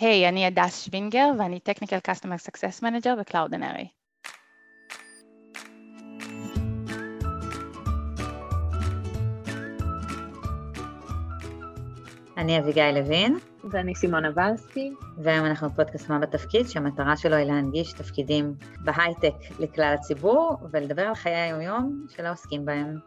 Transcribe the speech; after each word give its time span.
היי, 0.00 0.26
hey, 0.26 0.28
אני 0.28 0.46
הדס 0.46 0.84
שווינגר 0.84 1.30
ואני 1.38 1.58
Technical 1.68 2.10
Customer 2.10 2.46
Success 2.46 2.82
Manager 2.82 3.16
ב-Cloudinary. 3.18 3.86
אני 12.36 12.58
אביגיל 12.58 12.90
לוין. 12.90 13.38
ואני 13.70 13.94
סימונה 13.94 14.28
ולסקי. 14.34 14.90
והיום 15.18 15.46
אנחנו 15.46 15.70
בפודקאסט 15.70 16.08
מה 16.08 16.18
בתפקיד, 16.18 16.68
שהמטרה 16.68 17.16
שלו 17.16 17.36
היא 17.36 17.46
להנגיש 17.46 17.92
תפקידים 17.92 18.54
בהייטק 18.80 19.34
לכלל 19.58 19.94
הציבור, 19.98 20.56
ולדבר 20.72 21.02
על 21.02 21.14
חיי 21.14 21.36
היומיום 21.36 22.06
של 22.08 22.26
העוסקים 22.26 22.64
בהם. 22.64 22.98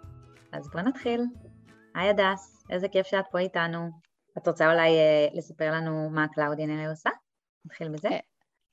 אז 0.51 0.69
בוא 0.69 0.81
נתחיל. 0.81 1.25
היי 1.95 2.09
הדס, 2.09 2.63
איזה 2.69 2.87
כיף 2.87 3.07
שאת 3.07 3.25
פה 3.31 3.39
איתנו. 3.39 4.10
את 4.37 4.47
רוצה 4.47 4.71
אולי 4.71 4.89
uh, 4.89 5.37
לספר 5.37 5.71
לנו 5.71 6.09
מה 6.09 6.25
Cloudinary 6.25 6.89
עושה? 6.89 7.09
נתחיל 7.65 7.89
בזה. 7.89 8.09
אה, 8.09 8.19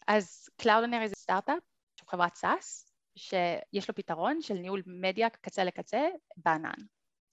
אז 0.06 0.48
Cloudinary 0.62 1.06
זה 1.06 1.14
סטארט-אפ, 1.16 1.62
חברת 2.09 2.37
SaaS, 2.37 2.88
שיש 3.16 3.88
לו 3.88 3.95
פתרון 3.95 4.42
של 4.42 4.55
ניהול 4.55 4.83
מדיה 4.86 5.30
קצה 5.30 5.64
לקצה 5.64 6.09
בענן. 6.36 6.84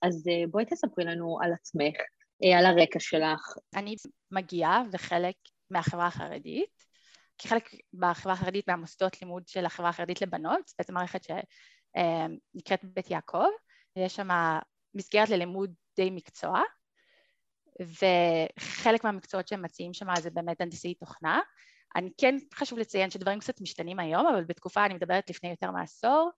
אז 0.02 0.23
uh, 0.27 0.50
בואי 0.52 0.66
תספרי 0.66 1.05
לנו 1.05 1.38
על 1.41 1.53
עצמך, 1.53 1.95
uh, 2.44 2.58
על 2.58 2.66
הרקע 2.66 3.00
שלך. 3.00 3.58
אני 3.76 3.95
מגיעה 4.31 4.84
וחלק 4.92 5.36
מהחברה 5.70 6.08
החרדית, 6.08 6.86
כחלק 7.38 7.70
בחברה 7.94 8.34
החרדית 8.34 8.67
מהמוסדות 8.67 9.22
לימוד 9.22 9.48
של 9.48 9.66
החברה 9.66 9.89
החרדית 9.89 10.22
לבנות, 10.22 10.72
בעצם 10.78 10.94
מערכת 10.94 11.23
שנקראת 11.23 12.80
בית 12.84 13.12
יעקב, 13.12 13.48
יש 13.95 14.16
שם 14.16 14.28
מסגרת 14.94 15.30
ללימוד 15.30 15.73
די 15.95 16.09
מקצוע, 16.12 16.62
וחלק 17.82 19.04
מהמקצועות 19.04 19.48
שהם 19.48 19.62
מציעים 19.62 19.94
שם 19.94 20.08
זה 20.22 20.30
באמת 20.30 20.62
הנדסאי 20.62 20.94
תוכנה. 20.94 21.40
אני 21.96 22.10
כן 22.18 22.36
חשוב 22.54 22.80
לציין 22.80 23.10
שדברים 23.10 23.40
קצת 23.40 23.62
משתנים 23.62 24.00
היום, 24.00 24.28
אבל 24.28 24.44
בתקופה, 24.44 24.86
אני 24.86 24.94
מדברת 24.94 25.30
לפני 25.30 25.50
יותר 25.50 25.72
מעשור, 25.72 26.32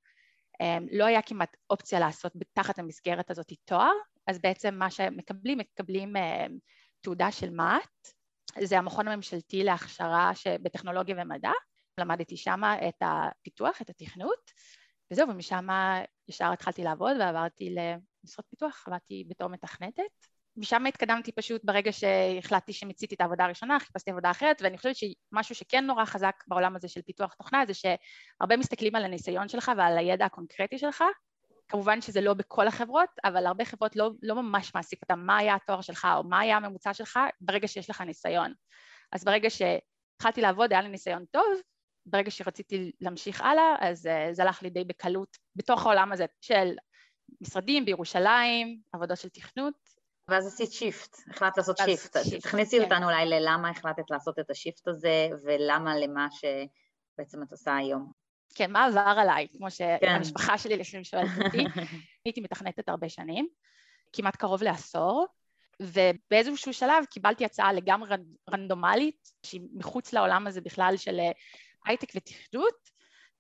אמ, 0.62 0.86
לא 0.92 1.06
היה 1.06 1.22
כמעט 1.22 1.58
אופציה 1.70 2.00
לעשות 2.00 2.34
תחת 2.54 2.80
המסגרת 2.80 3.32
הזאת 3.32 3.54
תואר, 3.66 3.92
אז 4.28 4.40
בעצם 4.40 4.76
מה 4.76 4.92
שמקבלים, 4.92 5.58
מקבלים 5.58 6.16
אמ, 6.16 6.58
תעודה 7.02 7.32
של 7.32 7.50
מה"ט, 7.50 8.08
זה 8.64 8.78
המכון 8.78 9.08
הממשלתי 9.08 9.64
להכשרה 9.64 10.32
בטכנולוגיה 10.62 11.16
ומדע, 11.20 11.52
למדתי 12.00 12.38
שם 12.38 12.62
את 12.90 13.02
הפיתוח, 13.02 13.82
את 13.82 13.90
התכנות, 13.90 14.52
וזהו, 15.12 15.30
ומשם 15.30 15.68
ישר 16.28 16.52
התחלתי 16.54 16.84
לעבוד 16.84 17.18
ועברתי 17.20 17.76
למשרות 17.76 18.46
פיתוח, 18.50 18.84
עבדתי 18.88 19.24
בתור 19.28 19.48
מתכנתת. 19.48 20.37
משם 20.58 20.86
התקדמתי 20.86 21.32
פשוט 21.32 21.62
ברגע 21.64 21.92
שהחלטתי 21.92 22.74
שמיציתי 22.74 23.16
את 23.16 23.22
העבודה 23.22 23.46
הראשונה, 23.46 23.80
חיפשתי 23.80 24.12
עבודה 24.12 24.32
אחרת, 24.32 24.62
ואני 24.62 24.78
חושבת 24.78 24.96
שמשהו 24.96 25.56
שכן 25.56 25.86
נורא 25.86 26.06
חזק 26.06 26.44
בעולם 26.48 26.76
הזה 26.76 26.88
של 26.88 27.02
פיתוח 27.02 27.34
תוכנה 27.34 27.66
זה 27.66 27.74
שהרבה 27.74 28.58
מסתכלים 28.58 28.96
על 28.96 29.06
הניסיון 29.06 29.48
שלך 29.48 29.72
ועל 29.78 29.98
הידע 29.98 30.26
הקונקרטי 30.26 30.78
שלך. 30.78 31.04
כמובן 31.68 32.02
שזה 32.02 32.22
לא 32.22 32.34
בכל 32.34 32.68
החברות, 32.68 33.10
אבל 33.24 33.46
הרבה 33.46 33.66
חברות 33.66 33.96
לא, 33.96 34.12
לא 34.22 34.36
ממש 34.36 34.76
מעסיק 34.76 35.02
אותם 35.02 35.20
מה 35.20 35.38
היה 35.38 35.56
התואר 35.56 35.82
שלך 35.82 36.08
או 36.16 36.24
מה 36.24 36.40
היה 36.40 36.58
הממוצע 36.58 36.94
שלך 36.94 37.20
ברגע 37.42 37.68
שיש 37.68 37.90
לך 37.90 38.02
ניסיון. 38.02 38.54
אז 39.12 39.24
ברגע 39.24 39.50
שהתחלתי 39.50 40.42
לעבוד 40.42 40.74
היה 40.74 40.82
לי 40.82 40.90
ניסיון 40.90 41.26
טוב, 41.32 41.46
ברגע 42.06 42.32
שרציתי 42.32 42.92
להמשיך 43.02 43.42
הלאה, 43.42 43.76
אז 43.80 44.06
uh, 44.06 44.34
זה 44.34 44.42
הלך 44.42 44.64
לי 44.64 44.70
די 44.70 44.84
בקלות 44.84 45.38
בתוך 45.56 45.86
העולם 45.86 46.12
הזה 46.12 46.26
של 46.42 46.76
משרדים 47.42 47.86
בירושלים, 47.86 48.82
עבודות 48.94 49.18
של 49.18 49.30
תכנות, 49.30 49.97
ואז 50.28 50.48
עשית 50.48 50.72
shift, 50.72 51.18
החלטת 51.30 51.58
לעשות 51.58 51.78
shift. 51.78 52.18
תכניסי 52.42 52.78
כן. 52.78 52.84
אותנו 52.84 53.06
אולי 53.06 53.26
ללמה 53.26 53.70
החלטת 53.70 54.12
לעשות 54.12 54.40
את 54.40 54.50
ה 54.50 54.56
shift 54.56 54.88
הזה, 54.88 55.30
ולמה 55.44 55.98
למה 55.98 56.28
שבעצם 56.32 57.44
את 57.44 57.52
עושה 57.52 57.76
היום. 57.76 58.12
כן, 58.56 58.72
מה 58.72 58.86
עבר 58.86 59.14
עליי, 59.18 59.48
כמו 59.58 59.68
כן. 59.70 59.98
שהמשפחה. 60.02 60.58
שלי 60.58 60.78
לפעמים 60.78 61.04
שואלת 61.04 61.30
אותי. 61.46 61.66
הייתי 62.26 62.42
מתכנתת 62.42 62.90
הרבה 62.90 63.10
שנים, 63.10 63.48
כמעט 64.14 64.36
קרוב 64.36 64.64
לעשור, 64.64 65.28
ובאיזשהו 65.82 66.74
שלב 66.74 67.06
קיבלתי 67.06 67.46
הצעה 67.46 67.74
לגמרי 67.74 68.16
רנדומלית, 68.52 69.32
שהיא 69.44 69.62
מחוץ 69.74 70.14
לעולם 70.14 70.48
הזה 70.48 70.62
בכלל 70.62 70.94
של 70.98 71.20
אה, 71.20 71.32
הייטק 71.86 72.08
ותכנות, 72.16 72.90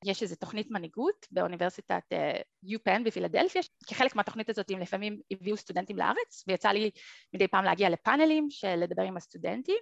יש 0.05 0.23
איזו 0.23 0.35
תוכנית 0.35 0.71
מנהיגות 0.71 1.27
באוניברסיטת 1.31 2.03
יופן 2.63 3.01
uh, 3.01 3.05
בפילדלפיה, 3.05 3.61
כחלק 3.87 4.15
מהתוכנית 4.15 4.49
הזאת 4.49 4.71
הם 4.71 4.79
לפעמים 4.79 5.19
הביאו 5.31 5.57
סטודנטים 5.57 5.97
לארץ, 5.97 6.43
ויצא 6.47 6.69
לי 6.69 6.91
מדי 7.33 7.47
פעם 7.47 7.63
להגיע 7.63 7.89
לפאנלים 7.89 8.47
של 8.49 8.75
לדבר 8.75 9.03
עם 9.03 9.17
הסטודנטים. 9.17 9.79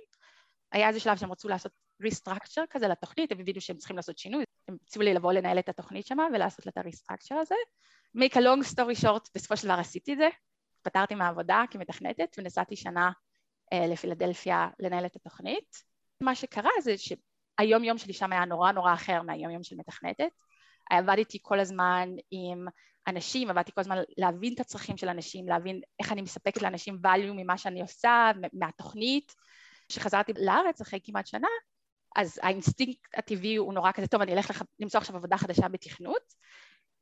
היה 0.72 0.88
איזה 0.88 1.00
שלב 1.00 1.18
שהם 1.18 1.32
רצו 1.32 1.50
לעשות 1.50 1.72
ריסטרקצ'ר 2.02 2.64
כזה 2.70 2.88
לתוכנית, 2.88 3.32
הם 3.32 3.40
הבינו 3.40 3.62
שהם 3.62 3.78
צריכים 3.78 3.96
לעשות 3.96 4.18
שינוי, 4.18 4.44
הם 4.68 4.78
הציעו 4.84 5.04
לי 5.04 5.14
לבוא 5.14 5.34
לנהל 5.34 5.60
את 5.60 5.70
התוכנית 5.70 6.08
שמה 6.08 6.28
ולעשות 6.34 6.66
לה 6.66 6.70
את 6.70 6.78
הריסטרקצ'ר 6.78 7.36
הזה. 7.36 7.56
make 8.18 8.34
a 8.34 8.40
long 8.40 8.74
story 8.74 9.06
short, 9.06 9.30
בסופו 9.36 9.58
של 9.58 9.68
דבר 9.68 9.80
עשיתי 9.80 10.14
את 10.14 10.18
זה, 10.18 10.28
התפטרתי 10.82 11.16
מהעבודה 11.16 11.64
כמתכנתת 11.72 12.36
ונסעתי 12.38 12.76
שנה 12.76 13.12
uh, 13.74 13.78
לפילדלפיה 13.88 14.70
לנהל 14.80 15.06
את 15.06 15.16
התוכנית. 15.16 15.96
מה 16.22 16.36
שקרה 16.36 16.72
זה 16.82 16.98
ש... 16.98 17.14
היום 17.58 17.84
יום 17.84 17.98
שלי 17.98 18.14
שם 18.14 18.32
היה 18.32 18.46
נורא 18.46 18.72
נורא 18.72 18.94
אחר 18.94 19.22
מהיום 19.22 19.52
יום 19.52 19.64
של 19.64 19.76
מתכנתת. 19.76 20.30
עבדתי 20.90 21.38
כל 21.42 21.60
הזמן 21.60 22.10
עם 22.32 22.66
אנשים, 23.08 23.50
עבדתי 23.50 23.72
כל 23.72 23.82
הזמן 23.82 23.98
להבין 24.18 24.54
את 24.54 24.60
הצרכים 24.60 24.98
של 24.98 25.10
אנשים, 25.10 25.48
להבין 25.48 25.82
איך 26.00 26.12
אני 26.12 26.22
מספקת 26.22 26.62
לאנשים 26.62 27.00
value 27.06 27.34
ממה 27.36 27.58
שאני 27.58 27.82
עושה, 27.82 28.32
מהתוכנית. 28.54 29.36
כשחזרתי 29.90 30.34
לארץ 30.38 30.82
אחרי 30.82 31.00
כמעט 31.04 31.28
שנה, 31.28 31.48
אז 32.16 32.40
האינסטינקט 32.44 33.18
הטבעי 33.18 33.56
הוא 33.56 33.74
נורא 33.74 33.92
כזה, 33.92 34.08
טוב, 34.08 34.22
אני 34.22 34.34
אלך 34.34 34.50
לח... 34.50 34.62
למצוא 34.80 35.00
עכשיו 35.00 35.16
עבודה 35.16 35.38
חדשה 35.38 35.68
בתכנות, 35.68 36.34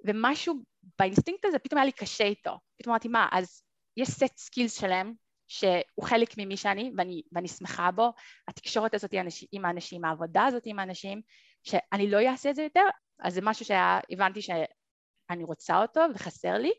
ומשהו 0.06 0.56
באינסטינקט 1.00 1.46
הזה 1.46 1.60
פתאום 1.60 1.78
היה 1.78 1.86
לי 1.86 1.92
קשה 1.92 2.24
איתו. 2.24 2.60
פתאום 2.78 2.92
אמרתי, 2.92 3.08
מה, 3.08 3.28
אז 3.32 3.64
יש 3.98 4.10
סט 4.10 4.38
skills 4.38 4.80
שלם 4.80 5.14
שהוא 5.54 6.06
חלק 6.06 6.38
ממי 6.38 6.58
שאני 6.58 6.92
ואני, 6.98 7.22
ואני 7.32 7.48
שמחה 7.48 7.92
בו, 7.92 8.14
התקשורת 8.48 8.94
הזאת 8.94 9.14
עם 9.52 9.66
האנשים, 9.66 10.06
העבודה 10.06 10.46
הזאת 10.46 10.64
עם 10.66 10.80
האנשים, 10.80 11.22
שאני 11.64 12.12
לא 12.12 12.30
אעשה 12.30 12.50
את 12.50 12.56
זה 12.56 12.64
יותר, 12.64 12.86
אז 13.20 13.34
זה 13.34 13.42
משהו 13.44 13.66
שהבנתי 13.66 14.42
שאני 14.42 15.44
רוצה 15.44 15.82
אותו 15.82 16.02
וחסר 16.16 16.54
לי. 16.54 16.72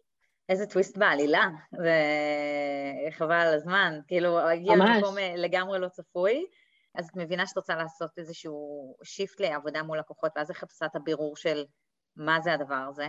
איזה 0.49 0.67
טוויסט 0.67 0.99
בעלילה, 0.99 1.47
וחבל 1.73 3.35
על 3.35 3.55
הזמן, 3.55 4.01
כאילו 4.09 4.39
הגיע 4.39 4.77
למקום 4.77 5.19
אה, 5.19 5.35
לגמרי 5.37 5.79
לא 5.79 5.89
צפוי, 5.89 6.47
אז 6.95 7.07
את 7.07 7.17
מבינה 7.17 7.47
שאת 7.47 7.57
רוצה 7.57 7.75
לעשות 7.75 8.11
איזשהו 8.19 8.97
shift 9.05 9.41
לעבודה 9.41 9.83
מול 9.83 9.99
לקוחות, 9.99 10.33
ואז 10.37 10.51
איך 10.51 10.65
את 10.65 10.71
עושה 10.71 10.87
את 10.87 10.97
הבירור 10.97 11.37
של 11.37 11.65
מה 12.17 12.41
זה 12.41 12.53
הדבר 12.53 12.87
הזה? 12.89 13.07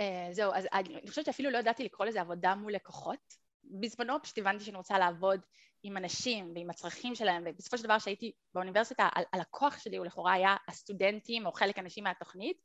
Uh, 0.00 0.32
זהו, 0.32 0.52
אז 0.54 0.68
אני 0.72 1.08
חושבת 1.08 1.24
שאפילו 1.24 1.50
לא 1.50 1.58
ידעתי 1.58 1.84
לקרוא 1.84 2.06
לזה 2.06 2.20
עבודה 2.20 2.54
מול 2.54 2.72
לקוחות, 2.72 3.41
בזמנו 3.64 4.22
פשוט 4.22 4.38
הבנתי 4.38 4.64
שאני 4.64 4.76
רוצה 4.76 4.98
לעבוד 4.98 5.40
עם 5.82 5.96
אנשים 5.96 6.52
ועם 6.54 6.70
הצרכים 6.70 7.14
שלהם, 7.14 7.42
ובסופו 7.46 7.78
של 7.78 7.84
דבר 7.84 7.98
כשהייתי 7.98 8.32
באוניברסיטה, 8.54 9.08
הלקוח 9.32 9.78
שלי 9.78 9.96
הוא 9.96 10.06
לכאורה 10.06 10.32
היה 10.32 10.56
הסטודנטים 10.68 11.46
או 11.46 11.52
חלק 11.52 11.78
אנשים 11.78 12.04
מהתוכנית, 12.04 12.56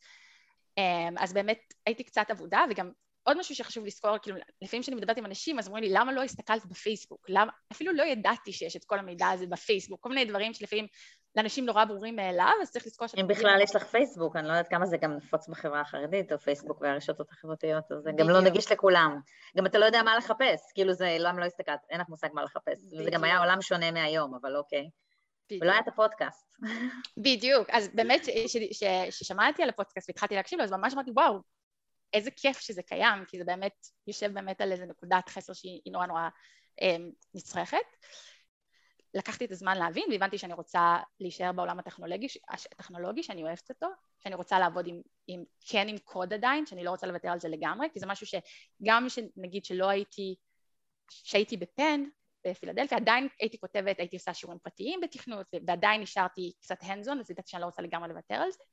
אמ, 0.77 1.17
אז 1.17 1.33
באמת 1.33 1.73
הייתי 1.85 2.03
קצת 2.03 2.25
עבודה, 2.29 2.65
וגם 2.69 2.91
עוד 3.23 3.37
משהו 3.39 3.55
שחשוב 3.55 3.85
לזכור, 3.85 4.17
כאילו 4.17 4.37
לפעמים 4.61 4.83
כשאני 4.83 4.95
מדברת 4.97 5.17
עם 5.17 5.25
אנשים 5.25 5.59
אז 5.59 5.67
אומרים 5.67 5.83
לי 5.83 5.89
למה 5.93 6.11
לא 6.11 6.23
הסתכלת 6.23 6.65
בפייסבוק? 6.65 7.25
למה? 7.29 7.51
אפילו 7.71 7.93
לא 7.93 8.03
ידעתי 8.03 8.53
שיש 8.53 8.75
את 8.75 8.85
כל 8.85 8.99
המידע 8.99 9.27
הזה 9.27 9.47
בפייסבוק, 9.47 10.03
כל 10.03 10.09
מיני 10.09 10.25
דברים 10.25 10.53
שלפעמים 10.53 10.87
לאנשים 11.37 11.65
נורא 11.65 11.85
ברורים 11.85 12.15
מאליו, 12.15 12.53
אז 12.61 12.71
צריך 12.71 12.87
לזכור 12.87 13.07
שאתם... 13.07 13.21
אם 13.21 13.27
בכלל 13.27 13.59
יש 13.63 13.75
לך 13.75 13.83
פייסבוק, 13.83 14.35
אני 14.35 14.47
לא 14.47 14.51
יודעת 14.51 14.67
כמה 14.67 14.85
זה 14.85 14.97
גם 14.97 15.13
נפוץ 15.13 15.47
בחברה 15.47 15.81
החרדית, 15.81 16.31
או 16.31 16.39
פייסבוק 16.39 16.81
והרשתות 16.81 17.31
החברתיות, 17.31 17.91
אז 17.91 18.03
זה 18.03 18.11
גם 18.17 18.29
לא 18.29 18.41
נגיש 18.41 18.71
לכולם. 18.71 19.19
גם 19.57 19.65
אתה 19.65 19.77
לא 19.77 19.85
יודע 19.85 20.03
מה 20.03 20.17
לחפש, 20.17 20.71
כאילו 20.73 20.93
זה, 20.93 21.17
למה 21.19 21.39
לא 21.39 21.45
הסתכלת, 21.45 21.79
אין 21.89 22.01
לך 22.01 22.09
מושג 22.09 22.27
מה 22.33 22.43
לחפש. 22.43 22.79
וזה 22.99 23.11
גם 23.11 23.23
היה 23.23 23.39
עולם 23.39 23.61
שונה 23.61 23.91
מהיום, 23.91 24.35
אבל 24.41 24.55
אוקיי. 24.55 24.89
ולא 25.61 25.71
היה 25.71 25.79
את 25.79 25.87
הפודקאסט. 25.87 26.45
בדיוק, 27.17 27.69
אז 27.69 27.89
באמת 27.94 28.21
כששמעתי 29.09 29.63
על 29.63 29.69
הפודקאסט 29.69 30.09
והתחלתי 30.09 30.35
להקשיב 30.35 30.59
לו, 30.59 30.65
אז 30.65 30.71
ממש 30.71 30.94
אמרתי, 30.94 31.12
וואו, 31.12 31.39
איזה 32.13 32.31
כיף 32.31 32.59
שזה 32.59 32.81
קיים, 32.83 33.25
כי 33.27 33.38
זה 33.38 33.44
באמת 33.44 33.88
יושב 34.07 34.33
באמת 34.33 34.62
על 34.62 34.71
איזה 34.71 34.85
נקודת 34.85 35.29
חסר 35.29 35.53
שהיא 35.53 35.91
נורא 35.91 36.06
נורא 36.06 36.29
אה, 36.81 36.95
נצרכת. 37.33 37.77
לקחתי 39.17 39.45
את 39.45 39.51
הזמן 39.51 39.77
להבין 39.77 40.03
והבנתי 40.11 40.37
שאני 40.37 40.53
רוצה 40.53 40.97
להישאר 41.19 41.51
בעולם 41.51 41.79
הטכנולוגי, 41.79 42.27
הטכנולוגי 42.49 43.23
שאני 43.23 43.43
אוהבת 43.43 43.69
אותו, 43.69 43.87
שאני 44.19 44.35
רוצה 44.35 44.59
לעבוד 44.59 44.87
עם, 44.87 45.01
עם, 45.27 45.43
כן 45.69 45.87
עם 45.87 45.97
קוד 45.97 46.33
עדיין, 46.33 46.65
שאני 46.65 46.83
לא 46.83 46.89
רוצה 46.89 47.07
לוותר 47.07 47.27
על 47.27 47.39
זה 47.39 47.49
לגמרי, 47.49 47.87
כי 47.93 47.99
זה 47.99 48.05
משהו 48.05 48.27
שגם 48.27 49.07
שנגיד 49.09 49.65
שלא 49.65 49.89
הייתי, 49.89 50.35
שהייתי 51.11 51.57
בפן, 51.57 52.03
בפילדלפיה, 52.47 52.97
עדיין 52.97 53.27
הייתי 53.39 53.59
כותבת, 53.59 53.99
הייתי 53.99 54.15
עושה 54.15 54.33
שיעורים 54.33 54.59
פרטיים 54.59 55.01
בתכנות, 55.01 55.47
ועדיין 55.67 56.01
נשארתי 56.01 56.51
קצת 56.61 56.83
hands 56.83 57.11
אז 57.19 57.31
ידעתי 57.31 57.49
שאני 57.49 57.61
לא 57.61 57.65
רוצה 57.65 57.81
לגמרי 57.81 58.09
לוותר 58.09 58.35
על 58.35 58.51
זה. 58.51 58.63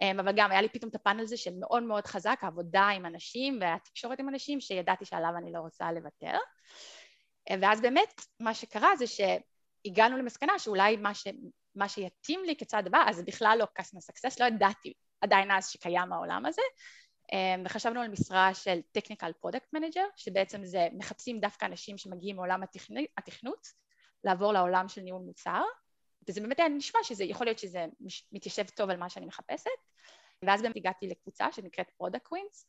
אמ, 0.00 0.20
אבל 0.20 0.32
גם 0.36 0.50
היה 0.50 0.62
לי 0.62 0.68
פתאום 0.68 0.90
את 0.90 0.94
הפאנל 0.94 1.20
הזה 1.20 1.36
שמאוד 1.36 1.82
מאוד 1.82 2.06
חזק, 2.06 2.38
העבודה 2.42 2.88
עם 2.88 3.06
אנשים 3.06 3.58
והתקשורת 3.60 4.20
עם 4.20 4.28
אנשים, 4.28 4.60
שידעתי 4.60 5.04
שעליו 5.04 5.30
אני 5.38 5.52
לא 5.52 5.58
רוצה 5.58 5.92
לוותר. 5.92 6.38
ואז 7.60 7.80
באמת 7.80 8.20
מה 8.40 8.54
שקרה 8.54 8.96
זה 8.96 9.06
ש... 9.06 9.20
הגענו 9.86 10.18
למסקנה 10.18 10.58
שאולי 10.58 10.96
מה, 10.96 11.14
ש, 11.14 11.26
מה 11.74 11.88
שיתאים 11.88 12.44
לי 12.44 12.56
כצעד 12.56 12.86
הבא, 12.86 13.04
אז 13.08 13.22
בכלל 13.22 13.56
לא 13.60 13.66
customer 13.80 14.12
success, 14.12 14.36
לא 14.40 14.44
ידעתי 14.44 14.92
עדיין 15.20 15.50
אז 15.50 15.68
שקיים 15.68 16.12
העולם 16.12 16.46
הזה, 16.46 16.62
אמ, 17.32 17.62
וחשבנו 17.64 18.00
על 18.00 18.08
משרה 18.08 18.54
של 18.54 18.78
technical 18.98 19.46
product 19.46 19.76
manager, 19.76 20.06
שבעצם 20.16 20.64
זה 20.64 20.88
מחפשים 20.92 21.40
דווקא 21.40 21.64
אנשים 21.66 21.98
שמגיעים 21.98 22.36
מעולם 22.36 22.60
התכנות, 23.18 23.66
לעבור 24.24 24.52
לעולם 24.52 24.88
של 24.88 25.00
ניהול 25.00 25.22
מוצר, 25.22 25.62
וזה 26.28 26.40
באמת 26.40 26.58
היה 26.58 26.68
נשמע 26.68 27.00
שזה, 27.02 27.24
יכול 27.24 27.46
להיות 27.46 27.58
שזה 27.58 27.86
מתיישב 28.32 28.64
טוב 28.64 28.90
על 28.90 28.96
מה 28.96 29.10
שאני 29.10 29.26
מחפשת, 29.26 29.70
ואז 30.42 30.62
באמת 30.62 30.76
הגעתי 30.76 31.06
לקבוצה 31.06 31.52
שנקראת 31.52 31.90
Product 32.02 32.32
Queens, 32.32 32.64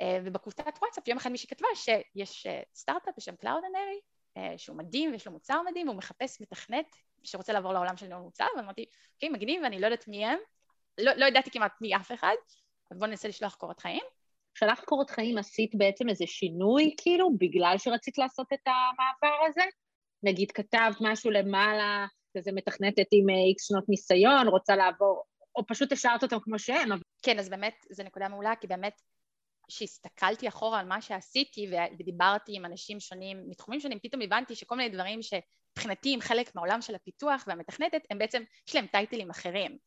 אה, 0.00 0.18
ובקבוצת 0.24 0.78
וואטסאפ 0.82 1.08
יום 1.08 1.18
אחד 1.18 1.30
מישהי 1.30 1.48
כתבה 1.48 1.68
שיש 1.74 2.46
אה, 2.46 2.62
סטארט-אפ 2.74 3.14
בשם 3.16 3.34
Cloudinary, 3.34 3.46
אה, 3.46 4.09
שהוא 4.56 4.76
מדהים 4.76 5.12
ויש 5.12 5.26
לו 5.26 5.32
מוצר 5.32 5.62
מדהים, 5.70 5.88
והוא 5.88 5.98
מחפש 5.98 6.40
מתכנת 6.40 6.96
שרוצה 7.24 7.52
לעבור 7.52 7.72
לעולם 7.72 7.96
של 7.96 8.06
ניהול 8.06 8.22
מוצר, 8.22 8.46
ואמרתי, 8.56 8.84
אוקיי, 9.14 9.28
מגניב, 9.28 9.62
ואני 9.62 9.80
לא 9.80 9.86
יודעת 9.86 10.08
מי 10.08 10.26
הם, 10.26 10.38
לא, 10.98 11.12
לא 11.12 11.26
ידעתי 11.26 11.50
כמעט 11.50 11.72
מי 11.80 11.96
אף 11.96 12.12
אחד, 12.12 12.34
אז 12.90 12.98
בואו 12.98 13.10
ננסה 13.10 13.28
לשלוח 13.28 13.54
קורות 13.54 13.80
חיים. 13.80 14.02
שלח 14.54 14.80
קורות 14.84 15.10
חיים 15.10 15.38
עשית 15.38 15.74
בעצם 15.74 16.08
איזה 16.08 16.26
שינוי, 16.26 16.94
כאילו, 16.96 17.30
בגלל 17.38 17.74
שרצית 17.78 18.18
לעשות 18.18 18.46
את 18.52 18.66
המעבר 18.66 19.46
הזה? 19.48 19.62
נגיד 20.22 20.52
כתבת 20.52 20.96
משהו 21.00 21.30
למעלה, 21.30 22.06
כזה 22.36 22.52
מתכנתת 22.52 23.06
עם 23.12 23.28
איקס 23.28 23.68
שנות 23.68 23.88
ניסיון, 23.88 24.48
רוצה 24.48 24.76
לעבור, 24.76 25.22
או 25.56 25.66
פשוט 25.66 25.92
השארת 25.92 26.22
אותם 26.22 26.40
כמו 26.40 26.58
שהם. 26.58 26.92
אבל... 26.92 27.00
כן, 27.22 27.38
אז 27.38 27.48
באמת, 27.48 27.74
זו 27.90 28.02
נקודה 28.02 28.28
מעולה, 28.28 28.52
כי 28.60 28.66
באמת, 28.66 29.00
כשהסתכלתי 29.70 30.48
אחורה 30.48 30.80
על 30.80 30.86
מה 30.86 31.00
שעשיתי 31.00 31.70
ודיברתי 31.98 32.56
עם 32.56 32.64
אנשים 32.64 33.00
שונים 33.00 33.48
מתחומים 33.48 33.80
שונים, 33.80 33.98
פתאום 34.02 34.22
הבנתי 34.22 34.54
שכל 34.54 34.76
מיני 34.76 34.88
דברים 34.88 35.20
שמבחינתי 35.22 36.14
הם 36.14 36.20
חלק 36.20 36.54
מהעולם 36.54 36.82
של 36.82 36.94
הפיתוח 36.94 37.44
והמתכנתת, 37.46 38.02
הם 38.10 38.18
בעצם, 38.18 38.42
יש 38.68 38.74
להם 38.74 38.86
טייטלים 38.86 39.30
אחרים. 39.30 39.78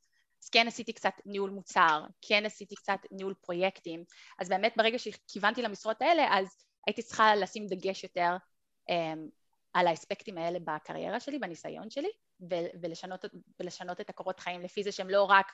אז 0.44 0.50
כן 0.50 0.68
עשיתי 0.68 0.94
קצת 0.94 1.14
ניהול 1.26 1.50
מוצר, 1.50 2.04
כן 2.22 2.46
עשיתי 2.46 2.76
קצת 2.76 3.00
ניהול 3.12 3.34
פרויקטים, 3.34 4.04
אז 4.40 4.50
באמת 4.50 4.74
ברגע 4.78 5.00
שכיוונתי 5.00 5.62
למשרות 5.62 6.02
האלה, 6.02 6.38
אז 6.38 6.48
הייתי 6.88 7.02
צריכה 7.02 7.36
לשים 7.36 7.68
דגש 7.68 8.04
יותר 8.04 8.36
um, 8.90 8.94
על 9.74 9.88
האספקטים 9.88 10.38
האלה 10.38 10.60
בקריירה 10.60 11.20
שלי, 11.20 11.40
בניסיון 11.40 11.90
שלי, 11.90 12.10
ולשנות, 12.82 13.26
ולשנות 13.60 14.02
את 14.02 14.10
הקורות 14.10 14.40
חיים 14.40 14.62
לפי 14.62 14.84
זה 14.84 14.92
שהם 14.92 15.10
לא 15.10 15.24
רק 15.24 15.52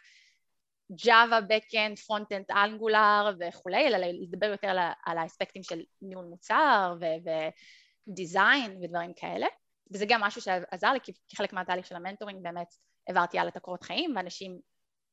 Java, 0.92 1.42
Backend, 1.42 1.98
Frontend, 1.98 2.56
Angular 2.56 3.36
וכולי, 3.40 3.88
אלא 3.88 3.98
לדבר 3.98 4.46
יותר 4.46 4.68
על, 4.68 4.78
על 5.06 5.18
האספקטים 5.18 5.64
של 5.64 5.82
ניהול 6.02 6.26
מוצר 6.26 6.96
ודיזיין 8.08 8.80
ודברים 8.82 9.14
כאלה. 9.16 9.48
וזה 9.94 10.06
גם 10.10 10.22
משהו 10.22 10.42
שעזר 10.42 10.92
לי, 10.94 11.00
כי 11.04 11.12
כחלק 11.30 11.54
מהתהליך 11.54 11.86
של 11.86 11.96
המנטורינג 11.96 12.44
באמת 12.44 12.68
העברתי 13.08 13.40
הלאה 13.40 13.52
את 13.52 13.58
הקורות 13.58 13.84
חיים, 13.84 14.14
ואנשים 14.16 14.60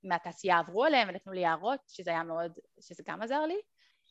מהתעשייה 0.05 0.59
עברו 0.59 0.85
עליהם 0.85 1.09
ונתנו 1.09 1.33
לי 1.33 1.47
הערות, 1.47 1.81
שזה 1.89 2.11
היה 2.11 2.23
מאוד, 2.23 2.53
שזה 2.81 3.03
גם 3.07 3.23
עזר 3.23 3.41
לי. 3.41 3.57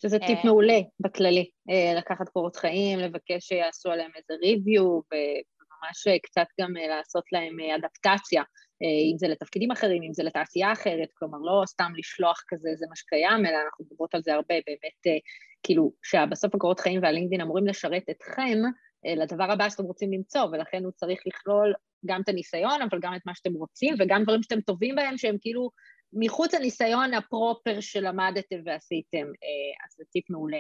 שזה 0.02 0.20
טיפ 0.20 0.38
אה, 0.38 0.46
מעולה 0.46 0.80
בכללי, 1.00 1.50
אה, 1.70 1.94
לקחת 1.98 2.30
קורות 2.30 2.56
חיים, 2.56 3.00
לבקש 3.00 3.48
שיעשו 3.48 3.92
עליהם 3.92 4.12
איזה 4.16 4.34
ריוויו, 4.42 4.84
וממש 4.84 6.20
קצת 6.24 6.48
גם 6.62 6.78
אה, 6.78 6.88
לעשות 6.88 7.24
להם 7.32 7.58
אדפטציה, 7.60 8.44
אם 8.81 9.18
זה 9.18 9.27
לתפקידים 9.27 9.72
אחרים, 9.72 10.04
אם 10.04 10.13
זה 10.13 10.24
לתעשייה 10.24 10.72
אחרת, 10.72 11.10
כלומר 11.13 11.38
לא 11.38 11.63
סתם 11.66 11.92
לשלוח 11.98 12.44
כזה, 12.48 12.69
זה 12.75 12.86
מה 12.89 12.95
שקיים, 12.95 13.45
אלא 13.45 13.57
אנחנו 13.66 13.86
מדברות 13.86 14.16
על 14.16 14.22
זה 14.24 14.33
הרבה, 14.33 14.56
באמת, 14.68 15.22
כאילו, 15.63 15.92
שבסוף 16.04 16.56
הקורות 16.56 16.80
חיים 16.80 17.04
והלינקדאין 17.04 17.42
אמורים 17.42 17.68
לשרת 17.68 18.04
אתכם 18.10 18.57
לדבר 19.06 19.51
הבא 19.51 19.69
שאתם 19.69 19.83
רוצים 19.83 20.13
למצוא, 20.13 20.44
ולכן 20.51 20.83
הוא 20.83 20.92
צריך 20.92 21.19
לכלול 21.27 21.74
גם 22.06 22.22
את 22.22 22.30
הניסיון, 22.30 22.81
אבל 22.81 23.00
גם 23.01 23.16
את 23.16 23.22
מה 23.25 23.36
שאתם 23.36 23.54
רוצים, 23.54 23.95
וגם 24.00 24.24
דברים 24.24 24.44
שאתם 24.44 24.62
טובים 24.62 24.95
בהם, 24.95 25.18
שהם 25.18 25.36
כאילו 25.42 25.69
מחוץ 26.13 26.54
לניסיון 26.54 27.13
ה 27.13 27.23
proper 27.23 27.80
שלמדתם 27.80 28.56
ועשיתם, 28.66 29.25
אה, 29.25 29.86
אז 29.86 29.95
זה 29.98 30.04
טיפ 30.12 30.30
מעולה. 30.30 30.60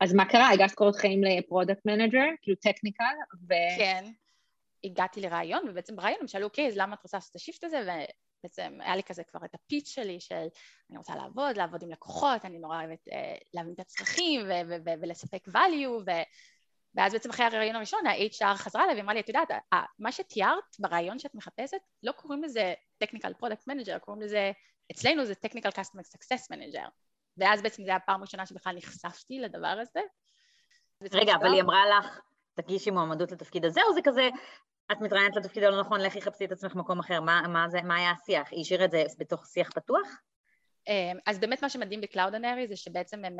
אז 0.00 0.14
מה 0.14 0.24
קרה? 0.24 0.50
הגשת 0.50 0.74
קורות 0.74 0.96
חיים 0.96 1.24
ל 1.24 1.32
product 1.32 1.86
manager, 1.86 2.26
כאילו 2.42 2.56
technical, 2.56 3.04
ו... 3.48 3.54
כן, 3.78 4.04
הגעתי 4.84 5.20
לרעיון, 5.20 5.68
ובעצם 5.68 5.96
ברעיון 5.96 6.18
הם 6.20 6.28
שאלו, 6.28 6.44
אוקיי, 6.44 6.66
אז 6.66 6.76
למה 6.76 6.94
את 6.94 7.02
רוצה 7.02 7.16
לעשות 7.16 7.30
את 7.30 7.36
השיפט 7.36 7.64
הזה? 7.64 7.80
ובעצם 8.42 8.78
היה 8.80 8.96
לי 8.96 9.02
כזה 9.02 9.24
כבר 9.24 9.40
את 9.44 9.54
הפיץ 9.54 9.88
שלי 9.88 10.20
של 10.20 10.46
אני 10.90 10.98
רוצה 10.98 11.16
לעבוד, 11.16 11.56
לעבוד 11.56 11.82
עם 11.82 11.90
לקוחות, 11.90 12.44
אני 12.44 12.58
נורא 12.58 12.76
אוהבת 12.76 13.08
אה, 13.12 13.36
להבין 13.54 13.74
את 13.74 13.80
הצרכים 13.80 14.40
ולספק 15.00 15.48
value, 15.48 16.02
ו- 16.06 16.22
ואז 16.94 17.12
בעצם 17.12 17.30
אחרי 17.30 17.46
הרעיון 17.46 17.76
הראשון, 17.76 18.06
ה-HR 18.06 18.56
חזרה 18.56 18.84
אליי 18.84 18.96
ואמרה 18.96 19.14
לי, 19.14 19.20
את 19.20 19.28
יודעת, 19.28 19.48
מה 19.98 20.12
שתיארת 20.12 20.76
ברעיון 20.78 21.18
שאת 21.18 21.34
מחפשת, 21.34 21.80
לא 22.02 22.12
קוראים 22.12 22.42
לזה 22.42 22.74
technical 23.04 23.42
product 23.42 23.70
manager, 23.70 23.98
קוראים 23.98 24.22
לזה, 24.22 24.52
אצלנו 24.92 25.24
זה 25.24 25.34
technical 25.46 25.70
customer 25.70 26.02
success 26.02 26.54
manager. 26.54 26.90
ואז 27.36 27.62
בעצם 27.62 27.82
זו 27.82 27.90
הייתה 27.90 28.04
הפעם 28.04 28.20
הראשונה 28.20 28.46
שבכלל 28.46 28.76
נחשפתי 28.76 29.40
לדבר 29.40 29.76
הזה. 29.82 30.00
רגע, 31.12 31.32
אבל 31.34 31.52
היא 31.52 31.62
אמרה 31.62 31.82
לך, 31.98 32.20
תגישי 32.62 32.90
מועמדות 32.90 33.32
לתפקיד 33.32 33.64
הזה, 33.64 33.80
או 33.88 33.94
זה 33.94 34.00
כזה, 34.04 34.28
את 34.92 35.00
מתראיינת 35.00 35.36
לתפקיד 35.36 35.62
הלא 35.62 35.80
נכון, 35.80 36.00
לכי 36.00 36.20
חפשי 36.20 36.44
את 36.44 36.52
עצמך 36.52 36.74
במקום 36.74 36.98
אחר, 36.98 37.20
מה, 37.20 37.42
מה, 37.48 37.68
זה, 37.68 37.82
מה 37.82 37.96
היה 37.96 38.10
השיח? 38.10 38.48
היא 38.50 38.60
השאירה 38.60 38.84
את 38.84 38.90
זה 38.90 39.04
בתוך 39.18 39.46
שיח 39.46 39.70
פתוח? 39.70 40.20
אמ, 40.88 41.18
אז 41.26 41.38
באמת 41.38 41.62
מה 41.62 41.70
שמדהים 41.70 42.00
ב 42.00 42.06
Cloudinary 42.06 42.68
זה 42.68 42.76
שבעצם 42.76 43.24
הם 43.24 43.36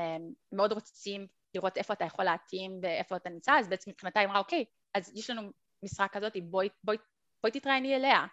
מאוד 0.52 0.72
רוצים 0.72 1.26
לראות 1.54 1.76
איפה 1.76 1.92
אתה 1.92 2.04
יכול 2.04 2.24
להתאים 2.24 2.80
ואיפה 2.82 3.16
אתה 3.16 3.30
נמצא, 3.30 3.52
אז 3.58 3.68
בעצם 3.68 3.90
מבחינתה 3.90 4.20
היא 4.20 4.28
אמרה, 4.28 4.38
אוקיי, 4.38 4.64
אז 4.94 5.12
יש 5.14 5.30
לנו 5.30 5.50
משרה 5.82 6.08
כזאת, 6.08 6.32
בואי, 6.42 6.68
בואי, 6.84 6.96
בואי 7.42 7.52
תתראייני 7.52 7.96
אליה. 7.96 8.26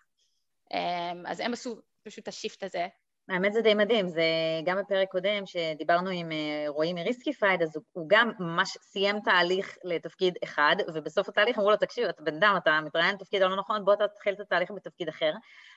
אמ, 0.74 1.25
אז 1.28 1.40
הם 1.40 1.54
עשו 1.54 1.81
פשוט 2.04 2.24
את 2.24 2.28
ה 2.27 2.33
shift 2.33 2.63
הזה. 2.63 2.88
האמת 3.29 3.53
זה 3.53 3.62
די 3.62 3.74
מדהים, 3.74 4.07
זה 4.07 4.24
גם 4.65 4.77
בפרק 4.77 5.12
קודם 5.12 5.45
שדיברנו 5.45 6.09
עם 6.09 6.31
אה, 6.31 6.65
רועי 6.68 6.94
מ 6.94 7.00
Riskified, 7.00 7.62
אז 7.62 7.77
הוא, 7.94 8.06
גם 8.09 8.31
ממש 8.39 8.77
סיים 8.81 9.19
תהליך 9.19 9.77
לתפקיד 9.83 10.38
אחד, 10.44 10.75
ובסוף 10.94 11.29
התהליך 11.29 11.57
אמרו 11.57 11.71
לו, 11.71 11.77
תקשיב, 11.77 12.07
אתה 12.07 12.24
בן 12.24 12.35
אדם, 12.35 12.56
אתה 12.57 12.79
מתראיין 12.85 13.15
לתפקיד 13.15 13.41
הלא 13.41 13.56
נכון, 13.56 13.85
בוא 13.85 13.95
תתחיל 13.95 14.33
את 14.33 14.39
התהליך 14.39 14.71
בתפקיד 14.71 15.09
אחר. 15.09 15.31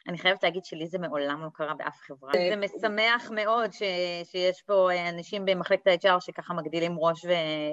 אני 0.08 0.18
חייבת 0.18 0.42
להגיד 0.42 0.64
שלי 0.64 0.86
זה 0.86 0.98
מעולם 0.98 1.44
לא 1.44 1.48
קרה 1.54 1.74
באף 1.74 1.96
חברה. 2.00 2.32
זה 2.32 2.56
משמח 2.56 3.30
מאוד 3.30 3.72
ש, 3.72 3.82
שיש 4.24 4.62
פה 4.66 4.90
אה, 4.90 5.08
אנשים 5.08 5.44
במחלקת 5.44 5.86
ה-HR 5.86 6.20
שככה 6.20 6.54
מגדילים 6.54 6.98
ראש 6.98 7.24
ו, 7.24 7.30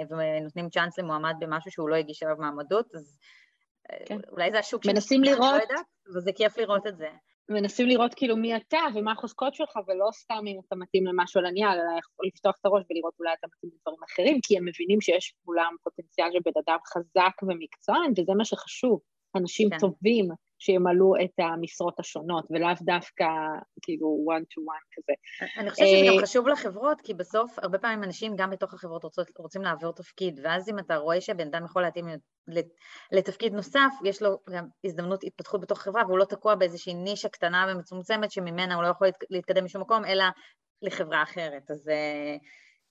ונותנים 0.09 0.69
צ'אנס 0.69 0.99
למועמד 0.99 1.35
במשהו 1.39 1.71
שהוא 1.71 1.89
לא 1.89 1.95
הגיש 1.95 2.23
עליו 2.23 2.35
מועמדות, 2.39 2.95
אז 2.95 3.17
אה, 3.91 3.97
כן. 4.05 4.17
אולי 4.31 4.51
זה 4.51 4.59
השוק 4.59 4.85
מנסים 4.85 5.23
לראות. 5.23 5.39
לא 5.39 5.61
יודעת, 5.61 5.85
וזה 6.15 6.31
כיף 6.35 6.57
לראות 6.57 6.87
את 6.87 6.97
זה. 6.97 7.07
מנסים 7.49 7.87
לראות 7.87 8.13
כאילו 8.13 8.37
מי 8.37 8.55
אתה 8.55 8.79
ומה 8.95 9.11
החוזקות 9.11 9.55
שלך, 9.55 9.79
ולא 9.87 10.09
סתם 10.11 10.43
אם 10.47 10.59
אתה 10.67 10.75
מתאים 10.75 11.07
למשהו 11.07 11.39
על 11.39 11.45
הנייר, 11.45 11.73
אלא 11.73 11.99
יכול 11.99 12.25
לפתוח 12.27 12.55
את 12.61 12.65
הראש 12.65 12.83
ולראות 12.89 13.13
אולי 13.19 13.31
אתה 13.39 13.47
מתאים 13.47 13.71
לדברים 13.75 14.03
אחרים, 14.03 14.39
כי 14.43 14.57
הם 14.57 14.65
מבינים 14.65 15.01
שיש 15.01 15.33
כולם 15.45 15.75
פוטנציאל 15.83 16.27
של 16.31 16.39
בן 16.45 16.61
אדם 16.65 16.77
חזק 16.87 17.43
ומקצוען, 17.43 18.11
וזה 18.17 18.33
מה 18.37 18.45
שחשוב. 18.45 18.99
אנשים 19.35 19.69
כן. 19.69 19.77
טובים 19.77 20.29
שימלאו 20.59 21.15
את 21.23 21.39
המשרות 21.39 21.99
השונות, 21.99 22.45
ולאו 22.49 22.69
דווקא 22.81 23.25
כאילו 23.81 24.25
one 24.29 24.41
to 24.41 24.61
one 24.61 24.87
כזה. 24.93 25.13
אני 25.57 25.69
חושבת 25.69 25.87
שזה 25.87 26.05
גם 26.07 26.13
אה, 26.17 26.21
חשוב 26.21 26.47
לחברות, 26.47 27.01
כי 27.01 27.13
בסוף 27.13 27.59
הרבה 27.59 27.77
פעמים 27.77 28.03
אנשים 28.03 28.35
גם 28.35 28.49
בתוך 28.49 28.73
החברות 28.73 29.03
רוצות, 29.03 29.27
רוצים 29.37 29.61
לעבור 29.61 29.93
תפקיד, 29.93 30.39
ואז 30.43 30.69
אם 30.69 30.79
אתה 30.79 30.95
רואה 30.95 31.21
שבן 31.21 31.47
אדם 31.47 31.65
יכול 31.65 31.81
להתאים 31.81 32.05
לתפקיד 33.11 33.53
נוסף, 33.53 33.91
יש 34.03 34.21
לו 34.21 34.39
גם 34.49 34.65
הזדמנות 34.85 35.23
התפתחות 35.23 35.61
בתוך 35.61 35.79
חברה, 35.79 36.03
והוא 36.07 36.17
לא 36.17 36.25
תקוע 36.25 36.55
באיזושהי 36.55 36.93
נישה 36.93 37.29
קטנה 37.29 37.67
ומצומצמת 37.69 38.31
שממנה 38.31 38.75
הוא 38.75 38.83
לא 38.83 38.87
יכול 38.87 39.07
להתקדם 39.29 39.65
לשום 39.65 39.81
מקום, 39.81 40.05
אלא 40.05 40.25
לחברה 40.81 41.23
אחרת. 41.23 41.71
אז 41.71 41.89
אה, 41.89 42.35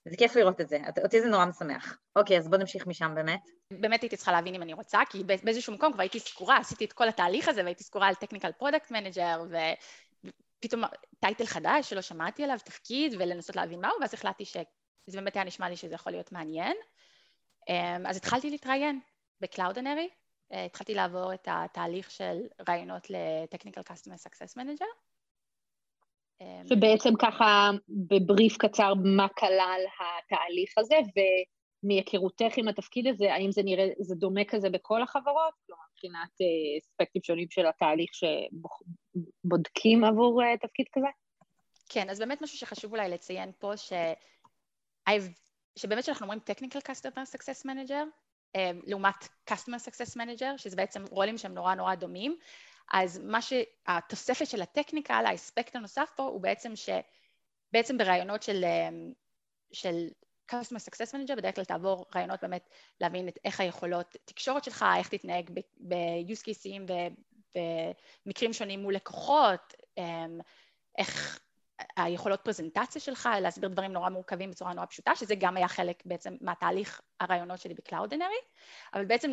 זה 0.09 0.17
כיף 0.17 0.35
לראות 0.35 0.61
את 0.61 0.69
זה, 0.69 0.77
אותי 1.03 1.21
זה 1.21 1.27
נורא 1.27 1.45
משמח. 1.45 1.97
אוקיי, 2.15 2.37
אז 2.37 2.47
בוא 2.47 2.57
נמשיך 2.57 2.87
משם 2.87 3.11
באמת. 3.15 3.49
באמת 3.71 4.01
הייתי 4.01 4.17
צריכה 4.17 4.31
להבין 4.31 4.55
אם 4.55 4.61
אני 4.61 4.73
רוצה, 4.73 4.99
כי 5.09 5.23
באיזשהו 5.23 5.73
מקום 5.73 5.93
כבר 5.93 6.01
הייתי 6.01 6.19
סגורה, 6.19 6.57
עשיתי 6.57 6.85
את 6.85 6.93
כל 6.93 7.07
התהליך 7.07 7.47
הזה 7.47 7.63
והייתי 7.63 7.83
סגורה 7.83 8.07
על 8.07 8.15
technical 8.15 8.51
product 8.51 8.91
manager, 8.91 9.43
ופתאום 10.59 10.83
title 11.19 11.45
חדש 11.45 11.89
שלא 11.89 12.01
שמעתי 12.01 12.43
עליו, 12.43 12.57
תפקיד, 12.65 13.13
ולנסות 13.19 13.55
להבין 13.55 13.81
מהו, 13.81 13.91
ואז 14.01 14.13
החלטתי 14.13 14.45
שזה 14.45 14.65
באמת 15.13 15.35
היה 15.35 15.45
נשמע 15.45 15.69
לי 15.69 15.75
שזה 15.75 15.95
יכול 15.95 16.11
להיות 16.11 16.31
מעניין. 16.31 16.77
אמ, 17.69 18.05
אז 18.07 18.17
התחלתי 18.17 18.49
להתראיין 18.49 18.99
ב 19.41 19.47
Cloudinary, 19.47 20.09
אה, 20.53 20.65
התחלתי 20.65 20.93
לעבור 20.93 21.33
את 21.33 21.47
התהליך 21.51 22.11
של 22.11 22.37
רעיונות 22.69 23.07
לטכניקל 23.09 23.83
קסטומר 23.83 24.17
סקסס 24.17 24.57
מנג'ר. 24.57 24.85
שבעצם 26.69 27.09
ככה 27.19 27.69
בבריף 27.89 28.57
קצר 28.57 28.93
מה 28.93 29.27
כלל 29.27 29.81
התהליך 29.99 30.77
הזה, 30.77 30.95
ומהיכרותך 31.83 32.57
עם 32.57 32.67
התפקיד 32.67 33.07
הזה, 33.07 33.33
האם 33.33 33.51
זה 33.51 33.63
נראה, 33.63 33.87
זה 33.99 34.15
דומה 34.15 34.41
כזה 34.47 34.69
בכל 34.69 35.01
החברות? 35.01 35.53
כלומר, 35.65 35.81
מבחינת 35.91 36.41
אה, 36.41 36.77
אספקטים 36.79 37.21
שונים 37.23 37.47
של 37.49 37.65
התהליך 37.65 38.09
שבודקים 38.13 40.03
עבור 40.03 40.43
אה, 40.43 40.57
תפקיד 40.57 40.85
כזה? 40.93 41.07
כן, 41.89 42.09
אז 42.09 42.19
באמת 42.19 42.41
משהו 42.41 42.57
שחשוב 42.57 42.91
אולי 42.91 43.09
לציין 43.09 43.51
פה, 43.59 43.77
ש... 43.77 43.93
שבאמת 45.75 46.03
כשאנחנו 46.03 46.25
אומרים 46.25 46.39
technical 46.51 46.81
customer 46.91 47.35
success 47.35 47.65
manager, 47.65 48.05
לעומת 48.87 49.27
Customer 49.49 49.79
Success 49.87 50.15
Manager, 50.15 50.57
שזה 50.57 50.75
בעצם 50.75 51.03
רולים 51.11 51.37
שהם 51.37 51.53
נורא 51.53 51.75
נורא 51.75 51.95
דומים, 51.95 52.37
אז 52.93 53.19
מה 53.23 53.39
שהתוספת 53.41 54.47
של 54.47 54.61
הטכניקה, 54.61 55.15
האספקט 55.15 55.75
הנוסף 55.75 56.11
פה 56.15 56.23
הוא 56.23 56.41
בעצם 56.41 56.73
שבעצם 56.75 57.97
ברעיונות 57.97 58.43
של, 58.43 58.65
של 59.71 60.07
Customer 60.51 60.79
Success 60.79 61.11
Manager 61.13 61.35
בדרך 61.35 61.55
כלל 61.55 61.65
תעבור 61.65 62.05
רעיונות 62.15 62.41
באמת 62.41 62.69
להבין 63.01 63.27
את 63.27 63.39
איך 63.45 63.59
היכולות 63.59 64.15
תקשורת 64.25 64.63
שלך, 64.63 64.85
איך 64.97 65.07
תתנהג 65.07 65.49
ב-use 65.77 66.41
cases 66.41 66.91
ובמקרים 67.55 68.53
שונים 68.53 68.81
מול 68.81 68.95
לקוחות, 68.95 69.73
אמ, 69.97 70.39
איך 70.97 71.39
היכולות 71.97 72.41
פרזנטציה 72.43 73.01
שלך, 73.01 73.29
להסביר 73.41 73.69
דברים 73.69 73.91
נורא 73.91 74.09
מורכבים 74.09 74.51
בצורה 74.51 74.73
נורא 74.73 74.85
פשוטה, 74.85 75.15
שזה 75.15 75.35
גם 75.35 75.57
היה 75.57 75.67
חלק 75.67 76.03
בעצם 76.05 76.37
מהתהליך 76.41 77.01
הראיונות 77.19 77.59
שלי 77.59 77.73
ב 77.73 77.78
Cloudinary, 77.78 78.37
אבל 78.93 79.05
בעצם 79.05 79.31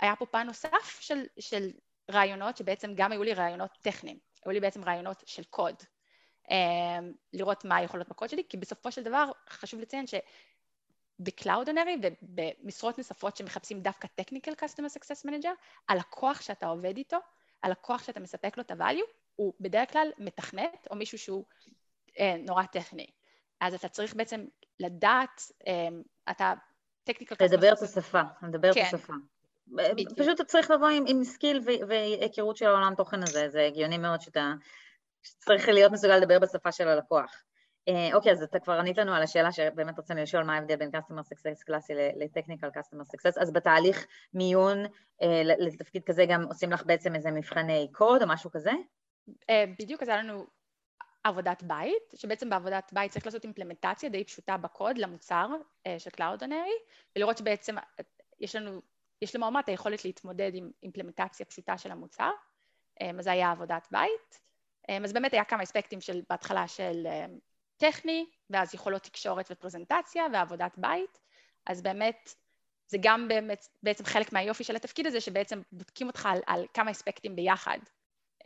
היה 0.00 0.16
פה 0.18 0.26
פן 0.26 0.46
נוסף 0.46 1.00
של, 1.00 1.24
של 1.38 1.70
ראיונות 2.10 2.56
שבעצם 2.56 2.92
גם 2.94 3.12
היו 3.12 3.22
לי 3.22 3.34
ראיונות 3.34 3.70
טכניים, 3.80 4.18
היו 4.44 4.52
לי 4.52 4.60
בעצם 4.60 4.84
ראיונות 4.84 5.22
של 5.26 5.44
קוד, 5.44 5.74
אמ, 6.50 7.12
לראות 7.32 7.64
מה 7.64 7.76
היכולות 7.76 8.08
בקוד 8.08 8.28
שלי, 8.28 8.42
כי 8.48 8.56
בסופו 8.56 8.92
של 8.92 9.02
דבר 9.02 9.30
חשוב 9.50 9.80
לציין 9.80 10.04
שב 11.20 11.38
Cloudinary 11.38 11.96
ובמשרות 12.22 12.98
נוספות 12.98 13.36
שמחפשים 13.36 13.80
דווקא 13.80 14.08
technical 14.20 14.52
customer 14.52 14.98
success 14.98 15.28
manager, 15.28 15.54
הלקוח 15.88 16.40
שאתה 16.40 16.66
עובד 16.66 16.96
איתו, 16.96 17.16
הלקוח 17.62 18.02
שאתה 18.02 18.20
מספק 18.20 18.56
לו 18.56 18.62
את 18.62 18.70
ה-value, 18.70 19.10
הוא 19.36 19.52
בדרך 19.60 19.92
כלל 19.92 20.10
מתכנת 20.18 20.88
או 20.90 20.96
מישהו 20.96 21.18
שהוא 21.18 21.44
אה, 22.18 22.34
נורא 22.46 22.62
טכני. 22.62 23.06
אז 23.60 23.74
אתה 23.74 23.88
צריך 23.88 24.14
בעצם 24.14 24.44
לדעת, 24.80 25.42
אה, 25.66 25.88
אתה 26.30 26.54
technical 27.10 27.34
customer... 27.34 27.44
לדבר 27.44 27.72
את 27.72 27.82
השפה, 27.82 28.22
לדבר 28.42 28.70
את 28.70 28.74
כן. 28.74 28.96
השפה. 29.78 30.14
פשוט 30.16 30.34
אתה 30.34 30.44
צריך 30.44 30.70
לבוא 30.70 30.88
עם, 30.88 31.04
עם 31.08 31.24
skill 31.24 31.60
והיכרות 31.88 32.56
של 32.56 32.66
העולם 32.66 32.94
תוכן 32.96 33.22
הזה, 33.22 33.48
זה 33.48 33.66
הגיוני 33.66 33.98
מאוד 33.98 34.20
שאתה 34.20 34.52
צריך 35.38 35.68
להיות 35.68 35.92
מסוגל 35.92 36.16
לדבר 36.16 36.38
בשפה 36.38 36.72
של 36.72 36.88
הלקוח. 36.88 37.42
אה, 37.88 38.14
אוקיי, 38.14 38.32
אז 38.32 38.42
אתה 38.42 38.58
כבר 38.58 38.72
ענית 38.72 38.98
לנו 38.98 39.14
על 39.14 39.22
השאלה 39.22 39.52
שבאמת 39.52 39.98
רצינו 39.98 40.22
לשאול 40.22 40.44
מה 40.44 40.54
ההבדל 40.54 40.76
בין 40.76 40.90
Customer 40.94 41.20
Success 41.20 41.64
קלאסי 41.66 41.94
ל-Technical 41.94 42.78
Customer 42.78 43.02
Success, 43.02 43.42
אז 43.42 43.52
בתהליך 43.52 44.06
מיון 44.34 44.78
אה, 45.22 45.42
לתפקיד 45.44 46.02
כזה 46.04 46.24
גם 46.28 46.42
עושים 46.42 46.72
לך 46.72 46.86
בעצם 46.86 47.14
איזה 47.14 47.30
מבחני 47.30 47.88
קוד 47.92 48.22
או 48.22 48.28
משהו 48.28 48.50
כזה? 48.50 48.70
אה, 49.50 49.64
בדיוק, 49.78 50.02
אז 50.02 50.08
היה 50.08 50.22
לנו 50.22 50.46
עבודת 51.24 51.62
בית, 51.62 52.02
שבעצם 52.14 52.50
בעבודת 52.50 52.90
בית 52.92 53.12
צריך 53.12 53.26
לעשות 53.26 53.44
אימפלמנטציה 53.44 54.08
די 54.08 54.24
פשוטה 54.24 54.56
בקוד 54.56 54.98
למוצר 54.98 55.48
של 55.98 56.10
Cloudonary, 56.10 56.92
ולראות 57.16 57.38
שבעצם 57.38 57.76
יש 58.40 58.56
לנו, 58.56 58.80
יש 59.22 59.36
למועמד 59.36 59.60
את 59.64 59.68
היכולת 59.68 60.04
להתמודד 60.04 60.50
עם 60.54 60.70
אימפלמנטציה 60.82 61.46
פשוטה 61.46 61.78
של 61.78 61.90
המוצר, 61.90 62.30
אז 63.00 63.24
זה 63.24 63.32
היה 63.32 63.50
עבודת 63.50 63.88
בית. 63.90 64.40
אז 65.04 65.12
באמת 65.12 65.32
היה 65.32 65.44
כמה 65.44 65.62
אספקטים 65.62 66.00
של 66.00 66.22
בהתחלה 66.30 66.68
של 66.68 67.06
טכני, 67.76 68.26
ואז 68.50 68.74
יכולות 68.74 69.02
תקשורת 69.02 69.48
ופרזנטציה 69.50 70.24
ועבודת 70.32 70.74
בית, 70.78 71.18
אז 71.66 71.82
באמת 71.82 72.34
זה 72.88 72.98
גם 73.00 73.28
באמת, 73.28 73.66
בעצם 73.82 74.04
חלק 74.04 74.32
מהיופי 74.32 74.64
של 74.64 74.76
התפקיד 74.76 75.06
הזה, 75.06 75.20
שבעצם 75.20 75.60
בודקים 75.72 76.06
אותך 76.06 76.26
על, 76.26 76.38
על 76.46 76.66
כמה 76.74 76.90
אספקטים 76.90 77.36
ביחד, 77.36 77.78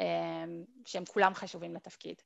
אמ, 0.00 0.64
שהם 0.86 1.04
כולם 1.04 1.34
חשובים 1.34 1.74
לתפקיד. 1.74 2.16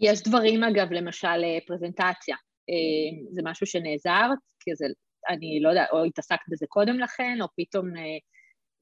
יש 0.00 0.22
דברים 0.22 0.64
אגב, 0.64 0.92
למשל 0.92 1.26
אה, 1.28 1.58
פרזנטציה, 1.66 2.36
אמ, 2.68 3.26
זה 3.30 3.40
משהו 3.44 3.66
שנעזרת, 3.66 4.38
כי 4.60 4.70
זה, 4.74 4.84
אני 5.28 5.60
לא 5.62 5.68
יודע, 5.68 5.84
או 5.92 6.04
התעסקת 6.04 6.48
בזה 6.48 6.66
קודם 6.68 7.00
לכן, 7.00 7.38
או 7.40 7.46
פתאום, 7.56 7.96
אה, 7.96 8.18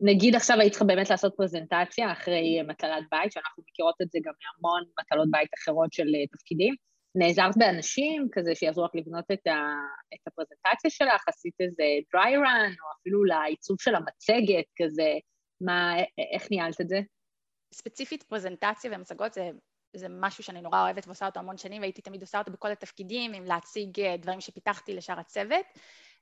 נגיד 0.01 0.35
עכשיו 0.35 0.61
היית 0.61 0.73
צריכה 0.73 0.85
באמת 0.85 1.11
לעשות 1.11 1.35
פרזנטציה 1.37 2.13
אחרי 2.13 2.63
מטלת 2.63 3.05
בית, 3.11 3.33
שאנחנו 3.33 3.63
מכירות 3.69 3.95
את 4.03 4.11
זה 4.11 4.19
גם 4.25 4.33
מהמון 4.43 4.85
מטלות 5.01 5.29
בית 5.31 5.51
אחרות 5.63 5.93
של 5.93 6.07
אה, 6.15 6.27
תפקידים, 6.27 6.75
נעזרת 7.15 7.57
באנשים 7.57 8.29
כזה 8.33 8.55
שיעזרו 8.55 8.85
לך 8.85 8.91
לבנות 8.95 9.25
את, 9.33 9.47
ה, 9.47 9.59
את 10.15 10.27
הפרזנטציה 10.27 10.91
שלך, 10.91 11.29
עשית 11.29 11.55
איזה 11.61 11.85
dry 12.15 12.33
run, 12.35 12.73
או 12.83 13.01
אפילו 13.01 13.25
לעיצוב 13.25 13.77
של 13.81 13.95
המצגת 13.95 14.65
כזה, 14.83 15.13
מה, 15.61 15.95
איך 16.35 16.51
ניהלת 16.51 16.81
את 16.81 16.89
זה? 16.89 17.01
ספציפית 17.75 18.23
פרזנטציה 18.23 18.91
ומצגות 18.95 19.33
זה, 19.33 19.51
זה 19.97 20.07
משהו 20.11 20.45
שאני 20.45 20.61
נורא 20.61 20.83
אוהבת 20.83 21.07
ועושה 21.07 21.27
אותו 21.27 21.41
המון 21.41 21.57
שנים, 21.57 21.83
והייתי 21.83 22.03
תמיד 22.03 22.21
עושה 22.21 22.39
אותו 22.39 22.53
בכל 22.53 22.71
התפקידים, 22.71 23.33
עם 23.33 23.45
להציג 23.45 24.01
אה, 24.01 24.17
דברים 24.17 24.41
שפיתחתי 24.41 24.95
לשאר 24.95 25.21
הצוות. 25.21 25.67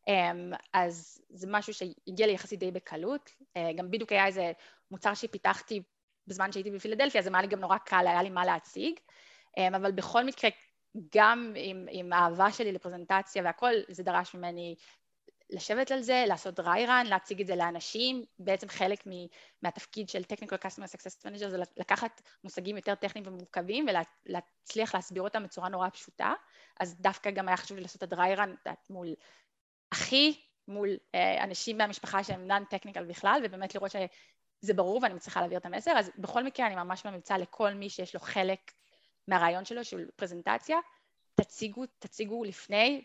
אמ, 0.08 0.52
אז 0.72 1.22
זה 1.30 1.46
משהו 1.50 1.74
שהגיע 1.74 2.26
לי 2.26 2.32
יחסית 2.32 2.60
די 2.60 2.70
בקלות. 2.70 3.30
אה, 3.56 3.72
גם 3.76 3.90
בדיוק 3.90 4.12
היה 4.12 4.26
איזה 4.26 4.52
מוצר 4.90 5.14
שפיתחתי 5.14 5.82
בזמן 6.26 6.52
שהייתי 6.52 6.70
בפילדלפיה, 6.70 7.20
אז 7.20 7.26
היה 7.26 7.42
לי 7.42 7.48
גם 7.48 7.60
נורא 7.60 7.78
קל, 7.78 8.06
היה 8.06 8.22
לי 8.22 8.30
מה 8.30 8.44
להציג. 8.44 8.94
אמ, 9.56 9.74
אבל 9.74 9.92
בכל 9.92 10.24
מקרה, 10.24 10.50
גם 11.14 11.52
עם, 11.56 11.86
עם 11.90 12.12
האהבה 12.12 12.52
שלי 12.52 12.72
לפרזנטציה 12.72 13.42
והכל, 13.44 13.72
זה 13.88 14.02
דרש 14.02 14.34
ממני 14.34 14.74
לשבת 15.50 15.90
על 15.90 16.02
זה, 16.02 16.24
לעשות 16.28 16.60
dry 16.60 16.86
run, 16.86 17.08
להציג 17.08 17.40
את 17.40 17.46
זה 17.46 17.56
לאנשים, 17.56 18.24
בעצם 18.38 18.68
חלק 18.68 19.04
מהתפקיד 19.62 20.08
של 20.08 20.22
technical 20.32 20.58
customer 20.66 20.86
success 20.86 21.26
manager 21.26 21.48
זה 21.48 21.58
לקחת 21.76 22.22
מושגים 22.44 22.76
יותר 22.76 22.94
טכניים 22.94 23.26
ומורכבים 23.26 23.86
ולהצליח 24.26 24.94
להסביר 24.94 25.22
אותם 25.22 25.44
בצורה 25.44 25.68
נורא 25.68 25.88
פשוטה, 25.88 26.32
אז 26.80 27.00
דווקא 27.00 27.30
גם 27.30 27.48
היה 27.48 27.56
חשוב 27.56 27.76
לי 27.76 27.82
לעשות 27.82 28.02
את 28.02 28.12
ה-dry 28.12 28.38
run 28.38 28.70
מול 28.90 29.14
אחי, 29.96 30.40
מול 30.68 30.88
אה, 31.14 31.44
אנשים 31.44 31.78
מהמשפחה 31.78 32.24
שהם 32.24 32.50
non-technical 32.50 33.04
בכלל, 33.08 33.40
ובאמת 33.44 33.74
לראות 33.74 33.90
שזה 33.90 34.74
ברור 34.74 35.00
ואני 35.02 35.14
מצליחה 35.14 35.40
להעביר 35.40 35.58
את 35.58 35.66
המסר, 35.66 35.90
אז 35.98 36.10
בכל 36.18 36.44
מקרה 36.44 36.66
אני 36.66 36.74
ממש 36.76 37.04
ממליצה 37.04 37.38
לכל 37.38 37.74
מי 37.74 37.90
שיש 37.90 38.14
לו 38.14 38.20
חלק 38.20 38.72
מהרעיון 39.28 39.64
שלו, 39.64 39.84
של 39.84 40.06
פרזנטציה, 40.16 40.76
תציגו, 41.34 41.84
תציגו 41.98 42.44
לפני, 42.44 43.04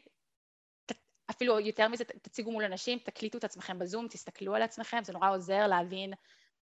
ת, 0.85 0.91
אפילו 1.29 1.59
יותר 1.59 1.87
מזה, 1.87 2.03
תציגו 2.03 2.51
מול 2.51 2.63
אנשים, 2.63 2.99
תקליטו 2.99 3.37
את 3.37 3.43
עצמכם 3.43 3.79
בזום, 3.79 4.07
תסתכלו 4.07 4.55
על 4.55 4.61
עצמכם, 4.61 5.03
זה 5.03 5.13
נורא 5.13 5.31
עוזר 5.31 5.67
להבין 5.67 6.13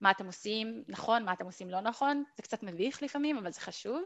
מה 0.02 0.12
אתם 0.12 0.26
עושים 0.26 0.84
נכון, 0.88 1.26
מה 1.26 1.34
אתם 1.34 1.46
עושים 1.46 1.70
לא 1.70 1.82
נכון, 1.82 2.24
זה 2.36 2.44
קצת 2.44 2.64
מביך 2.64 3.04
לפעמים, 3.04 3.38
אבל 3.38 3.52
זה 3.52 3.62
חשוב. 3.62 4.04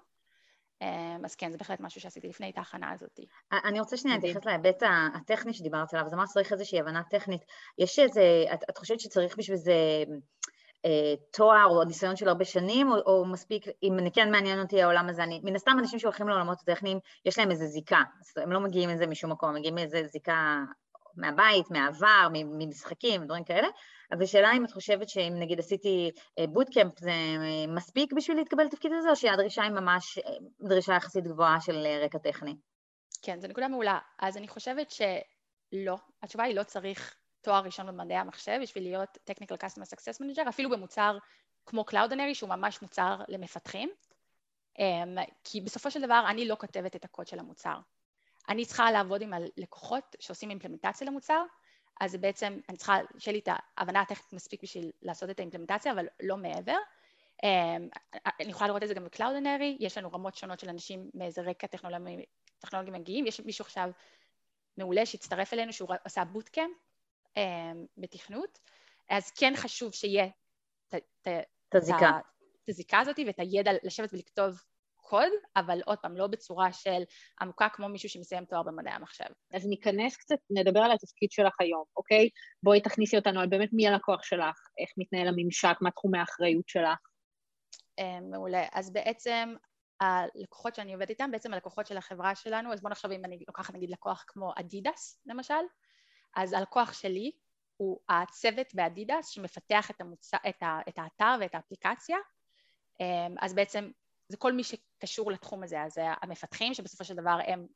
אמ, 0.83 1.25
אז 1.25 1.35
כן, 1.35 1.51
זה 1.51 1.57
בהחלט 1.57 1.79
משהו 1.79 2.01
שעשיתי 2.01 2.27
לפני 2.27 2.49
את 2.49 2.57
ההכנה 2.57 2.91
הזאת. 2.91 3.19
אני 3.51 3.79
רוצה 3.79 3.97
שנייה 3.97 4.17
להתייחס 4.17 4.45
להיבט 4.45 4.83
הטכני 5.15 5.53
שדיברת 5.53 5.93
עליו, 5.93 6.05
אז 6.05 6.13
אמרת 6.13 6.27
צריך 6.27 6.53
איזושהי 6.53 6.79
הבנה 6.79 7.03
טכנית. 7.03 7.41
יש 7.77 7.99
איזה, 7.99 8.45
את, 8.53 8.63
את 8.69 8.77
חושבת 8.77 8.99
שצריך 8.99 9.37
בשביל 9.37 9.57
זה 9.57 9.73
אה, 10.85 11.13
תואר 11.31 11.65
או 11.69 11.83
ניסיון 11.83 12.15
של 12.15 12.27
הרבה 12.27 12.45
שנים, 12.45 12.91
או, 12.91 12.97
או 13.05 13.25
מספיק, 13.25 13.65
אם 13.83 13.99
אני 13.99 14.11
כן 14.11 14.31
מעניין 14.31 14.59
אותי 14.59 14.81
העולם 14.81 15.09
הזה, 15.09 15.23
אני, 15.23 15.41
מן 15.43 15.55
הסתם 15.55 15.75
אנשים 15.79 15.99
שהולכים 15.99 16.27
לעולמות 16.27 16.61
הטכניים, 16.61 16.99
יש 17.25 17.39
להם 17.39 17.51
איזה 17.51 17.65
זיקה, 17.65 18.01
הם 18.37 18.51
לא 18.51 18.59
מגיעים 18.59 18.89
מזה 18.89 19.07
משום 19.07 19.31
מקום, 19.31 19.49
הם 19.49 19.55
מגיעים 19.55 19.75
מאיזה 19.75 20.03
זיקה 20.03 20.63
מהבית, 21.15 21.71
מהעבר, 21.71 22.27
ממשחקים, 22.31 23.25
דברים 23.25 23.43
כאלה, 23.43 23.67
אבל 24.11 24.25
שאלה 24.25 24.51
אם 24.57 24.65
את 24.65 24.71
חושבת 24.71 25.09
שאם 25.09 25.33
נגיד 25.39 25.59
עשיתי 25.59 26.11
בוטקאמפ 26.49 26.99
זה 26.99 27.11
אה, 27.11 27.67
מספיק 27.67 28.13
בשביל 28.13 28.37
להתקבל 28.37 28.63
לתפקיד 28.63 28.91
הזה, 28.97 29.09
או 29.09 29.15
שהדרישה 29.15 29.63
היא 29.63 29.71
ממש 29.71 30.17
אה, 30.17 30.31
דרישה 30.59 30.93
יחסית 30.93 31.27
גבוהה 31.27 31.61
של 31.61 31.87
רקע 32.03 32.17
טכני? 32.17 32.55
כן, 33.21 33.39
זו 33.39 33.47
נקודה 33.47 33.67
מעולה. 33.67 33.99
אז 34.19 34.37
אני 34.37 34.47
חושבת 34.47 34.91
שלא, 34.91 35.97
התשובה 36.23 36.43
היא 36.43 36.55
לא 36.55 36.63
צריך 36.63 37.15
תואר 37.41 37.63
ראשון 37.63 37.87
במדעי 37.87 38.17
המחשב 38.17 38.59
בשביל 38.61 38.83
להיות 38.83 39.17
Technical 39.31 39.55
Customer 39.63 39.85
Success 39.85 40.21
Manager, 40.21 40.49
אפילו 40.49 40.69
במוצר 40.69 41.17
כמו 41.65 41.85
Cloudinary 41.91 42.33
שהוא 42.33 42.49
ממש 42.49 42.81
מוצר 42.81 43.17
למפתחים, 43.27 43.89
אמ, 44.79 45.17
כי 45.43 45.61
בסופו 45.61 45.91
של 45.91 46.01
דבר 46.01 46.23
אני 46.29 46.47
לא 46.47 46.55
כותבת 46.59 46.95
את 46.95 47.05
הקוד 47.05 47.27
של 47.27 47.39
המוצר. 47.39 47.75
אני 48.49 48.65
צריכה 48.65 48.91
לעבוד 48.91 49.21
עם 49.21 49.33
הלקוחות 49.33 50.15
שעושים 50.19 50.49
אימפלמנטציה 50.49 51.07
למוצר, 51.07 51.43
אז 52.01 52.15
בעצם 52.15 52.59
אני 52.69 52.77
צריכה 52.77 52.97
שיהיה 53.17 53.33
לי 53.33 53.39
את 53.39 53.49
ההבנה 53.77 54.01
הטכנית 54.01 54.33
מספיק 54.33 54.63
בשביל 54.63 54.91
לעשות 55.01 55.29
את 55.29 55.39
האימפלמנטציה, 55.39 55.91
אבל 55.91 56.07
לא 56.23 56.37
מעבר. 56.37 56.77
אמ, 57.43 57.89
אני 58.39 58.49
יכולה 58.49 58.67
לראות 58.67 58.83
את 58.83 58.87
זה 58.87 58.93
גם 58.93 59.05
בקלאודנרי, 59.05 59.77
יש 59.79 59.97
לנו 59.97 60.11
רמות 60.11 60.35
שונות 60.35 60.59
של 60.59 60.69
אנשים 60.69 61.09
מאיזה 61.13 61.41
רקע 61.41 61.67
טכנולוגי, 61.67 62.25
טכנולוגי 62.59 62.91
מגיעים, 62.91 63.27
יש 63.27 63.41
מישהו 63.41 63.63
עכשיו 63.63 63.89
מעולה 64.77 65.05
שהצטרף 65.05 65.53
אלינו 65.53 65.73
שהוא 65.73 65.89
עשה 66.03 66.25
בוטקאמפ 66.25 66.77
אמ, 67.37 67.85
בתכנות, 67.97 68.59
אז 69.09 69.31
כן 69.31 69.53
חשוב 69.55 69.93
שיהיה. 69.93 70.27
את 72.63 72.69
הזיקה 72.69 72.99
הזאת 72.99 73.19
ואת 73.27 73.39
הידע 73.39 73.71
לשבת 73.83 74.13
ולכתוב 74.13 74.63
קוד, 75.03 75.29
אבל 75.55 75.81
עוד 75.85 75.97
פעם, 75.97 76.17
לא 76.17 76.27
בצורה 76.27 76.73
של 76.73 77.03
עמוקה 77.41 77.69
כמו 77.69 77.89
מישהו 77.89 78.09
שמסיים 78.09 78.45
תואר 78.45 78.63
במדעי 78.63 78.93
המחשב. 78.93 79.25
אז 79.53 79.67
ניכנס 79.67 80.17
קצת, 80.17 80.35
נדבר 80.49 80.79
על 80.79 80.91
התפקיד 80.91 81.31
שלך 81.31 81.53
היום, 81.59 81.83
אוקיי? 81.97 82.29
בואי 82.63 82.81
תכניסי 82.81 83.17
אותנו 83.17 83.39
על 83.39 83.47
באמת 83.47 83.69
מי 83.73 83.87
הלקוח 83.87 84.23
שלך, 84.23 84.55
איך 84.79 84.89
מתנהל 84.97 85.27
הממשק, 85.27 85.77
מה 85.81 85.91
תחומי 85.91 86.19
האחריות 86.19 86.67
שלך. 86.67 86.99
אמ, 87.99 88.31
מעולה. 88.31 88.65
אז 88.73 88.93
בעצם 88.93 89.55
הלקוחות 89.99 90.75
שאני 90.75 90.93
עובדת 90.93 91.09
איתם, 91.09 91.31
בעצם 91.31 91.53
הלקוחות 91.53 91.87
של 91.87 91.97
החברה 91.97 92.35
שלנו, 92.35 92.73
אז 92.73 92.81
בוא 92.81 92.89
נחשוב 92.89 93.11
אם 93.11 93.25
אני 93.25 93.43
לוקחת 93.47 93.73
נגיד 93.73 93.89
לקוח 93.89 94.23
כמו 94.27 94.53
אדידס, 94.59 95.21
למשל, 95.25 95.63
אז 96.35 96.53
הלקוח 96.53 96.93
שלי 96.93 97.31
הוא 97.77 97.99
הצוות 98.09 98.67
באדידס 98.73 99.27
שמפתח 99.27 99.91
את, 99.91 100.01
המוצא, 100.01 100.37
את, 100.49 100.63
ה, 100.63 100.79
את 100.89 100.97
האתר 100.97 101.35
ואת 101.39 101.55
האפליקציה, 101.55 102.17
אז 103.41 103.53
בעצם 103.53 103.89
זה 104.33 104.37
כל 104.37 104.53
מי 104.53 104.63
שקשור 104.63 105.31
לתחום 105.31 105.63
הזה, 105.63 105.81
אז 105.81 105.93
זה 105.93 106.01
המפתחים 106.21 106.73
שבסופו 106.73 107.03
של 107.03 107.15
דבר 107.15 107.37
הם 107.47 107.67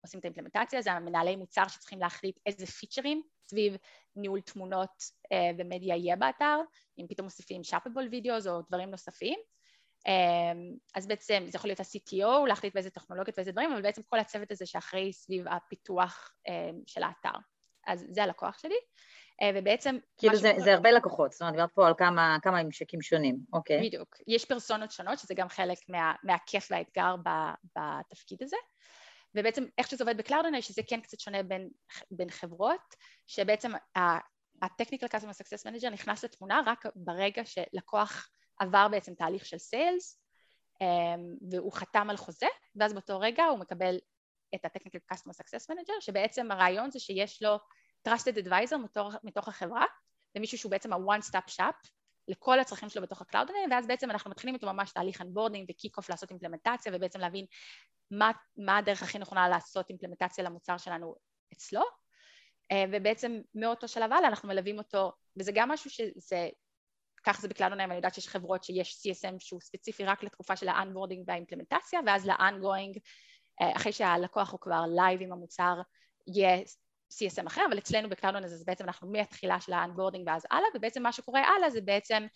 עושים 0.00 0.20
את 0.20 0.24
האימפלמנטציה, 0.24 0.82
זה 0.82 0.92
המנהלי 0.92 1.36
מוצר 1.36 1.68
שצריכים 1.68 2.00
להחליט 2.00 2.38
איזה 2.46 2.66
פיצ'רים 2.66 3.22
סביב 3.50 3.76
ניהול 4.16 4.40
תמונות 4.40 5.02
אה, 5.32 5.50
איזה 5.58 5.77
מדיה 5.77 5.96
יהיה 5.96 6.16
באתר, 6.16 6.58
אם 6.98 7.06
פתאום 7.08 7.24
מוסיפים 7.24 7.64
שם 7.64 7.86
בול 7.86 8.08
וידאו 8.10 8.34
או 8.46 8.62
דברים 8.68 8.90
נוספים. 8.90 9.38
אה, 10.06 10.52
אז 10.94 11.06
בעצם 11.06 11.44
זה 11.48 11.56
יכול 11.56 11.70
להיות 11.70 11.80
ה-CTO, 11.80 12.48
להחליט 12.48 12.74
באיזה 12.74 12.90
טכנולוגיות 12.90 13.38
ואיזה 13.38 13.52
דברים, 13.52 13.72
אבל 13.72 13.82
בעצם 13.82 14.02
כל 14.02 14.18
הצוות 14.18 14.50
הזה 14.50 14.66
שאחראי 14.66 15.12
סביב 15.12 15.44
הפיתוח 15.48 16.34
אה, 16.48 16.70
של 16.86 17.02
האתר. 17.02 17.38
אז 17.86 18.06
זה 18.10 18.22
הלקוח 18.22 18.58
שלי. 18.58 18.76
אה, 19.42 19.50
ובעצם... 19.54 19.98
כאילו 20.18 20.36
זה, 20.36 20.52
זה 20.58 20.74
הרבה 20.74 20.90
לקוחות, 20.90 21.32
זאת 21.32 21.40
אומרת, 21.40 21.54
דיברת 21.54 21.72
פה 21.72 21.86
על 21.86 21.94
כמה, 21.98 22.36
כמה 22.42 22.62
ממשקים 22.62 23.02
שונים, 23.02 23.38
אוקיי. 23.52 23.86
בדיוק. 23.86 24.16
יש 24.26 24.44
פרסונות 24.44 24.90
שונות, 24.90 25.18
שזה 25.18 25.34
גם 25.34 25.48
חלק 25.48 25.78
מה, 25.88 26.14
מהכיף 26.22 26.68
והאתגר 26.70 27.14
בתפקיד 27.76 28.42
הזה. 28.42 28.56
ובעצם 29.34 29.64
איך 29.78 29.88
שזה 29.88 30.04
עובד 30.04 30.16
ב 30.16 30.20
Cloudinary, 30.20 30.60
שזה 30.60 30.82
כן 30.88 31.00
קצת 31.00 31.20
שונה 31.20 31.42
בין, 31.42 31.68
בין 32.10 32.30
חברות, 32.30 32.94
שבעצם 33.26 33.72
ה-Technical 33.96 35.08
Customer 35.14 35.34
Success 35.42 35.66
Manager 35.66 35.90
נכנס 35.90 36.24
לתמונה 36.24 36.60
רק 36.66 36.84
ברגע 36.94 37.42
שלקוח 37.44 38.28
עבר 38.58 38.88
בעצם 38.90 39.14
תהליך 39.14 39.46
של 39.46 39.58
sales, 39.58 40.20
אמ, 40.80 41.36
והוא 41.50 41.72
חתם 41.72 42.10
על 42.10 42.16
חוזה, 42.16 42.46
ואז 42.76 42.92
באותו 42.92 43.20
רגע 43.20 43.44
הוא 43.44 43.58
מקבל 43.58 43.98
את 44.54 44.64
ה-Technical 44.64 45.14
Customer 45.14 45.32
Success 45.32 45.64
Manager, 45.70 46.00
שבעצם 46.00 46.50
הרעיון 46.50 46.90
זה 46.90 47.00
שיש 47.00 47.42
לו 47.42 47.58
Trusted 48.08 48.46
Advisor 48.46 48.76
מתוך, 48.76 49.14
מתוך 49.24 49.48
החברה, 49.48 49.84
זה 50.34 50.40
מישהו 50.40 50.58
שהוא 50.58 50.70
בעצם 50.70 50.92
ה-one 50.92 51.22
stop 51.30 51.50
shop 51.60 51.88
לכל 52.28 52.60
הצרכים 52.60 52.88
שלו 52.88 53.02
בתוך 53.02 53.22
ה-Cloudinary 53.22 53.50
ואז 53.70 53.86
בעצם 53.86 54.10
אנחנו 54.10 54.30
מתחילים 54.30 54.54
איתו 54.54 54.66
ממש 54.66 54.92
תהליך 54.92 55.20
onboarding 55.20 55.70
ו 55.70 55.74
kick-off 55.74 56.10
לעשות 56.10 56.30
implementation 56.30 56.92
ובעצם 56.94 57.20
להבין 57.20 57.46
מה, 58.10 58.30
מה 58.56 58.76
הדרך 58.76 59.02
הכי 59.02 59.18
נכונה 59.18 59.48
לעשות 59.48 59.90
אימפלמנטציה 59.90 60.44
למוצר 60.44 60.76
שלנו 60.76 61.14
אצלו, 61.52 61.82
אה, 62.72 62.84
ובעצם 62.92 63.40
מאותו 63.54 63.88
שלב 63.88 64.12
הלאה 64.12 64.28
אנחנו 64.28 64.48
מלווים 64.48 64.78
אותו, 64.78 65.12
וזה 65.36 65.52
גם 65.54 65.68
משהו 65.68 65.90
שזה, 65.90 66.48
כך 67.24 67.40
זה 67.40 67.48
בכלל 67.48 67.70
עונאים, 67.70 67.90
אני 67.90 67.96
יודעת 67.96 68.14
שיש 68.14 68.28
חברות 68.28 68.64
שיש 68.64 69.06
CSM 69.06 69.34
שהוא 69.38 69.60
ספציפי 69.60 70.04
רק 70.04 70.22
לתקופה 70.22 70.56
של 70.56 70.68
האנבורדינג 70.68 71.24
והאימפלמנטציה, 71.28 72.00
ואז 72.06 72.26
לאנגוינג, 72.26 72.98
אה, 73.62 73.76
אחרי 73.76 73.92
שהלקוח 73.92 74.52
הוא 74.52 74.60
כבר 74.60 74.82
לייב 74.96 75.22
עם 75.22 75.32
המוצר, 75.32 75.74
יהיה 76.26 76.62
CSM 77.12 77.46
אחר, 77.46 77.62
אבל 77.68 77.78
אצלנו 77.78 78.08
בקלאודון 78.08 78.44
הזה 78.44 78.64
בעצם 78.66 78.84
אנחנו 78.84 79.12
מהתחילה 79.12 79.60
של 79.60 79.72
האנבורדינג 79.72 80.26
ואז 80.26 80.46
הלאה, 80.50 80.68
ובעצם 80.74 81.02
מה 81.02 81.12
שקורה 81.12 81.40
הלאה 81.40 81.70
זה 81.70 81.80
בעצם 81.80 82.26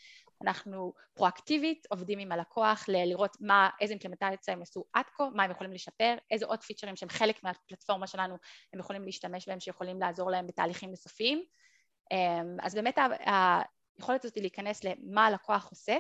אנחנו 0.43 0.93
פרואקטיבית 1.15 1.87
עובדים 1.91 2.19
עם 2.19 2.33
הלקוח 2.33 2.85
ל- 2.89 3.09
לראות 3.09 3.37
מה, 3.41 3.71
איזה 3.81 3.93
אימפלמנטציה 3.93 4.55
הם 4.55 4.63
עשו 4.63 4.85
עד 4.93 5.05
כה, 5.17 5.25
מה 5.35 5.43
הם 5.43 5.51
יכולים 5.51 5.73
לשפר, 5.73 6.15
איזה 6.31 6.47
עוד 6.47 6.63
פיצ'רים 6.63 6.97
שהם 6.97 7.09
חלק 7.09 7.45
מהפלטפורמה 7.45 8.07
שלנו 8.07 8.37
הם 8.73 8.81
יכולים 8.81 9.05
להשתמש 9.05 9.49
בהם 9.49 9.61
שיכולים 9.61 10.01
לעזור 10.01 10.31
להם 10.31 10.47
בתהליכים 10.47 10.91
נוספים. 10.91 11.45
אמ, 12.13 12.57
אז 12.63 12.75
באמת 12.75 12.99
היכולת 13.99 14.25
הזאת 14.25 14.37
להיכנס 14.37 14.85
למה 14.85 15.27
הלקוח 15.27 15.71
עושה 15.71 15.97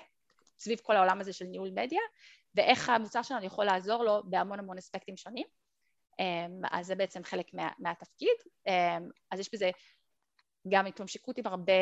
סביב 0.58 0.78
כל 0.82 0.96
העולם 0.96 1.20
הזה 1.20 1.32
של 1.32 1.44
ניהול 1.44 1.70
מדיה 1.74 2.00
ואיך 2.54 2.88
המוצר 2.88 3.22
שלנו 3.22 3.44
יכול 3.44 3.64
לעזור 3.64 4.04
לו 4.04 4.22
בהמון 4.24 4.58
המון 4.58 4.78
אספקטים 4.78 5.16
שונים. 5.16 5.46
אמ, 6.20 6.62
אז 6.70 6.86
זה 6.86 6.94
בעצם 6.94 7.24
חלק 7.24 7.54
מה, 7.54 7.70
מהתפקיד. 7.78 8.36
אמ, 8.66 9.08
אז 9.30 9.40
יש 9.40 9.54
בזה 9.54 9.70
גם 10.68 10.86
התממשקות 10.86 11.38
עם 11.38 11.46
הרבה 11.46 11.72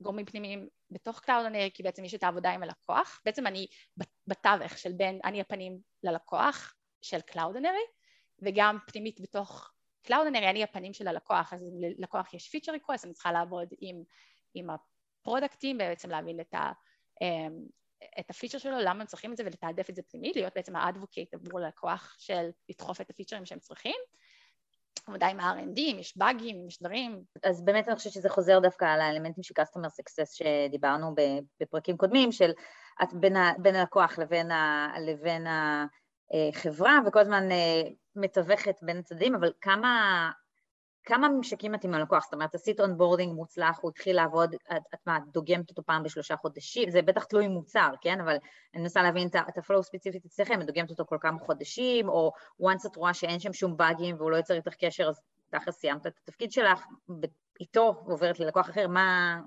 גורמים 0.00 0.26
פנימיים 0.26 0.68
בתוך 0.90 1.20
קלאודונרי, 1.20 1.70
כי 1.74 1.82
בעצם 1.82 2.04
יש 2.04 2.14
את 2.14 2.22
העבודה 2.22 2.50
עם 2.50 2.62
הלקוח. 2.62 3.20
בעצם 3.24 3.46
אני 3.46 3.66
בתווך 4.26 4.78
של 4.78 4.92
בין, 4.92 5.20
אני 5.24 5.40
הפנים 5.40 5.78
ללקוח 6.02 6.74
של 7.02 7.20
Cloudinary, 7.20 7.84
וגם 8.42 8.78
פנימית 8.86 9.20
בתוך 9.20 9.72
Cloudinary, 10.02 10.50
אני 10.50 10.62
הפנים 10.62 10.92
של 10.92 11.08
הלקוח, 11.08 11.52
אז 11.52 11.64
ללקוח 11.98 12.34
יש 12.34 12.48
feature 12.48 12.72
request, 12.72 13.04
אני 13.04 13.12
צריכה 13.12 13.32
לעבוד 13.32 13.68
עם, 13.80 14.02
עם 14.54 14.66
ה 14.70 14.80
product 14.80 15.48
ים, 15.48 15.78
בעצם 15.78 16.10
להבין 16.10 16.40
את, 16.40 16.54
ה, 16.54 16.72
אמ, 17.22 17.66
את 18.20 18.30
הפיצ'ר 18.30 18.58
שלו, 18.58 18.78
למה 18.80 19.00
הם 19.00 19.06
צריכים 19.06 19.32
את 19.32 19.36
זה 19.36 19.42
ולתעדף 19.46 19.90
את 19.90 19.96
זה 19.96 20.02
פנימית, 20.02 20.36
להיות 20.36 20.52
בעצם 20.54 20.76
ה 20.76 20.82
advocate 20.82 21.34
עבור 21.34 21.60
הלקוח 21.60 22.16
של 22.18 22.50
לדחוף 22.68 23.00
את 23.00 23.10
הפיצ'רים 23.10 23.46
שהם 23.46 23.58
צריכים. 23.58 23.96
עבודה 25.06 25.26
עם 25.26 25.40
ה-R&D, 25.40 25.78
אם 25.78 25.96
יש 25.98 26.16
באגים, 26.16 26.56
אם 26.56 26.68
יש 26.68 26.82
דברים. 26.82 27.24
אז 27.44 27.64
באמת 27.64 27.88
אני 27.88 27.96
חושבת 27.96 28.12
שזה 28.12 28.28
חוזר 28.28 28.58
דווקא 28.58 28.84
על 28.84 29.00
האלמנטים 29.00 29.42
של 29.42 29.54
Customer 29.60 29.88
Success 29.88 30.34
שדיברנו 30.34 31.14
בפרקים 31.60 31.96
קודמים, 31.96 32.32
של 32.32 32.50
את 33.02 33.14
בין, 33.14 33.36
ה, 33.36 33.52
בין 33.58 33.74
הלקוח 33.74 34.18
לבין, 34.18 34.50
ה, 34.50 34.92
לבין 35.00 35.46
החברה, 36.30 36.98
וכל 37.06 37.18
הזמן 37.18 37.52
אה, 37.52 37.82
מתווכת 38.16 38.76
בין 38.82 38.98
הצדדים, 38.98 39.34
אבל 39.34 39.52
כמה 39.60 40.30
כמה 41.04 41.28
ממשקים 41.28 41.74
את 41.74 41.84
עם 41.84 41.94
הלקוח? 41.94 42.24
זאת 42.24 42.34
אומרת, 42.34 42.54
עשית 42.54 42.80
onboarding 42.80 43.32
מוצלח, 43.34 43.78
הוא 43.82 43.90
התחיל 43.90 44.16
לעבוד, 44.16 44.54
את, 44.54 44.82
את 44.94 44.98
מה, 45.06 45.18
דוגמת 45.32 45.70
אותו 45.70 45.82
פעם 45.82 46.02
בשלושה 46.02 46.36
חודשים? 46.36 46.90
זה 46.90 47.02
בטח 47.02 47.24
תלוי 47.24 47.48
מוצר, 47.48 47.88
כן? 48.00 48.20
אבל 48.20 48.36
אני 48.74 48.82
מנסה 48.82 49.02
להבין 49.02 49.28
את 49.48 49.58
ה 49.58 49.63
flow 49.63 49.82
ספציפית 49.82 50.24
אצלכם, 50.24 50.60
את 50.60 50.66
דוגמת 50.66 50.90
אותו 50.90 51.04
כל 51.06 51.18
כמה 51.20 51.38
חודשים, 51.38 52.08
או 52.08 52.32
once 52.62 52.86
את 52.90 52.96
רואה 52.96 53.14
שאין 53.14 53.40
שם 53.40 53.52
שום 53.52 53.76
באגים 53.76 54.16
והוא 54.16 54.30
לא 54.30 54.36
יוצר 54.36 54.54
איתך 54.54 54.74
קשר, 54.74 55.08
אז 55.08 55.20
ככה 55.52 55.72
סיימת 55.72 56.06
את 56.06 56.18
התפקיד 56.22 56.52
שלך, 56.52 56.86
את 57.60 58.02
עוברת 58.06 58.40
ללקוח 58.40 58.70
אחר, 58.70 58.88
מה, 58.88 59.40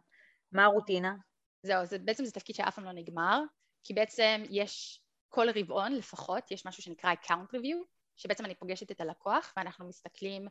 מה 0.51 0.63
הרוטינה? 0.63 1.15
זהו, 1.63 1.85
זה, 1.85 1.99
בעצם 1.99 2.25
זה 2.25 2.31
תפקיד 2.31 2.55
שאף 2.55 2.75
פעם 2.75 2.85
לא 2.85 2.91
נגמר, 2.91 3.41
כי 3.83 3.93
בעצם 3.93 4.43
יש 4.49 5.01
כל 5.29 5.47
רבעון 5.55 5.91
לפחות, 5.91 6.51
יש 6.51 6.65
משהו 6.65 6.83
שנקרא 6.83 7.13
account 7.13 7.55
review, 7.55 7.85
שבעצם 8.15 8.45
אני 8.45 8.55
פוגשת 8.55 8.91
את 8.91 9.01
הלקוח 9.01 9.53
ואנחנו 9.57 9.87
מסתכלים 9.87 10.47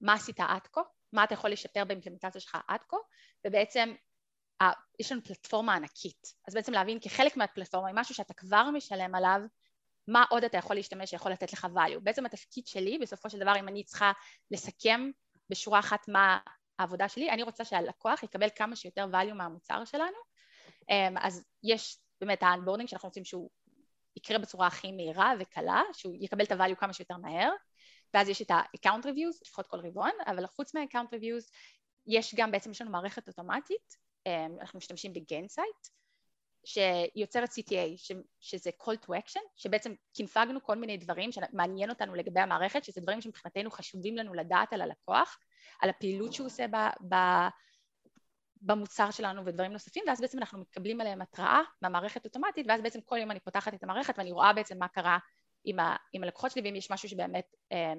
מה 0.00 0.12
עשית 0.12 0.40
עד 0.40 0.66
כה, 0.72 0.80
מה 1.12 1.24
אתה 1.24 1.34
יכול 1.34 1.50
לשפר 1.50 1.84
באימפלמנטציה 1.84 2.40
שלך 2.40 2.58
עד 2.68 2.80
כה, 2.88 2.96
ובעצם 3.46 3.94
יש 5.00 5.12
לנו 5.12 5.24
פלטפורמה 5.24 5.74
ענקית, 5.74 6.34
אז 6.48 6.54
בעצם 6.54 6.72
להבין 6.72 6.98
כחלק 7.00 7.36
מהפלטפורמה, 7.36 7.90
משהו 7.94 8.14
שאתה 8.14 8.34
כבר 8.34 8.70
משלם 8.70 9.14
עליו, 9.14 9.40
מה 10.08 10.24
עוד 10.30 10.44
אתה 10.44 10.58
יכול 10.58 10.76
להשתמש 10.76 11.10
שיכול 11.10 11.32
לתת 11.32 11.52
לך 11.52 11.64
value. 11.74 12.00
בעצם 12.02 12.26
התפקיד 12.26 12.66
שלי, 12.66 12.98
בסופו 12.98 13.30
של 13.30 13.38
דבר, 13.38 13.52
אם 13.58 13.68
אני 13.68 13.84
צריכה 13.84 14.12
לסכם 14.50 15.10
בשורה 15.50 15.78
אחת 15.78 16.08
מה 16.08 16.38
העבודה 16.78 17.08
שלי, 17.08 17.30
אני 17.30 17.42
רוצה 17.42 17.64
שהלקוח 17.64 18.22
יקבל 18.22 18.48
כמה 18.56 18.76
שיותר 18.76 19.06
value 19.12 19.34
מהמוצר 19.34 19.84
שלנו, 19.84 20.16
אמ, 20.90 21.14
אז 21.20 21.44
יש 21.62 21.98
באמת 22.20 22.42
ה 22.42 22.46
onboarding 22.46 22.88
שאנחנו 22.88 23.06
רוצים 23.08 23.24
שהוא 23.24 23.50
יקרה 24.16 24.38
בצורה 24.38 24.66
הכי 24.66 24.92
מהירה 24.92 25.32
וקלה, 25.40 25.82
שהוא 25.92 26.14
יקבל 26.20 26.44
את 26.44 26.52
ה-value 26.52 26.76
כמה 26.76 26.92
שיותר 26.92 27.16
מהר, 27.16 27.50
ואז 28.16 28.28
יש 28.28 28.42
את 28.42 28.50
ה-account 28.50 29.02
reviews, 29.02 29.38
לפחות 29.42 29.66
כל 29.66 29.80
רבעון, 29.80 30.10
אבל 30.26 30.46
חוץ 30.46 30.74
מה-account 30.74 31.08
reviews 31.08 31.50
יש 32.06 32.34
גם 32.34 32.50
בעצם, 32.50 32.70
יש 32.70 32.80
לנו 32.80 32.90
מערכת 32.90 33.28
אוטומטית, 33.28 33.96
אמ, 34.26 34.56
אנחנו 34.60 34.76
משתמשים 34.76 35.12
ב 35.12 35.19
Gainsight, 35.19 35.88
שיוצרת 36.64 37.48
CTA, 37.48 37.96
ש, 37.96 38.12
שזה 38.40 38.70
call 38.82 39.06
to 39.06 39.08
action, 39.08 39.40
שבעצם 39.56 39.94
קינפגנו 40.12 40.62
כל 40.62 40.76
מיני 40.76 40.96
דברים 40.96 41.30
שמעניין 41.32 41.90
אותנו 41.90 42.14
לגבי 42.14 42.40
המערכת, 42.40 42.84
שזה 42.84 43.00
דברים 43.00 43.20
שמבחינתנו 43.20 43.70
חשובים 43.70 44.16
לנו 44.16 44.34
לדעת 44.34 44.72
על 44.72 44.80
הלקוח, 44.80 45.38
על 45.80 45.90
הפעילות 45.90 46.32
שהוא 46.32 46.46
עושה 46.46 46.66
ב, 46.68 46.76
ב, 47.14 47.14
במוצר 48.62 49.10
שלנו 49.10 49.46
ודברים 49.46 49.72
נוספים, 49.72 50.04
ואז 50.06 50.20
בעצם 50.20 50.38
אנחנו 50.38 50.58
מקבלים 50.58 51.00
עליהם 51.00 51.22
התראה 51.22 51.60
מהמערכת 51.82 52.24
אוטומטית, 52.24 52.66
ואז 52.68 52.82
בעצם 52.82 53.00
כל 53.00 53.18
יום 53.18 53.30
אני 53.30 53.40
פותחת 53.40 53.74
את 53.74 53.82
המערכת 53.82 54.18
ואני 54.18 54.32
רואה 54.32 54.52
בעצם 54.52 54.78
מה 54.78 54.88
קרה 54.88 55.18
עם, 55.66 55.80
ה, 55.80 55.96
עם 56.12 56.22
הלקוחות 56.22 56.50
שלי, 56.50 56.62
ואם 56.62 56.76
יש 56.76 56.90
משהו 56.90 57.08
שבאמת, 57.08 57.54
אה, 57.72 57.92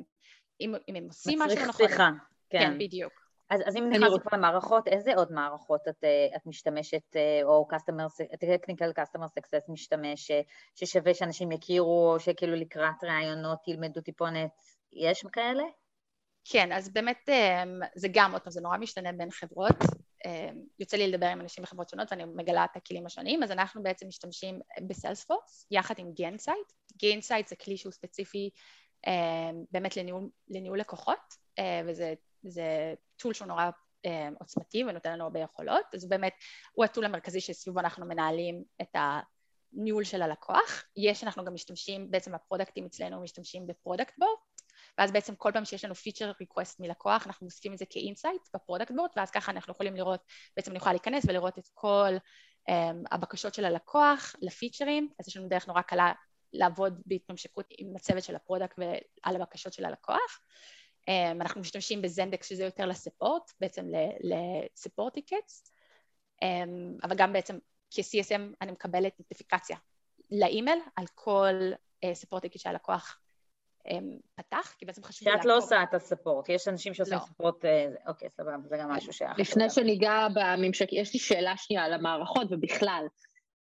אם, 0.61 0.75
אם 0.89 0.95
הם 0.95 1.03
עושים 1.07 1.39
משהו 1.39 1.55
נכון. 1.55 1.69
מצריך 1.69 1.91
שיחה, 1.91 2.09
כן. 2.49 2.59
כן, 2.59 2.77
בדיוק. 2.79 3.13
אז, 3.49 3.61
אז 3.65 3.75
אם 3.75 3.89
נכנסנו 3.89 4.21
כבר 4.21 4.37
למערכות, 4.37 4.87
איזה 4.87 5.15
עוד 5.15 5.31
מערכות 5.31 5.87
את, 5.87 6.03
אה, 6.03 6.35
את 6.35 6.45
משתמשת, 6.45 7.15
אה, 7.15 7.39
או 7.43 7.67
customer, 7.73 8.23
technical 8.43 8.99
customer 8.99 9.25
success 9.25 9.71
משתמש, 9.71 10.31
ששווה 10.75 11.13
שאנשים 11.13 11.51
יכירו, 11.51 12.13
או 12.13 12.19
שכאילו 12.19 12.55
לקראת 12.55 13.03
ראיונות 13.03 13.67
ילמדו 13.67 14.01
טיפונת, 14.01 14.51
יש 14.93 15.25
כאלה? 15.31 15.63
כן, 16.51 16.71
אז 16.71 16.93
באמת 16.93 17.29
זה 17.95 18.07
גם, 18.11 18.31
עוד 18.31 18.41
פעם, 18.41 18.51
זה 18.51 18.61
נורא 18.61 18.77
משתנה 18.77 19.11
בין 19.11 19.31
חברות. 19.31 19.75
יוצא 20.79 20.97
לי 20.97 21.07
לדבר 21.07 21.25
עם 21.25 21.41
אנשים 21.41 21.63
בחברות 21.63 21.89
שונות 21.89 22.11
ואני 22.11 22.25
מגלה 22.25 22.65
את 22.65 22.75
הכלים 22.75 23.05
השונים, 23.05 23.43
אז 23.43 23.51
אנחנו 23.51 23.83
בעצם 23.83 24.07
משתמשים 24.07 24.59
ב 24.87 24.95
Salesforce 24.95 25.67
יחד 25.71 25.95
עם 25.97 26.11
Gainsight. 26.11 26.71
Gainsight 26.97 27.47
זה 27.47 27.55
כלי 27.55 27.77
שהוא 27.77 27.91
ספציפי 27.91 28.49
באמת 29.71 29.97
לניהול, 29.97 30.29
לניהול 30.49 30.79
לקוחות, 30.79 31.33
וזה 31.85 32.93
tool 33.15 33.33
שהוא 33.33 33.47
נורא 33.47 33.69
עוצמתי 34.39 34.83
ונותן 34.83 35.13
לנו 35.13 35.23
הרבה 35.23 35.39
יכולות, 35.39 35.85
אז 35.93 36.09
באמת 36.09 36.33
הוא 36.71 36.85
ה 36.85 36.89
tool 36.89 37.05
המרכזי 37.05 37.41
שסביבו 37.41 37.79
אנחנו 37.79 38.05
מנהלים 38.05 38.63
את 38.81 38.95
הניהול 38.95 40.03
של 40.03 40.21
הלקוח. 40.21 40.85
יש, 40.97 41.23
אנחנו 41.23 41.45
גם 41.45 41.53
משתמשים, 41.53 42.11
בעצם 42.11 42.35
ה 42.35 42.40
product 42.40 42.75
ים 42.75 42.85
אצלנו 42.85 43.21
משתמשים 43.21 43.67
ב 43.67 44.13
Productboard, 44.17 44.39
ואז 44.97 45.11
בעצם 45.11 45.35
כל 45.35 45.51
פעם 45.53 45.65
שיש 45.65 45.85
לנו 45.85 45.95
feature 45.95 46.31
request 46.39 46.79
מלקוח, 46.79 47.27
אנחנו 47.27 47.45
מוסיפים 47.45 47.73
את 47.73 47.77
זה 47.77 47.85
כ 47.89 48.01
insight 48.01 48.41
ב 48.53 48.91
Productboard, 48.91 49.09
ואז 49.15 49.31
ככה 49.31 49.51
אנחנו 49.51 49.71
יכולים 49.73 49.95
לראות, 49.95 50.19
בעצם 50.55 50.73
נוכל 50.73 50.91
להיכנס 50.91 51.25
ולראות 51.27 51.59
את 51.59 51.67
כל 51.73 52.17
um, 52.69 52.73
הבקשות 53.11 53.53
של 53.53 53.65
הלקוח 53.65 54.35
לפיצ'רים, 54.41 55.09
אז 55.19 55.27
יש 55.27 55.37
לנו 55.37 55.47
דרך 55.47 55.67
נורא 55.67 55.81
קלה 55.81 56.13
לעבוד 56.53 57.01
בהתממשקות 57.05 57.65
עם 57.77 57.95
הצוות 57.95 58.23
של 58.23 58.35
ה 58.35 58.41
product 58.41 58.79
ועל 58.79 59.35
הבקשות 59.35 59.73
של 59.73 59.85
הלקוח. 59.85 60.39
Um, 61.09 61.41
אנחנו 61.41 61.61
משתמשים 61.61 62.01
ב 62.01 62.07
Zendesk 62.07 62.49
שזה 62.49 62.63
יותר 62.63 62.85
ל 62.85 62.93
support, 62.93 63.51
בעצם 63.59 63.85
ל 64.19 64.31
support 64.31 65.13
tickets, 65.13 65.73
um, 66.43 66.99
אבל 67.03 67.15
גם 67.15 67.33
בעצם 67.33 67.57
כ-CSM 67.91 68.41
אני 68.61 68.71
מקבלת 68.71 69.19
נוטיפיקציה 69.19 69.77
לאימייל 70.31 70.79
על 70.95 71.05
כל 71.15 71.53
support 72.13 72.41
ticket 72.41 72.59
שהלקוח 72.59 73.19
פתח, 74.35 74.75
כי 74.77 74.85
בעצם 74.85 75.03
חשוב 75.03 75.27
לי 75.27 75.31
לעקוב. 75.31 75.43
שאת 75.43 75.49
לא 75.49 75.57
עושה 75.57 75.83
את 75.83 75.93
ה 75.93 76.00
support, 76.00 76.49
יש 76.49 76.67
אנשים 76.67 76.93
שעושים 76.93 77.17
לא. 77.17 77.19
support, 77.19 77.65
אה, 77.65 77.87
אוקיי, 78.07 78.29
סבבה, 78.29 78.67
זה 78.69 78.77
גם 78.77 78.89
משהו 78.91 79.13
שהיה 79.13 79.33
לפני 79.37 79.69
שניגע 79.69 80.27
בממשק, 80.35 80.87
יש 80.91 81.13
לי 81.13 81.19
שאלה 81.19 81.57
שנייה 81.57 81.83
על 81.83 81.93
המערכות 81.93 82.47
ובכלל. 82.51 83.05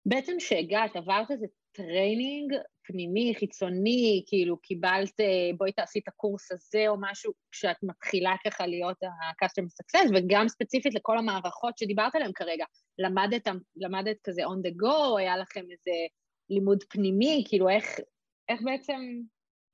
בעצם 0.07 0.33
שהגעת, 0.39 0.97
עברת 0.97 1.31
איזה 1.31 1.47
training 1.73 2.53
פנימי, 2.85 3.35
חיצוני, 3.39 4.23
כאילו 4.27 4.57
קיבלת, 4.57 5.21
אה, 5.21 5.51
בואי 5.57 5.73
תעשי 5.73 5.99
את 5.99 6.09
הקורס 6.09 6.53
הזה 6.53 6.85
או 6.89 6.97
משהו, 7.01 7.33
כשאת 7.51 7.77
מתחילה 7.83 8.35
ככה 8.47 8.67
להיות 8.67 9.03
ה-customer 9.03 9.69
success, 9.83 10.11
וגם 10.15 10.49
ספציפית 10.49 10.95
לכל 10.95 11.19
המערכות 11.19 11.79
שדיברת 11.79 12.15
עליהן 12.15 12.33
כרגע. 12.35 12.65
למדת, 12.99 13.49
למדת 13.77 14.17
כזה 14.25 14.43
on 14.43 14.69
the 14.69 14.83
go, 14.83 15.19
היה 15.19 15.37
לכם 15.37 15.61
איזה 15.61 15.91
לימוד 16.51 16.85
פנימי, 16.89 17.45
כאילו 17.49 17.69
איך, 17.69 18.01
איך 18.49 18.61
בעצם 18.65 19.01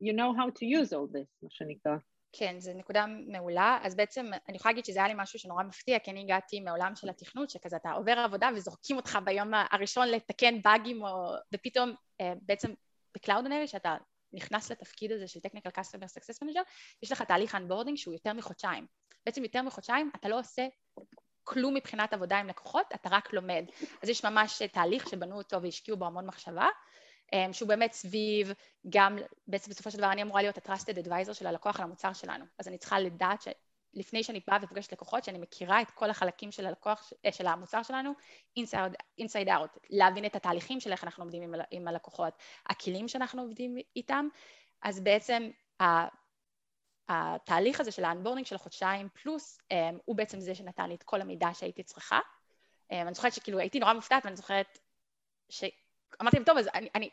you 0.02 0.12
know 0.12 0.32
how 0.38 0.50
to 0.50 0.64
use 0.64 0.92
all 0.92 1.14
this, 1.14 1.28
מה 1.42 1.50
שנקרא. 1.50 1.96
כן, 2.32 2.60
זו 2.60 2.72
נקודה 2.74 3.06
מעולה. 3.26 3.78
אז 3.82 3.94
בעצם 3.94 4.26
אני 4.48 4.56
יכולה 4.56 4.72
להגיד 4.72 4.84
שזה 4.84 4.98
היה 4.98 5.08
לי 5.08 5.14
משהו 5.16 5.38
שנורא 5.38 5.62
מפתיע, 5.62 5.98
כי 5.98 6.10
אני 6.10 6.20
הגעתי 6.20 6.60
מעולם 6.60 6.96
של 6.96 7.08
התכנות, 7.08 7.50
שכזה 7.50 7.76
אתה 7.76 7.92
עובר 7.92 8.18
עבודה 8.18 8.50
וזורקים 8.54 8.96
אותך 8.96 9.18
ביום 9.24 9.50
הראשון 9.70 10.08
לתקן 10.08 10.62
באגים, 10.62 11.02
או... 11.02 11.34
ופתאום 11.54 11.94
אה, 12.20 12.32
בעצם 12.42 12.72
ב 13.14 13.18
Cloudinary, 13.18 13.66
שאתה 13.66 13.96
נכנס 14.32 14.70
לתפקיד 14.70 15.12
הזה 15.12 15.28
של 15.28 15.40
Technical 15.40 15.70
Customer 15.70 16.06
Success 16.06 16.44
Manager, 16.44 16.62
יש 17.02 17.12
לך 17.12 17.22
תהליך 17.22 17.54
onboarding 17.54 17.96
שהוא 17.96 18.14
יותר 18.14 18.32
מחודשיים. 18.32 18.86
בעצם 19.26 19.42
יותר 19.42 19.62
מחודשיים 19.62 20.10
אתה 20.16 20.28
לא 20.28 20.38
עושה 20.38 20.66
כלום 21.44 21.74
מבחינת 21.74 22.12
עבודה 22.12 22.38
עם 22.38 22.48
לקוחות, 22.48 22.86
אתה 22.94 23.08
רק 23.12 23.32
לומד. 23.32 23.64
אז 24.02 24.08
יש 24.08 24.24
ממש 24.24 24.62
תהליך 24.62 25.08
שבנו 25.08 25.38
אותו 25.38 25.62
והשקיעו 25.62 25.96
בו 25.96 26.06
המון 26.06 26.26
מחשבה, 26.26 26.66
שהוא 27.52 27.68
באמת 27.68 27.92
סביב 27.92 28.52
גם, 28.88 29.18
בעצם 29.46 29.70
בסופו 29.70 29.90
של 29.90 29.98
דבר 29.98 30.12
אני 30.12 30.22
אמורה 30.22 30.42
להיות 30.42 30.58
ה-trusted 30.58 31.06
advisor 31.06 31.34
של 31.34 31.46
הלקוח 31.46 31.76
על 31.76 31.84
המוצר 31.84 32.12
שלנו, 32.12 32.44
אז 32.58 32.68
אני 32.68 32.78
צריכה 32.78 33.00
לדעת 33.00 33.42
שלפני 33.42 34.22
שאני 34.22 34.40
באה 34.46 34.58
ופוגשת 34.62 34.92
לקוחות, 34.92 35.24
שאני 35.24 35.38
מכירה 35.38 35.82
את 35.82 35.90
כל 35.90 36.10
החלקים 36.10 36.52
של 36.52 36.66
הלקוח, 36.66 37.12
אה, 37.24 37.32
של 37.32 37.46
המוצר 37.46 37.82
שלנו, 37.82 38.12
inside, 38.58 39.22
inside 39.22 39.48
out, 39.48 39.78
להבין 39.90 40.24
את 40.24 40.36
התהליכים 40.36 40.80
של 40.80 40.92
איך 40.92 41.04
אנחנו 41.04 41.24
עובדים 41.24 41.42
עם, 41.42 41.54
עם 41.70 41.88
הלקוחות, 41.88 42.34
הכלים 42.66 43.08
שאנחנו 43.08 43.42
עובדים 43.42 43.76
איתם, 43.96 44.28
אז 44.82 45.00
בעצם 45.00 45.50
התהליך 47.08 47.80
הזה 47.80 47.90
של 47.90 48.04
ה 48.04 48.08
onboarding 48.08 48.46
של 48.46 48.54
החודשיים 48.54 49.08
פלוס, 49.22 49.60
אמ, 49.70 49.98
הוא 50.04 50.16
בעצם 50.16 50.40
זה 50.40 50.54
שנתן 50.54 50.88
לי 50.88 50.94
את 50.94 51.02
כל 51.02 51.20
המידע 51.20 51.48
שהייתי 51.54 51.82
צריכה. 51.82 52.20
אמ, 52.90 53.06
אני 53.06 53.14
זוכרת 53.14 53.32
שכאילו 53.32 53.58
הייתי 53.58 53.78
נורא 53.78 53.92
מופתעת 53.92 54.24
ואני 54.24 54.36
זוכרת 54.36 54.78
שאמרתי 56.16 56.36
להם, 56.36 56.44
טוב, 56.44 56.58
אז 56.58 56.68
אני, 56.74 56.88
אני, 56.94 57.10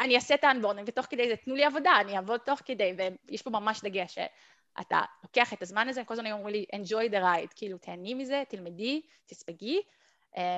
אני 0.00 0.16
אעשה 0.16 0.34
את 0.34 0.44
ה 0.44 0.48
onboarding 0.48 0.88
ותוך 0.88 1.06
כדי 1.06 1.28
זה 1.28 1.36
תנו 1.36 1.54
לי 1.54 1.64
עבודה, 1.64 1.90
אני 2.00 2.16
אעבוד 2.16 2.40
תוך 2.40 2.60
כדי, 2.64 2.92
ויש 3.28 3.42
פה 3.42 3.50
ממש 3.50 3.80
דגש 3.84 4.14
שאתה 4.14 5.00
לוקח 5.22 5.52
את 5.52 5.62
הזמן 5.62 5.88
הזה, 5.88 6.04
כל 6.04 6.14
הזמן 6.14 6.32
אומרים 6.32 6.54
לי, 6.54 6.66
enjoy 6.74 7.10
the 7.10 7.22
ride, 7.22 7.52
כאילו 7.56 7.78
תהני 7.78 8.14
מזה, 8.14 8.42
תלמדי, 8.48 9.02
תספגי, 9.26 9.80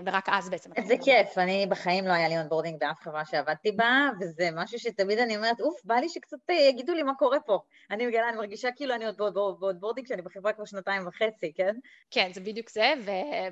ורק 0.06 0.28
אז 0.28 0.50
בעצם... 0.50 0.70
איזה 0.76 0.94
כיף, 1.04 1.38
אני 1.38 1.66
בחיים 1.66 2.06
לא 2.06 2.12
היה 2.12 2.28
לי 2.28 2.38
onboarding 2.38 2.80
באף 2.80 3.00
חברה 3.00 3.24
שעבדתי 3.24 3.72
בה, 3.72 4.10
וזה 4.20 4.48
משהו 4.54 4.78
שתמיד 4.78 5.18
אני 5.18 5.36
אומרת, 5.36 5.60
אוף, 5.60 5.80
בא 5.84 5.94
לי 5.94 6.08
שקצת 6.08 6.36
אה, 6.50 6.54
יגידו 6.54 6.94
לי 6.94 7.02
מה 7.02 7.14
קורה 7.14 7.40
פה. 7.40 7.58
אני 7.90 8.06
מגלה, 8.06 8.28
אני 8.28 8.36
מרגישה 8.36 8.68
כאילו 8.76 8.94
אני 8.94 9.06
עוד 9.06 9.16
ב 9.60 9.64
onboarding 9.64 10.06
כשאני 10.06 10.22
בחברה 10.22 10.52
כבר 10.52 10.64
שנתיים 10.64 11.06
וחצי, 11.06 11.52
כן? 11.54 11.76
כן, 12.10 12.30
זה 12.34 12.40
בדיוק 12.40 12.70
זה, 12.70 12.92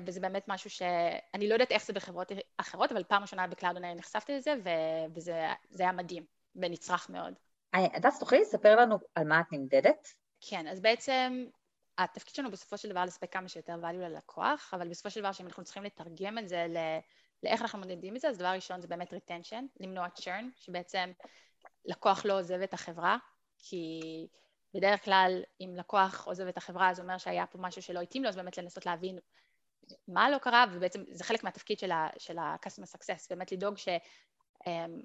וזה 0.05 0.19
באמת 0.19 0.43
משהו 0.47 0.69
שאני 0.69 1.49
לא 1.49 1.53
יודעת 1.53 1.71
איך 1.71 1.85
זה 1.85 1.93
בחברות 1.93 2.31
אחרות, 2.57 2.91
אבל 2.91 3.03
פעם 3.03 3.21
ראשונה 3.21 3.47
ב 3.47 3.51
Cloudinary 3.51 3.93
נחשפתי 3.93 4.33
לזה, 4.33 4.53
וזה 5.15 5.43
היה 5.79 5.91
מדהים, 5.91 6.23
ונצרך 6.55 7.09
מאוד. 7.09 7.33
הדס, 7.73 8.19
תוכלי 8.19 8.41
לספר 8.41 8.75
לנו 8.75 8.97
על 9.15 9.27
מה 9.27 9.39
את 9.39 9.45
נמדדת? 9.51 10.07
כן, 10.49 10.67
אז 10.67 10.81
בעצם 10.81 11.45
התפקיד 11.97 12.35
שלנו 12.35 12.51
בסופו 12.51 12.77
של 12.77 12.89
דבר 12.89 13.05
לספק 13.05 13.33
כמה 13.33 13.47
שיותר 13.47 13.75
value 13.81 13.95
ללקוח, 13.95 14.73
אבל 14.73 14.89
בסופו 14.89 15.09
של 15.09 15.19
דבר 15.19 15.31
שאם 15.31 15.47
אנחנו 15.47 15.63
צריכים 15.63 15.83
לתרגם 15.83 16.37
את 16.37 16.49
זה 16.49 16.65
ל... 16.69 16.77
לאיך 17.43 17.61
אנחנו 17.61 17.79
מודדים 17.79 18.15
את 18.15 18.21
זה, 18.21 18.29
אז 18.29 18.37
דבר 18.37 18.47
ראשון 18.47 18.81
זה 18.81 18.87
באמת 18.87 19.13
retention, 19.13 19.63
למנוע 19.79 20.07
churn, 20.19 20.45
שבעצם 20.55 21.11
לקוח 21.85 22.25
לא 22.25 22.39
עוזב 22.39 22.61
את 22.61 22.73
החברה, 22.73 23.17
כי 23.57 24.01
בדרך 24.73 25.05
כלל 25.05 25.43
אם 25.61 25.73
לקוח 25.77 26.27
עוזב 26.27 26.47
את 26.47 26.57
החברה 26.57 26.93
זה 26.93 27.01
אומר 27.01 27.17
שהיה 27.17 27.45
פה 27.45 27.57
משהו 27.57 27.81
שלא 27.81 27.99
התאים 27.99 28.23
לו, 28.23 28.29
אז 28.29 28.35
באמת 28.35 28.57
לנסות 28.57 28.85
להבין 28.85 29.19
מה 30.07 30.29
לא 30.29 30.37
קרה, 30.37 30.65
ובעצם 30.73 31.03
זה 31.11 31.23
חלק 31.23 31.43
מהתפקיד 31.43 31.79
של 32.17 32.37
ה-customer 32.37 32.97
success, 32.97 33.27
באמת 33.29 33.51
לדאוג 33.51 33.77
שאנחנו 33.77 34.97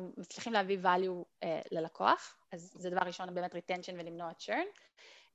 אמ, 0.00 0.10
מצליחים 0.16 0.52
להביא 0.52 0.78
value 0.82 1.44
uh, 1.44 1.46
ללקוח, 1.70 2.38
אז 2.52 2.74
זה 2.78 2.90
דבר 2.90 3.02
ראשון 3.06 3.34
באמת 3.34 3.54
retention 3.54 3.92
ולמנוע 3.94 4.30
churn. 4.38 4.66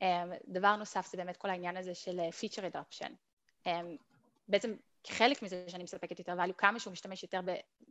אמ, 0.01 0.31
דבר 0.47 0.75
נוסף 0.75 1.07
זה 1.11 1.17
באמת 1.17 1.37
כל 1.37 1.49
העניין 1.49 1.77
הזה 1.77 1.95
של 1.95 2.19
אה, 2.19 2.29
feature 2.29 2.73
adoption. 2.73 3.11
אמ, 3.65 3.97
בעצם 4.47 4.75
כחלק 5.03 5.41
מזה 5.41 5.65
שאני 5.67 5.83
מספקת 5.83 6.19
יותר 6.19 6.33
value, 6.33 6.53
כמה 6.53 6.79
שהוא 6.79 6.91
משתמש 6.91 7.23
יותר 7.23 7.39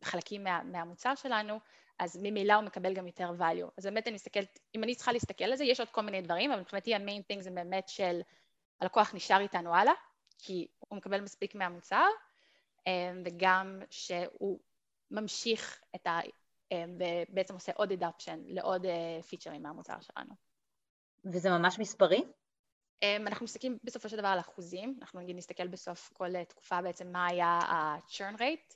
בחלקים 0.01 0.45
מה, 0.45 0.63
מהמוצר 0.63 1.15
שלנו, 1.15 1.59
אז 1.99 2.19
ממילא 2.23 2.55
הוא 2.55 2.65
מקבל 2.65 2.95
גם 2.95 3.07
יותר 3.07 3.31
value. 3.39 3.71
אז 3.77 3.85
באמת 3.85 4.07
אני 4.07 4.15
מסתכלת, 4.15 4.59
אם 4.75 4.85
אני 4.85 4.95
צריכה 4.95 5.13
להסתכל 5.13 5.45
על 5.45 5.57
זה, 5.57 5.65
יש 5.65 5.81
עוד 5.81 5.91
כל 5.91 6.01
מיני 6.01 6.23
דברים, 6.23 6.51
אבל 6.53 6.61
מבחינתי 6.61 6.95
המיין 6.95 7.23
thing 7.33 7.41
זה 7.41 7.51
באמת 7.51 7.89
של 7.89 8.21
הלקוח 8.81 9.15
נשאר 9.15 9.41
איתנו 9.41 9.75
הלאה, 9.75 9.93
כי 10.39 10.69
הוא 10.79 10.97
מקבל 10.97 11.21
מספיק 11.21 11.55
מהמוצר, 11.55 12.07
אמ, 12.87 13.23
וגם 13.25 13.83
שהוא 13.91 14.59
ממשיך 15.11 15.81
את 15.95 16.07
ה... 16.07 16.19
ובעצם 16.99 17.55
עושה 17.55 17.73
עוד 17.75 17.93
adoption 17.93 18.37
לעוד 18.47 18.87
פיצ'רים 19.29 19.67
אה, 19.67 19.69
מהמוצר 19.69 20.01
שלנו. 20.01 20.48
וזה 21.33 21.51
ממש 21.51 21.79
מספרי? 21.79 22.25
אמ, 23.03 23.27
אנחנו 23.27 23.45
מסתכלים 23.45 23.79
בסופו 23.85 24.09
של 24.09 24.17
דבר 24.17 24.29
על 24.29 24.41
אחוזים, 24.41 24.99
אנחנו 25.01 25.21
נגיד 25.21 25.37
נסתכל 25.37 25.69
בסוף 25.69 26.11
כל 26.13 26.37
אה, 26.37 26.45
תקופה 26.45 26.83
בעצם 26.83 27.13
מה 27.13 27.27
היה 27.27 27.47
ה-churn 27.47 28.39
rate, 28.39 28.75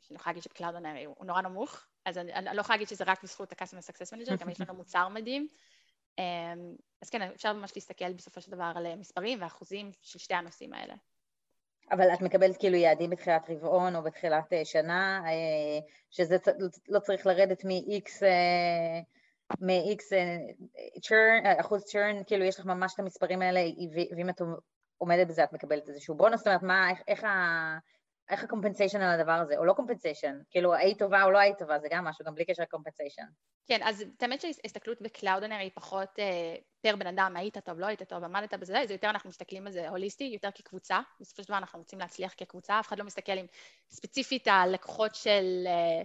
שאני 0.00 0.16
יכולה 0.16 0.26
להגיד 0.26 0.42
שקלאוד 0.42 0.74
עונה 0.74 0.94
הוא 1.06 1.26
נורא 1.26 1.42
נמוך, 1.42 1.86
אז 2.04 2.18
אני, 2.18 2.32
אני 2.34 2.56
לא 2.56 2.60
יכולה 2.60 2.76
להגיד 2.76 2.88
שזה 2.88 3.04
רק 3.06 3.22
בזכות 3.22 3.52
ה-customer 3.52 3.90
success 3.90 4.16
manager, 4.16 4.36
גם 4.36 4.48
יש 4.50 4.60
לנו 4.60 4.74
מוצר 4.74 5.08
מדהים. 5.08 5.48
אמ, 6.18 6.24
אז 7.02 7.10
כן, 7.10 7.22
אפשר 7.22 7.52
ממש 7.52 7.72
להסתכל 7.76 8.12
בסופו 8.12 8.40
של 8.40 8.50
דבר 8.50 8.72
על 8.76 8.86
אה, 8.86 8.96
מספרים 8.96 9.42
ואחוזים 9.42 9.90
של 10.02 10.18
שתי 10.18 10.34
הנושאים 10.34 10.74
האלה. 10.74 10.94
אבל 11.90 12.14
את 12.14 12.20
מקבלת 12.20 12.56
כאילו 12.56 12.76
יעדים 12.76 13.10
בתחילת 13.10 13.50
רבעון 13.50 13.96
או 13.96 14.02
בתחילת 14.02 14.52
אה, 14.52 14.64
שנה, 14.64 15.22
שזה 16.10 16.36
לא 16.88 16.98
צריך 16.98 17.26
לרדת 17.26 17.64
מ-X 17.64 18.22
מ-X 19.60 20.02
churn, 21.00 21.46
אה, 21.46 21.60
אחוז 21.60 21.84
churn, 21.84 22.24
כאילו 22.26 22.44
יש 22.44 22.60
לך 22.60 22.66
ממש 22.66 22.94
את 22.94 22.98
המספרים 22.98 23.42
האלה, 23.42 23.60
ואם 24.16 24.30
את 24.30 24.40
עומדת 24.98 25.26
בזה 25.26 25.44
את 25.44 25.52
מקבלת 25.52 25.88
איזשהו 25.88 26.14
בונוס, 26.14 26.38
זאת 26.38 26.46
אומרת, 26.46 26.62
מה, 26.62 26.90
איך, 26.90 27.02
איך, 27.08 27.24
ה, 27.24 27.78
איך 28.30 28.44
ה 28.44 28.48
compensation 28.48 29.00
על 29.00 29.20
הדבר 29.20 29.32
הזה, 29.32 29.58
או 29.58 29.64
לא 29.64 29.72
compensation, 29.72 30.38
כאילו 30.50 30.74
היית 30.74 30.98
טובה 30.98 31.24
או 31.24 31.30
לא 31.30 31.38
היית 31.38 31.58
טובה, 31.58 31.78
זה 31.78 31.88
גם 31.90 32.04
משהו, 32.04 32.24
גם 32.24 32.34
בלי 32.34 32.44
קשר 32.44 32.62
ל 32.62 32.67
compensation. 32.67 33.26
כן, 33.66 33.80
אז 33.84 34.04
האמת 34.20 34.40
שהסתכלות 34.40 35.02
ב 35.02 35.07
Cloudinary 35.07 35.56
היא 35.56 35.70
פחות 35.74 36.18
אה, 36.18 36.56
per 36.80 36.96
בן 36.96 37.06
אדם, 37.06 37.34
היית 37.36 37.58
טוב, 37.58 37.78
לא 37.78 37.86
היית 37.86 38.02
טוב, 38.02 38.24
עמדת 38.24 38.54
בזה, 38.54 38.78
זה 38.86 38.94
יותר 38.94 39.10
אנחנו 39.10 39.28
מסתכלים 39.28 39.66
על 39.66 39.72
זה 39.72 39.88
הוליסטי, 39.88 40.24
יותר 40.24 40.50
כקבוצה, 40.54 41.00
בסופו 41.20 41.42
של 41.42 41.48
דבר 41.48 41.58
אנחנו 41.58 41.78
רוצים 41.78 41.98
להצליח 41.98 42.34
כקבוצה, 42.36 42.80
אף 42.80 42.88
אחד 42.88 42.98
לא 42.98 43.04
מסתכל 43.04 43.32
אם 43.32 43.46
ספציפית 43.90 44.48
הלקוחות 44.48 45.14
של... 45.14 45.64
אה, 45.66 46.02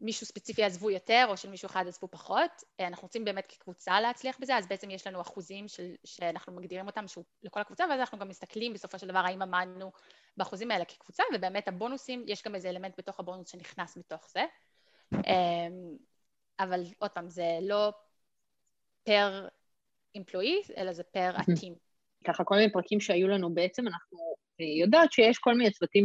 מישהו 0.00 0.26
ספציפי 0.26 0.64
עזבו 0.64 0.90
יותר 0.90 1.26
או 1.28 1.36
של 1.36 1.50
מישהו 1.50 1.66
אחד 1.66 1.84
עזבו 1.86 2.08
פחות, 2.08 2.50
אה, 2.80 2.86
אנחנו 2.86 3.02
רוצים 3.02 3.24
באמת 3.24 3.46
כקבוצה 3.46 4.00
להצליח 4.00 4.36
בזה, 4.40 4.56
אז 4.56 4.68
בעצם 4.68 4.90
יש 4.90 5.06
לנו 5.06 5.20
אחוזים 5.20 5.68
של, 5.68 5.94
שאנחנו 6.04 6.52
מגדירים 6.52 6.86
אותם 6.86 7.08
שהוא 7.08 7.24
לכל 7.42 7.60
הקבוצה, 7.60 7.84
ואז 7.90 8.00
אנחנו 8.00 8.18
גם 8.18 8.28
מסתכלים 8.28 8.72
בסופו 8.72 8.98
של 8.98 9.06
דבר 9.06 9.18
האם 9.18 9.42
עמדנו 9.42 9.92
באחוזים 10.36 10.70
האלה 10.70 10.84
כקבוצה, 10.84 11.22
ובאמת 11.34 11.68
הבונוסים, 11.68 12.24
יש 12.26 12.42
גם 12.42 12.54
איזה 12.54 12.70
אלמנט 12.70 12.94
בתוך 12.98 13.20
הבונוס 13.20 13.48
שנכנס 13.48 13.98
בתוך 13.98 14.28
זה. 14.28 14.44
אמ, 15.12 15.96
אבל 16.60 16.82
עוד 16.98 17.10
פעם, 17.10 17.28
זה 17.28 17.58
לא 17.62 17.92
פר 19.04 19.48
אמפלואי, 20.16 20.62
אלא 20.76 20.92
זה 20.92 21.02
פר 21.02 21.32
הטים. 21.36 21.74
ככה 22.24 22.44
כל 22.44 22.54
מיני 22.54 22.72
פרקים 22.72 23.00
שהיו 23.00 23.28
לנו 23.28 23.54
בעצם, 23.54 23.86
אנחנו 23.86 24.18
אה, 24.60 24.66
יודעת 24.80 25.12
שיש 25.12 25.38
כל 25.38 25.54
מיני 25.54 25.70
צוותים 25.70 26.04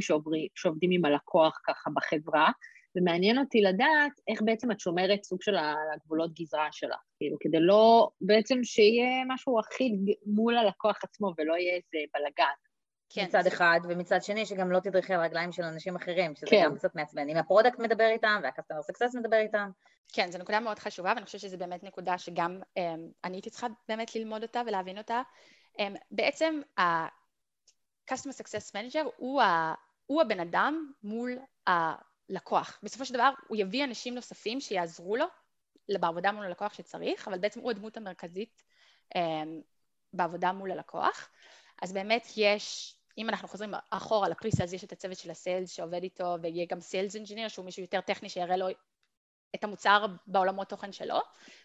שעובדים 0.55 0.91
עם 0.91 1.05
הלקוח 1.05 1.59
ככה 1.63 1.89
בחברה, 1.95 2.51
ומעניין 2.95 3.37
אותי 3.39 3.61
לדעת 3.61 4.11
איך 4.27 4.41
בעצם 4.41 4.71
את 4.71 4.79
שומרת 4.79 5.23
סוג 5.23 5.41
של 5.41 5.55
הגבולות 5.93 6.33
גזרה 6.33 6.67
שלך, 6.71 6.99
כאילו, 7.17 7.37
כדי 7.39 7.59
לא, 7.59 8.09
בעצם 8.21 8.63
שיהיה 8.63 9.23
משהו 9.27 9.59
אחיד 9.59 9.93
מול 10.25 10.57
הלקוח 10.57 10.99
עצמו 11.03 11.33
ולא 11.37 11.53
יהיה 11.53 11.75
איזה 11.75 12.05
בלאגן. 12.13 12.53
כן. 13.13 13.25
מצד 13.25 13.47
אחד, 13.47 13.79
ומצד 13.89 14.23
שני 14.23 14.45
שגם 14.45 14.71
לא 14.71 14.79
תדרכי 14.79 15.13
על 15.13 15.21
רגליים 15.21 15.51
של 15.51 15.63
אנשים 15.63 15.95
אחרים, 15.95 16.35
שזה 16.35 16.47
כן. 16.49 16.63
גם 16.65 16.75
קצת 16.75 16.95
מעצבן. 16.95 17.29
אם 17.29 17.37
ה 17.37 17.43
product 17.43 17.79
מדבר 17.79 18.07
איתם 18.07 18.39
וה 18.43 18.51
customer 18.51 18.81
success 18.81 19.15
מדבר 19.15 19.37
איתם. 19.37 19.69
כן, 20.13 20.31
זו 20.31 20.39
נקודה 20.39 20.59
מאוד 20.59 20.79
חשובה, 20.79 21.13
ואני 21.15 21.25
חושבת 21.25 21.41
שזו 21.41 21.57
באמת 21.57 21.83
נקודה 21.83 22.17
שגם 22.17 22.59
um, 22.79 22.81
אני 23.23 23.37
הייתי 23.37 23.49
צריכה 23.49 23.67
באמת 23.89 24.15
ללמוד 24.15 24.43
אותה 24.43 24.61
ולהבין 24.67 24.97
אותה. 24.97 25.21
Um, 25.77 25.81
בעצם 26.11 26.61
ה-Customer 26.77 28.33
Success 28.41 28.71
Manager 28.75 29.07
הוא, 29.17 29.41
ה, 29.41 29.73
הוא 30.05 30.21
הבן 30.21 30.39
אדם 30.39 30.91
מול 31.03 31.39
הלקוח. 32.29 32.79
בסופו 32.83 33.05
של 33.05 33.13
דבר 33.13 33.29
הוא 33.47 33.57
יביא 33.57 33.83
אנשים 33.83 34.15
נוספים 34.15 34.59
שיעזרו 34.59 35.15
לו 35.15 35.25
בעבודה 35.99 36.31
מול 36.31 36.45
הלקוח 36.45 36.73
שצריך, 36.73 37.27
אבל 37.27 37.37
בעצם 37.37 37.59
הוא 37.59 37.71
הדמות 37.71 37.97
המרכזית 37.97 38.63
um, 39.15 39.19
בעבודה 40.13 40.51
מול 40.51 40.71
הלקוח. 40.71 41.29
אז 41.81 41.93
באמת 41.93 42.27
יש 42.37 42.95
אם 43.17 43.29
אנחנו 43.29 43.47
חוזרים 43.47 43.73
אחורה 43.89 44.29
לפריסה, 44.29 44.63
אז 44.63 44.73
יש 44.73 44.83
את 44.83 44.91
הצוות 44.91 45.17
של 45.17 45.31
ה 45.31 45.38
sales 45.38 45.71
שעובד 45.71 46.03
איתו, 46.03 46.35
ויהיה 46.41 46.65
גם 46.65 46.79
sales 46.79 47.15
engineer 47.15 47.47
שהוא 47.47 47.65
מישהו 47.65 47.81
יותר 47.81 48.01
טכני 48.01 48.29
שיראה 48.29 48.57
לו 48.57 48.67
את 49.55 49.63
המוצר 49.63 50.05
בעולמות 50.27 50.69
תוכן 50.69 50.91
שלו. 50.91 51.19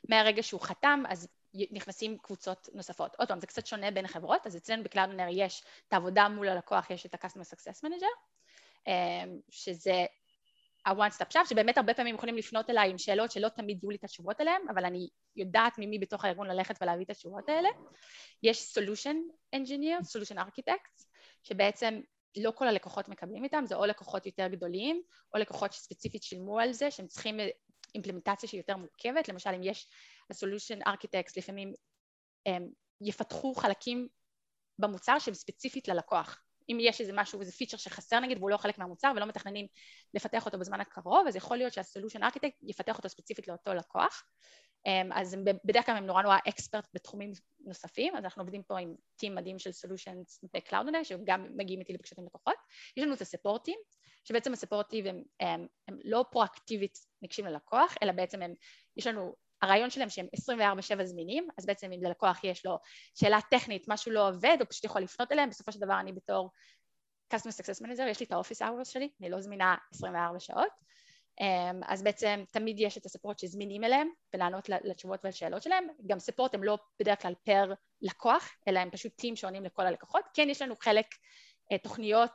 מהרגע 0.09 0.43
שהוא 0.43 0.61
חתם, 0.61 1.03
אז 1.09 1.29
נכנסים 1.71 2.19
קבוצות 2.19 2.69
נוספות. 2.73 3.17
עוד 3.19 3.29
פעם, 3.29 3.41
זה 3.41 3.47
קצת 3.47 3.67
שונה 3.67 3.91
בין 3.91 4.05
החברות, 4.05 4.47
אז 4.47 4.57
אצלנו 4.57 4.85
ב-Cloudinary 4.85 5.27
יש 5.31 5.63
את 5.89 5.93
העבודה 5.93 6.29
מול 6.29 6.49
הלקוח, 6.49 6.91
יש 6.91 7.07
את 7.07 7.15
ה-Customer 7.15 7.55
Success 7.55 7.85
Manager, 7.85 8.17
אמ, 8.87 9.41
שזה 9.51 10.07
ה-one 10.87 11.13
stop 11.19 11.33
shop, 11.33 11.49
שבאמת 11.49 11.79
הרבה 11.79 11.95
פעמים 11.95 12.15
יכולים 12.15 12.37
לפנות 12.37 12.71
אליי 12.71 12.91
עם 12.91 12.99
שאלות 12.99 13.31
שלא 13.31 13.49
תמיד 13.49 13.79
יהיו 13.83 13.91
לי 13.91 13.97
את 13.97 14.05
התשובות 14.05 14.41
אליהן, 14.41 14.63
אבל 14.71 14.85
אני 14.85 15.09
יודעת 15.37 15.73
ממי 15.79 15.99
בתוך 15.99 16.25
הארגון 16.25 16.47
ללכת 16.47 16.83
ולהביא 16.83 17.05
את 17.05 17.11
התשובות 17.11 17.49
האלה. 17.49 17.69
יש 18.43 18.79
solution 18.79 19.17
engineer, 19.57 20.01
solution 20.01 20.39
architects, 20.39 21.07
שבעצם 21.43 22.01
לא 22.37 22.51
כל 22.51 22.69
הלקוחות 22.69 23.09
מקבלים 23.09 23.45
איתם, 23.45 23.65
זה 23.67 23.75
או 23.77 23.87
לקוחות 23.87 24.27
יותר 24.27 24.49
גדולים, 24.49 25.03
או 25.35 25.39
לקוחות 25.39 25.73
שספציפית 25.73 26.23
שילמו 26.23 26.61
על 26.61 26.73
זה, 26.73 26.91
שהם 26.91 27.07
צריכים 27.07 27.37
אימפלמנטציה 27.95 28.49
שהיא 28.49 28.61
יותר 28.61 28.77
מורכבת, 28.77 29.29
למשל 29.29 29.51
אם 29.51 29.63
יש 29.63 29.89
ה-solution 30.31 30.89
architects 30.89 31.33
לפעמים 31.37 31.73
הם 32.47 32.69
יפתחו 33.01 33.55
חלקים 33.55 34.09
במוצר 34.79 35.19
שהם 35.19 35.35
ספציפית 35.35 35.89
ללקוח. 35.89 36.43
אם 36.69 36.79
יש 36.81 37.01
איזה 37.01 37.13
משהו, 37.15 37.41
איזה 37.41 37.53
פיצ'ר 37.53 37.77
שחסר 37.77 38.21
נגיד 38.21 38.39
והוא 38.39 38.51
לא 38.51 38.57
חלק 38.57 38.79
מהמוצר 38.79 39.13
ולא 39.17 39.27
מתכננים 39.27 39.67
לפתח 40.15 40.47
אותו 40.47 40.59
בזמן 40.59 40.81
הקרוב, 40.81 41.27
אז 41.29 41.37
יכול 41.37 41.57
להיות 41.57 41.73
שה-solution 41.73 42.21
architect 42.21 42.57
יפתח 42.63 42.97
אותו 42.97 43.09
ספציפית 43.09 43.49
לאותו 43.49 43.75
לקוח. 43.75 44.25
אמ, 44.87 45.13
אז 45.13 45.37
בדרך 45.65 45.87
כלל 45.87 45.97
הם 45.97 46.07
נורא 46.07 46.23
נורא 46.23 46.37
אקספרט 46.49 46.89
בתחומים 46.95 47.33
נוספים, 47.61 48.17
אז 48.17 48.25
אנחנו 48.25 48.43
עובדים 48.43 48.63
פה 48.63 48.79
עם 48.79 48.95
טים 49.17 49.35
מדהים 49.35 49.59
של 49.59 49.73
סולושנס 49.73 50.45
ב-Cloud.net, 50.55 51.05
שהם 51.05 51.21
גם 51.25 51.47
מגיעים 51.57 51.81
איתי 51.81 51.93
לפגישות 51.93 52.19
עם 52.19 52.25
לקוחות. 52.27 52.55
יש 52.97 53.05
לנו 53.05 53.15
את 53.15 53.21
הספורטים, 53.21 53.79
שבעצם 54.25 54.53
הספורטים 54.53 55.07
הם, 55.07 55.23
הם, 55.41 55.67
הם 55.89 55.99
לא 56.05 56.25
פרואקטיבית 56.31 56.99
ניגשים 57.23 57.47
ללקוח, 57.47 57.95
אלא 58.03 58.13
בעצם 58.13 58.43
הם, 58.43 58.55
יש 58.97 59.07
לנו, 59.07 59.35
הרעיון 59.63 59.91
שלהם 59.91 60.11
שהם 60.11 60.27
24/7 60.35 61.05
זמינים, 61.05 61.49
אז 61.59 61.67
בעצם 61.67 61.93
אם 61.93 62.03
ללקוח 62.03 62.45
יש 62.45 62.67
לו 62.67 62.79
שאלה 63.15 63.39
טכנית, 63.51 63.85
משהו 63.89 64.13
לא 64.13 64.29
עובד, 64.29 64.57
הוא 64.61 64.67
פשוט 64.71 64.85
יכול 64.85 65.03
לפנות 65.03 65.33
אליהם, 65.33 65.51
בסופו 65.51 65.73
של 65.73 65.81
דבר 65.81 66.01
אני 66.01 66.13
בתור 66.13 66.51
Customer 67.35 67.63
Success 67.63 67.87
Manager, 67.87 68.03
יש 68.09 68.21
לי 68.21 68.27
את 68.27 68.33
האופיס 68.33 68.63
hours 68.63 68.85
שלי, 68.85 69.11
אני 69.21 69.31
לא 69.31 69.41
זמינה 69.41 69.75
24 69.95 70.41
שעות, 70.41 70.73
אמ, 71.41 71.81
אז 71.87 72.03
בעצם 72.03 72.45
תמיד 72.53 72.81
יש 72.81 72.99
את 72.99 73.07
הספורט 73.07 73.39
שזמינים 73.39 73.85
אליהם 73.85 74.09
ולענות 74.35 74.69
לתשובות 74.69 75.21
ולשאלות 75.25 75.63
שלהם, 75.63 75.87
גם 76.07 76.19
ספורט 76.19 76.55
הם 76.55 76.65
לא 76.65 76.79
בדרך 77.01 77.23
כלל 77.23 77.35
פר 77.45 77.73
לקוח, 78.03 78.49
אלא 78.69 78.79
הם 78.79 78.91
פשוט 78.91 79.13
טים 79.17 79.37
שעונים 79.37 79.65
לכל 79.65 79.87
הלקוחות, 79.87 80.25
כן 80.35 80.49
יש 80.51 80.63
לנו 80.63 80.75
חלק 80.81 81.07
אה, 81.73 81.79
תוכניות 81.79 82.31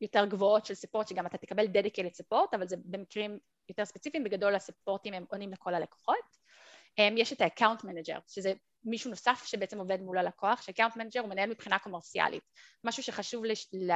יותר 0.00 0.24
גבוהות 0.26 0.66
של 0.66 0.74
ספורט 0.74 1.08
שגם 1.08 1.26
אתה 1.26 1.38
תקבל 1.38 1.66
דדיקלית 1.66 2.14
ספורט, 2.14 2.54
אבל 2.54 2.68
זה 2.68 2.76
במקרים 2.84 3.38
יותר 3.68 3.84
ספציפיים, 3.84 4.24
בגדול 4.24 4.54
הספורטים 4.54 5.14
הם 5.14 5.24
עונים 5.30 5.52
לכל 5.52 5.74
הלקוחות. 5.74 6.45
יש 6.98 7.32
את 7.32 7.40
ה-account 7.40 7.84
manager, 7.84 8.20
שזה 8.26 8.52
מישהו 8.84 9.10
נוסף 9.10 9.42
שבעצם 9.46 9.78
עובד 9.78 10.00
מול 10.00 10.18
הלקוח, 10.18 10.62
ש-account 10.62 10.92
manager 10.92 11.20
הוא 11.20 11.28
מנהל 11.28 11.50
מבחינה 11.50 11.78
קומרסיאלית. 11.78 12.42
משהו 12.84 13.02
שחשוב 13.02 13.44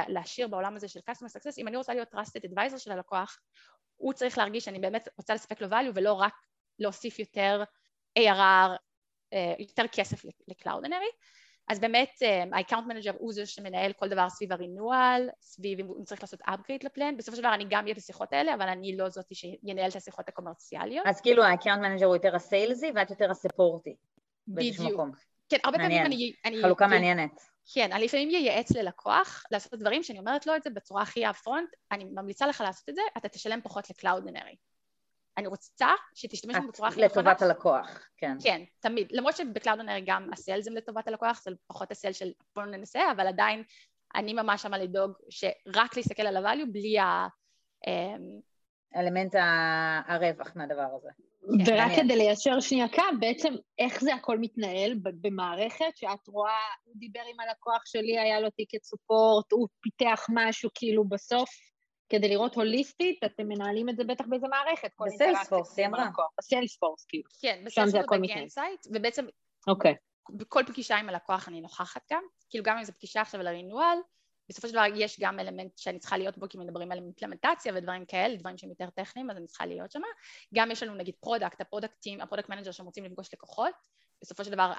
להשאיר 0.07 0.47
בעולם 0.47 0.75
הזה 0.75 0.87
של 0.87 0.99
customer 1.09 1.37
success, 1.37 1.53
אם 1.57 1.67
אני 1.67 1.77
רוצה 1.77 1.93
להיות 1.93 2.13
trusted 2.13 2.49
advisor 2.49 2.77
של 2.77 2.91
הלקוח, 2.91 3.39
הוא 3.97 4.13
צריך 4.13 4.37
להרגיש 4.37 4.65
שאני 4.65 4.79
באמת 4.79 5.09
רוצה 5.17 5.33
לספק 5.33 5.61
לו 5.61 5.67
value 5.67 5.91
ולא 5.95 6.13
רק 6.13 6.33
להוסיף 6.79 7.19
יותר 7.19 7.63
ARR, 8.19 8.77
אה, 9.33 9.53
יותר 9.59 9.83
כסף 9.91 10.25
לקלאודנרי. 10.47 11.09
אז 11.71 11.79
באמת 11.79 12.09
ה-account 12.51 12.73
אה, 12.73 12.79
manager 12.79 13.15
הוא 13.17 13.33
זה 13.33 13.45
שמנהל 13.45 13.93
כל 13.93 14.09
דבר 14.09 14.29
סביב 14.29 14.51
הרינואל, 14.51 15.29
סביב 15.41 15.79
אם 15.79 16.03
צריך 16.05 16.21
לעשות 16.21 16.41
upgrade 16.41 16.83
לפלן, 16.83 17.17
בסופו 17.17 17.35
של 17.35 17.41
דבר 17.41 17.53
אני 17.53 17.65
גם 17.69 17.83
אהיה 17.83 17.95
בשיחות 17.95 18.33
האלה, 18.33 18.53
אבל 18.53 18.69
אני 18.69 18.97
לא 18.97 19.09
זאתי 19.09 19.35
שינהל 19.35 19.89
את 19.89 19.95
השיחות 19.95 20.29
הקומרציאליות. 20.29 21.07
אז 21.07 21.21
כאילו 21.21 21.43
ה-account 21.43 21.79
manager 21.81 22.05
הוא 22.05 22.15
יותר 22.15 22.35
הסיילזי 22.35 22.91
ואת 22.95 23.09
יותר 23.09 23.31
הספורטי. 23.31 23.95
בדיוק. 24.47 25.01
כן, 25.49 25.57
הרבה 25.63 25.77
פעמים 25.77 26.05
אני... 26.45 26.61
חלוקה 26.61 26.87
מעניינת. 26.87 27.41
כן, 27.73 27.91
אני 27.91 28.05
לפעמים 28.05 28.29
ייעץ 28.29 28.71
ללקוח 28.71 29.43
לעשות 29.51 29.79
דברים 29.79 30.03
שאני 30.03 30.19
אומרת 30.19 30.47
לו 30.47 30.55
את 30.55 30.63
זה 30.63 30.69
בצורה 30.69 31.01
הכי 31.01 31.29
אפרונט, 31.29 31.69
אני 31.91 32.03
ממליצה 32.03 32.47
לך 32.47 32.61
לעשות 32.61 32.89
את 32.89 32.95
זה, 32.95 33.01
אתה 33.17 33.29
תשלם 33.29 33.59
פחות 33.63 33.89
לקלאודנרי. 33.89 34.55
אני 35.37 35.47
רוצה 35.47 35.89
שתשתמש 36.13 36.55
בזה 36.55 36.67
בצורה 36.67 36.89
הכי 36.89 37.05
נכונה. 37.05 37.21
לטובת 37.21 37.41
הלקוח, 37.41 38.07
כן. 38.17 38.37
כן, 38.43 38.63
תמיד. 38.79 39.07
למרות 39.11 39.37
שב-Cloudinary 39.37 40.03
גם 40.05 40.29
ה-sales 40.33 40.67
הם 40.67 40.75
לטובת 40.75 41.07
הלקוח, 41.07 41.41
זה 41.43 41.51
פחות 41.67 41.91
ה-sales 41.91 42.17
של 42.17 42.31
בואו 42.55 42.65
ננסה, 42.65 43.11
אבל 43.11 43.27
עדיין 43.27 43.63
אני 44.15 44.33
ממש 44.33 44.61
שמה 44.61 44.77
לדאוג 44.77 45.13
שרק 45.29 45.97
להסתכל 45.97 46.23
על 46.23 46.45
ה-value 46.45 46.71
בלי 46.71 46.99
ה... 46.99 47.27
אמ, 47.87 48.39
אלמנט 48.95 49.35
הרווח 50.07 50.51
מהדבר 50.55 50.87
הזה. 50.97 51.09
כן, 51.65 51.73
ורק 51.73 51.91
כדי 51.95 52.15
ליישר 52.15 52.59
שנייה 52.59 52.87
קו, 52.87 53.01
בעצם 53.19 53.53
איך 53.79 54.01
זה 54.01 54.15
הכל 54.15 54.37
מתנהל 54.39 54.93
במערכת, 55.03 55.97
שאת 55.97 56.27
רואה, 56.27 56.59
הוא 56.83 56.93
דיבר 56.97 57.21
עם 57.33 57.39
הלקוח 57.39 57.85
שלי, 57.85 58.19
היה 58.19 58.39
לו 58.39 58.49
ticket 58.49 58.83
support, 58.83 59.51
הוא 59.51 59.67
פיתח 59.81 60.25
משהו 60.29 60.69
כאילו 60.75 61.03
בסוף, 61.03 61.49
כדי 62.11 62.29
לראות 62.29 62.55
הוליסטית, 62.55 63.23
אתם 63.23 63.47
מנהלים 63.47 63.89
את 63.89 63.95
זה 63.95 64.03
בטח 64.03 64.25
באיזה 64.29 64.47
מערכת. 64.47 64.91
ב-Salesforce, 64.99 65.77
היא 65.77 65.87
אמרה. 65.87 66.09
ב-Salesforce, 66.37 67.05
כאילו. 67.05 67.23
כן, 67.41 67.61
ב-Salesforce 67.65 68.19
ב-Gainsight, 68.21 68.87
ובעצם... 68.93 69.25
אוקיי. 69.67 69.95
בכל 70.29 70.63
פגישה 70.67 70.97
עם 70.97 71.09
הלקוח 71.09 71.47
אני 71.47 71.61
נוכחת 71.61 72.01
גם, 72.11 72.23
כאילו 72.49 72.63
גם 72.63 72.77
אם 72.77 72.83
זו 72.83 72.93
פגישה 72.93 73.21
עכשיו 73.21 73.39
על 73.39 73.47
ה-renewal, 73.47 73.97
בסופו 74.49 74.67
של 74.67 74.73
דבר 74.73 74.83
יש 74.95 75.19
גם 75.19 75.39
אלמנט 75.39 75.77
שאני 75.77 75.99
צריכה 75.99 76.17
להיות 76.17 76.37
בו 76.37 76.49
כי 76.49 76.57
מדברים 76.57 76.91
על 76.91 76.97
אימפלמנטציה 76.97 77.73
ודברים 77.75 78.05
כאלה, 78.05 78.35
דברים 78.35 78.57
שהם 78.57 78.69
יותר 78.69 78.89
טכניים 78.89 79.31
אז 79.31 79.37
אני 79.37 79.47
צריכה 79.47 79.65
להיות 79.65 79.91
שם. 79.91 80.01
גם 80.53 80.71
יש 80.71 80.83
לנו 80.83 80.95
נגיד 80.95 81.15
product, 81.19 81.61
ה-productים, 81.61 82.21
ה-product 82.21 82.49
manager 82.49 82.71
שהם 82.71 82.85
רוצים 82.85 83.03
לפגוש 83.03 83.33
לקוחות, 83.33 83.73
בסופו 84.21 84.43
של 84.43 84.51
דבר 84.51 84.73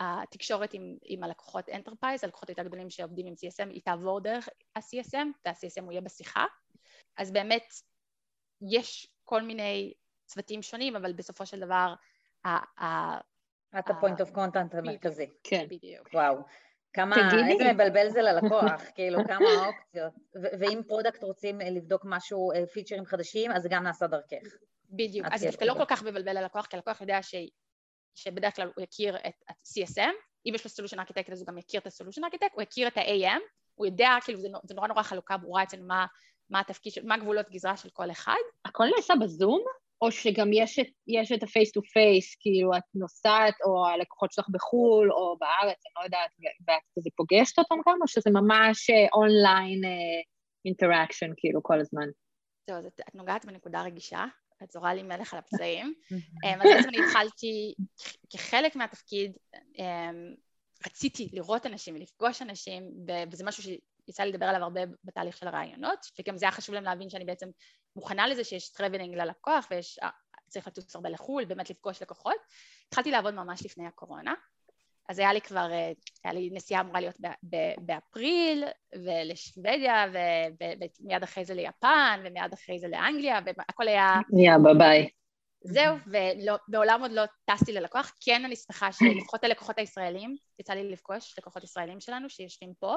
התקשורת 0.00 0.74
עם, 0.74 0.96
עם 1.04 1.22
הלקוחות 1.22 1.68
enterprise, 1.68 2.24
הלקוחות 2.24 2.48
יותר 2.48 2.62
גדולים 2.62 2.90
שעובדים 2.90 3.26
עם 3.26 3.32
CSM, 3.32 3.68
היא 3.70 3.82
תעבור 3.84 4.20
דרך 4.20 4.48
ה-CSM, 4.76 5.26
וה-CSM 5.46 5.82
הוא 5.82 5.92
יהיה 5.92 6.00
בשיחה. 6.00 6.44
אז 7.16 7.32
באמת 7.32 7.74
יש 8.70 9.06
כל 9.24 9.42
מיני 9.42 9.92
צוותים 10.26 10.62
שונים, 10.62 10.96
אבל 10.96 11.12
בסופו 11.12 11.46
של 11.46 11.60
דבר 11.60 11.94
את 13.78 13.90
ה- 13.90 13.99
point 13.99 14.20
of 14.20 14.36
contact 14.36 14.78
המרכזי. 14.78 15.30
כן. 15.42 15.66
בדיוק. 15.68 16.08
וואו. 16.12 16.36
כמה, 16.92 17.16
איזה 17.50 17.72
מבלבל 17.72 18.08
זה 18.08 18.22
ללקוח, 18.22 18.82
כאילו 18.94 19.18
כמה 19.26 19.66
אופציות. 19.66 20.12
ואם 20.60 20.80
product 20.88 21.22
רוצים 21.22 21.60
אה, 21.60 21.70
לבדוק 21.70 22.02
משהו, 22.04 22.50
feature-ים 22.72 23.02
אה, 23.02 23.06
חדשים, 23.06 23.50
אז 23.50 23.62
זה 23.62 23.68
גם 23.68 23.82
נעשה 23.82 24.06
דרכך. 24.06 24.56
בדיוק, 24.90 25.26
אז 25.32 25.40
זה 25.40 25.46
דווקא 25.46 25.64
לא 25.64 25.74
כל 25.74 25.84
כך 25.88 26.02
מבלבל 26.02 26.38
ללקוח, 26.38 26.66
כי 26.66 26.76
הלקוח 26.76 27.00
יודע 27.00 27.22
ש... 27.22 27.34
שבדרך 28.14 28.56
כלל 28.56 28.70
הוא 28.76 28.84
יכיר 28.84 29.16
את 29.16 29.34
ה-CSM, 29.48 30.14
אם 30.46 30.52
יש 30.54 30.64
לו 30.64 30.70
solution 30.70 30.98
architect 30.98 31.30
אז 31.30 31.40
הוא 31.40 31.46
גם 31.46 31.58
יכיר 31.58 31.80
את 31.80 31.86
הסולושן 31.86 32.24
ארכיטקט, 32.24 32.52
הוא 32.54 32.62
יכיר 32.62 32.88
את 32.88 32.96
ה-AM, 32.96 33.40
הוא 33.74 33.86
יודע, 33.86 34.10
כאילו 34.24 34.40
זה, 34.40 34.48
זה 34.64 34.74
נורא 34.74 34.88
נורא 34.88 35.02
חלוקה 35.02 35.36
ברורה 35.36 35.62
אצלנו 35.62 35.86
מה, 35.86 36.06
מה 36.50 36.60
התפקיד, 36.60 36.92
מה 37.04 37.14
הגבולות 37.14 37.50
גזרה 37.50 37.76
של 37.76 37.88
כל 37.92 38.10
אחד. 38.10 38.42
הכל 38.64 38.84
נעשה 38.96 39.14
בזום? 39.20 39.64
או 40.02 40.12
שגם 40.12 40.52
יש 40.52 40.78
את, 40.78 40.86
יש 41.06 41.32
את 41.32 41.42
ה-face 41.42 41.70
to 41.78 41.80
face, 41.80 42.36
כאילו 42.40 42.76
את 42.76 42.82
נוסעת, 42.94 43.54
או 43.64 43.86
הלקוחות 43.86 44.32
שלך 44.32 44.48
בחו"ל, 44.48 45.12
או 45.12 45.36
בארץ, 45.38 45.78
אני 45.86 45.92
לא 45.98 46.04
יודעת, 46.04 46.30
ואת 46.68 46.82
כזה 46.98 47.10
פוגשת 47.16 47.58
אותם 47.58 47.74
גם, 47.88 47.98
או 48.02 48.08
שזה 48.08 48.30
ממש 48.30 48.90
online 49.12 49.80
interaction, 50.64 51.30
כאילו, 51.36 51.62
כל 51.62 51.80
הזמן? 51.80 52.06
טוב, 52.64 52.76
אז 52.76 52.86
את, 52.86 53.00
את 53.08 53.14
נוגעת 53.14 53.44
בנקודה 53.44 53.82
רגישה, 53.82 54.24
את 54.62 54.70
זורה 54.70 54.94
לי 54.94 55.02
מלח 55.02 55.34
על 55.34 55.38
הפצעים. 55.38 55.94
אמ, 56.44 56.60
אז 56.60 56.68
בעצם 56.74 56.88
אני 56.88 56.98
התחלתי, 56.98 57.74
כחלק 58.30 58.76
מהתפקיד, 58.76 59.32
רציתי 60.86 61.30
לראות 61.32 61.66
אנשים 61.66 61.94
ולפגוש 61.94 62.42
אנשים, 62.42 62.90
וזה 63.32 63.44
משהו 63.44 63.72
יצא 64.08 64.22
לי 64.22 64.32
לדבר 64.32 64.46
עליו 64.46 64.62
הרבה 64.62 64.80
בתהליך 65.04 65.36
של 65.36 65.48
הראיונות, 65.48 65.98
וגם 66.20 66.36
זה 66.36 66.46
היה 66.46 66.52
חשוב 66.52 66.74
להם 66.74 66.84
להבין 66.84 67.10
שאני 67.10 67.24
בעצם 67.24 67.48
מוכנה 67.96 68.26
לזה 68.26 68.44
שיש 68.44 68.72
traveling 68.72 69.14
ללקוח 69.14 69.68
ויש, 69.70 69.98
אה, 70.02 70.08
צריך 70.48 70.66
לטוס 70.66 70.96
הרבה 70.96 71.08
לחו"ל, 71.08 71.44
באמת 71.44 71.70
לפגוש 71.70 72.02
לקוחות. 72.02 72.36
התחלתי 72.88 73.10
לעבוד 73.10 73.34
ממש 73.34 73.64
לפני 73.64 73.86
הקורונה, 73.86 74.34
אז 75.08 75.18
היה 75.18 75.32
לי 75.32 75.40
כבר, 75.40 75.72
אה, 75.72 75.92
היה 76.24 76.32
לי 76.32 76.50
נסיעה 76.52 76.80
אמורה 76.80 77.00
להיות 77.00 77.16
באפריל, 77.78 78.64
ולשוודיה, 79.04 80.04
ומיד 81.00 81.22
אחרי 81.22 81.44
זה 81.44 81.54
ליפן, 81.54 82.20
ומיד 82.24 82.52
אחרי 82.52 82.78
זה 82.78 82.88
לאנגליה, 82.88 83.40
והכל 83.46 83.88
היה... 83.88 84.14
יא, 84.38 84.58
bye 84.62 84.74
bye. 84.78 85.08
זהו, 85.64 85.96
ומעולם 86.06 87.00
עוד 87.00 87.12
לא 87.12 87.22
טסתי 87.44 87.72
ללקוח. 87.72 88.12
כן, 88.20 88.44
אני 88.44 88.56
שמחה 88.56 88.92
שלפחות 88.92 89.44
הלקוחות 89.44 89.78
הישראלים, 89.78 90.36
יצא 90.58 90.72
לי 90.72 90.90
לפגוש 90.90 91.38
לקוחות 91.38 91.64
ישראלים 91.64 92.00
שלנו 92.00 92.30
שיושבים 92.30 92.72
פה. 92.78 92.96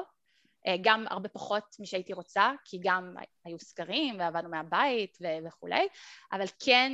אה, 0.66 0.76
גם 0.82 1.04
הרבה 1.10 1.28
פחות 1.28 1.76
ממה 1.78 1.88
שהייתי 1.88 2.12
רוצה, 2.12 2.50
כי 2.64 2.78
גם 2.82 3.14
היו 3.44 3.58
סגרים 3.58 4.18
ועבדנו 4.18 4.48
מהבית 4.48 5.18
וכולי, 5.46 5.88
אבל 6.32 6.46
כן, 6.64 6.92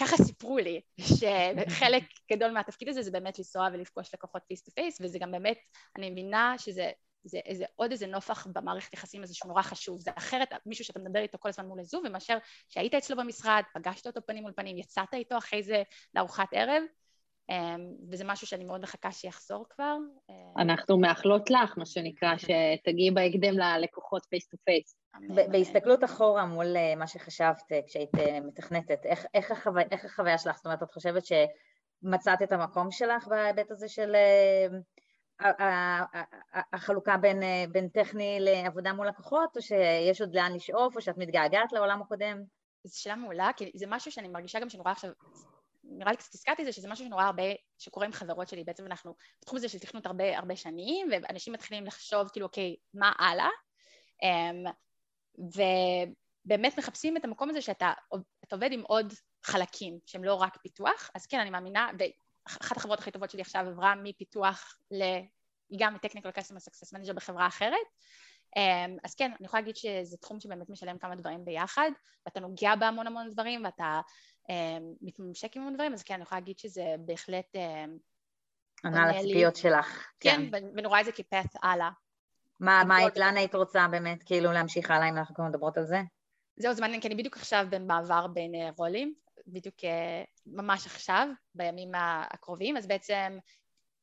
ככה 0.00 0.16
סיפרו 0.16 0.58
לי, 0.58 0.80
שחלק 1.00 2.02
גדול 2.32 2.50
מהתפקיד 2.50 2.88
הזה 2.88 3.02
זה 3.02 3.10
באמת 3.10 3.38
לנסוע 3.38 3.68
ולפגוש 3.72 4.14
לקוחות 4.14 4.42
face 4.48 4.62
to 4.62 4.70
face, 4.70 4.98
וזה 5.00 5.18
גם 5.18 5.30
באמת, 5.30 5.58
אני 5.96 6.10
מבינה 6.10 6.54
שזה 6.58 6.90
זה 7.24 7.38
איזה, 7.44 7.64
עוד 7.76 7.90
איזה 7.90 8.06
נופך 8.06 8.46
במערכת 8.46 8.94
יחסים 8.94 9.22
הזה 9.22 9.34
שהוא 9.34 9.48
נורא 9.48 9.62
חשוב, 9.62 10.00
זה 10.00 10.10
אחרת 10.14 10.48
מישהו 10.66 10.84
שאתה 10.84 10.98
מדבר 10.98 11.18
איתו 11.18 11.38
כל 11.38 11.48
הזמן 11.48 11.66
מול 11.66 11.80
הזום, 11.80 12.02
מאשר 12.06 12.38
שהיית 12.68 12.94
אצלו 12.94 13.16
במשרד, 13.16 13.62
פגשת 13.74 14.06
אותו 14.06 14.20
פנים 14.26 14.42
מול 14.42 14.52
פנים, 14.56 14.78
יצאת 14.78 15.14
איתו 15.14 15.38
אחרי 15.38 15.62
זה 15.62 15.82
לארוחת 16.14 16.48
ערב, 16.52 16.82
וזה 18.10 18.24
משהו 18.26 18.46
שאני 18.46 18.64
מאוד 18.64 18.82
מחכה 18.82 19.12
שיחזור 19.12 19.66
כבר. 19.70 19.96
אה, 20.30 20.62
אנחנו 20.62 20.98
מאחלות 20.98 21.50
לך, 21.50 21.78
מה 21.78 21.86
שנקרא, 21.86 22.34
שתגיעי 22.36 23.10
בהקדם 23.10 23.58
ללקוחות 23.58 24.26
face 24.30 24.48
to 24.48 24.56
face. 24.64 24.96
בהסתכלות 25.50 26.04
אחורה 26.04 26.44
מול 26.46 26.76
אה, 26.76 26.96
מה 26.96 27.06
שחשבת 27.06 27.72
אה, 27.72 27.80
כשהיית 27.86 28.10
מתכנתת, 28.46 29.06
איך, 29.06 29.26
איך, 29.34 29.50
החוו... 29.50 29.80
איך 29.90 30.04
החוויה 30.04 30.38
שלך? 30.38 30.56
זאת 30.56 30.66
אומרת, 30.66 30.82
את 30.82 30.90
חושבת 30.90 31.22
שמצאת 31.26 32.42
את 32.42 32.52
המקום 32.52 32.90
שלך 32.90 33.26
בהיבט 33.28 33.70
הזה 33.70 33.88
של 33.88 34.16
החלוקה 36.72 37.16
בין, 37.16 37.42
בין 37.72 37.88
טכני 37.88 38.38
לעבודה 38.40 38.92
מול 38.92 39.08
לקוחות, 39.08 39.56
או 39.56 39.62
שיש 39.62 40.20
עוד 40.20 40.34
לאן 40.34 40.52
לשאוף, 40.54 40.96
או 40.96 41.00
שאת 41.00 41.18
מתגעגעת 41.18 41.72
לעולם 41.72 42.02
הקודם? 42.02 42.42
זו 42.84 43.02
שאלה 43.02 43.16
מעולה, 43.16 43.50
כי 43.56 43.70
זה 43.74 43.86
משהו 43.88 44.12
שאני 44.12 44.28
מרגישה 44.28 44.60
גם 44.60 44.68
שאני 44.68 44.82
רואה 44.82 44.92
עכשיו, 44.92 45.10
נראה 45.90 46.10
לי 46.10 46.16
קצת 46.16 46.34
הזכרתי 46.34 46.62
את 46.62 46.66
זה, 46.66 46.72
שזה 46.72 46.88
משהו 46.88 47.04
שנורא 47.04 47.24
הרבה, 47.24 47.42
שקורה 47.78 48.06
עם 48.06 48.12
חברות 48.12 48.48
שלי, 48.48 48.64
בעצם 48.64 48.86
אנחנו 48.86 49.14
בתחום 49.42 49.56
הזה 49.56 49.68
של 49.68 49.78
תכנות 49.78 50.06
הרבה, 50.06 50.38
הרבה 50.38 50.56
שנים, 50.56 51.08
ואנשים 51.10 51.52
מתחילים 51.52 51.84
לחשוב 51.84 52.28
כאילו, 52.28 52.46
אוקיי, 52.46 52.76
מה 52.94 53.12
הלאה? 53.18 53.48
אמ, 54.22 54.64
ובאמת 55.38 56.78
מחפשים 56.78 57.16
את 57.16 57.24
המקום 57.24 57.50
הזה 57.50 57.60
שאתה 57.60 57.92
עובד 58.52 58.72
עם 58.72 58.82
עוד 58.82 59.12
חלקים 59.42 59.98
שהם 60.06 60.24
לא 60.24 60.34
רק 60.34 60.56
פיתוח, 60.56 61.10
אז 61.14 61.26
כן, 61.26 61.40
אני 61.40 61.50
מאמינה, 61.50 61.90
אחת 62.46 62.76
החברות 62.76 62.98
הכי 62.98 63.10
טובות 63.10 63.30
שלי 63.30 63.42
עכשיו 63.42 63.68
עברה 63.68 63.94
מפיתוח 63.94 64.78
ל... 64.90 65.02
היא 65.70 65.78
גם 65.78 65.94
מ-Technical 65.94 66.38
Customer 66.38 66.58
Success 66.58 66.96
Manager 66.96 67.12
בחברה 67.12 67.46
אחרת. 67.46 67.86
אמ, 68.56 68.96
אז 69.04 69.14
כן, 69.14 69.32
אני 69.38 69.46
יכולה 69.46 69.60
להגיד 69.60 69.76
שזה 69.76 70.16
תחום 70.16 70.40
שבאמת 70.40 70.70
משלם 70.70 70.98
כמה 70.98 71.14
דברים 71.14 71.44
ביחד, 71.44 71.90
ואתה 72.26 72.40
נוגע 72.40 72.76
בהמון 72.76 73.06
המון 73.06 73.30
דברים, 73.30 73.64
ואתה 73.64 74.00
מתממשק 75.00 75.56
עם 75.56 75.62
המון 75.62 75.74
דברים, 75.74 75.92
אז 75.92 76.02
כן, 76.02 76.14
אני 76.14 76.22
יכולה 76.22 76.40
להגיד 76.40 76.58
שזה 76.58 76.94
בהחלט... 76.98 77.56
אמ, 77.56 77.98
ענה 78.84 79.02
על 79.02 79.16
הציפיות 79.16 79.56
שלך. 79.56 80.06
כן, 80.20 80.50
כן. 80.50 80.58
ואני 80.74 80.86
רואה 80.86 81.00
את 81.00 81.04
זה 81.04 81.12
כפאט 81.12 81.54
הלאה. 81.62 81.90
מה, 82.60 82.82
מה 82.88 82.98
לאן 83.16 83.36
היית 83.36 83.54
רוצה 83.54 83.88
באמת, 83.90 84.22
כאילו 84.22 84.52
להמשיך 84.52 84.90
הלאה 84.90 85.08
אם 85.08 85.16
אנחנו 85.16 85.34
כבר 85.34 85.44
מדברות 85.44 85.78
על 85.78 85.86
זה? 85.86 86.00
זהו, 86.56 86.74
זה 86.74 86.80
מעניין, 86.80 87.00
כי 87.00 87.08
אני 87.08 87.14
בדיוק 87.14 87.36
עכשיו 87.36 87.66
במעבר 87.70 88.26
בין 88.26 88.54
אה, 88.54 88.70
רולים, 88.76 89.14
בדיוק 89.46 89.74
אה, 89.84 90.24
ממש 90.46 90.86
עכשיו, 90.86 91.28
בימים 91.54 91.92
הקרובים, 91.94 92.76
אז 92.76 92.86
בעצם 92.86 93.38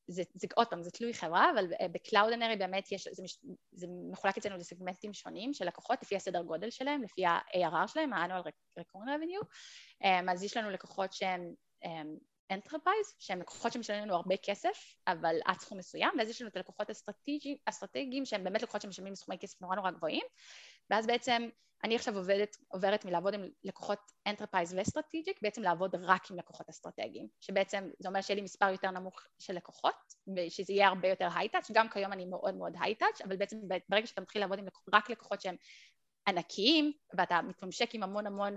זה, 0.08 0.24
זה 0.34 0.48
עוד 0.56 0.68
פעם, 0.68 0.84
זה 0.84 0.92
תלוי 0.92 1.14
חברה, 1.14 1.52
אבל 1.54 1.74
אה, 1.82 1.88
בקלאודנרי 1.88 2.56
באמת 2.56 2.92
יש, 2.92 3.08
זה, 3.12 3.24
מש, 3.24 3.40
זה 3.72 3.88
מחולק 4.12 4.38
אצלנו 4.38 4.58
לסגמנטים 4.58 5.14
שונים 5.14 5.54
של 5.54 5.66
לקוחות, 5.66 6.02
לפי 6.02 6.16
הסדר 6.16 6.42
גודל 6.42 6.70
שלהם, 6.70 7.04
לפי 7.04 7.26
ה-ARR 7.26 7.88
שלהם, 7.88 8.14
ה-annual 8.14 8.50
recurring 8.80 9.08
revenue, 9.08 9.46
אמ, 10.04 10.30
אז 10.30 10.44
יש 10.44 10.58
לנו 10.58 10.70
לקוחות 10.70 11.14
שהם 11.14 11.54
אמ, 11.86 12.18
שהם 13.20 13.40
לקוחות 13.40 13.74
שמשלמים 13.74 14.04
לנו 14.04 14.16
הרבה 14.16 14.38
כסף, 14.38 14.96
אבל 15.08 15.36
עד 15.46 15.60
סכום 15.60 15.78
מסוים, 15.78 16.10
ואז 16.18 16.30
יש 16.30 16.42
לנו 16.42 16.50
את 16.50 16.56
הלקוחות 16.56 16.88
האסטרטגיים, 17.68 18.26
שהם 18.26 18.44
באמת 18.44 18.62
לקוחות 18.62 18.82
שמשלמים 18.82 19.16
סכומי 19.16 19.38
כסף 19.38 19.62
נורא 19.62 19.76
נורא 19.76 19.92
גבוהים, 19.92 20.24
ואז 20.90 21.08
בעצם 21.08 21.50
אני 21.84 21.96
עכשיו 21.96 22.18
עובדת, 22.18 22.58
עוברת 22.68 23.06
מלעבוד 23.06 23.34
עם 23.34 23.42
לקוחות 23.64 24.00
enterprise 24.28 24.74
ו-strategic, 24.74 25.40
בעצם 25.42 25.62
לעבוד 25.62 25.96
רק 25.96 26.32
עם 26.32 26.38
לקוחות 26.38 26.70
אסטרטגיים, 26.70 27.28
שבעצם 27.42 27.90
זה 28.00 28.08
אומר 28.08 28.22
שיהיה 28.22 28.36
לי 28.36 28.42
מספר 28.42 28.70
יותר 28.70 28.92
נמוך 28.92 29.20
של 29.40 29.54
לקוחות, 29.54 29.96
ושזה 30.36 30.74
יהיה 30.74 30.88
הרבה 30.88 31.08
יותר 31.08 31.30
high 31.36 31.50
touch, 31.50 31.72
גם 31.72 31.90
כיום 31.90 32.14
אני 32.14 32.26
מאוד 32.26 32.56
מאוד 32.56 32.74
high 32.82 32.98
touch, 32.98 33.22
אבל 33.22 33.38
בעצם 33.38 33.58
ברגע 33.90 34.08
שאתה 34.08 34.22
מתחיל 34.22 34.42
לעבוד 34.42 34.60
עם 34.60 34.66
רק 34.94 35.10
לקוחות 35.10 35.42
שהם 35.42 35.56
ענקיים, 36.28 36.92
ואתה 37.18 37.42
מתממשק 37.42 37.96
עם 37.96 38.04
המון 38.04 38.28
המון 38.28 38.56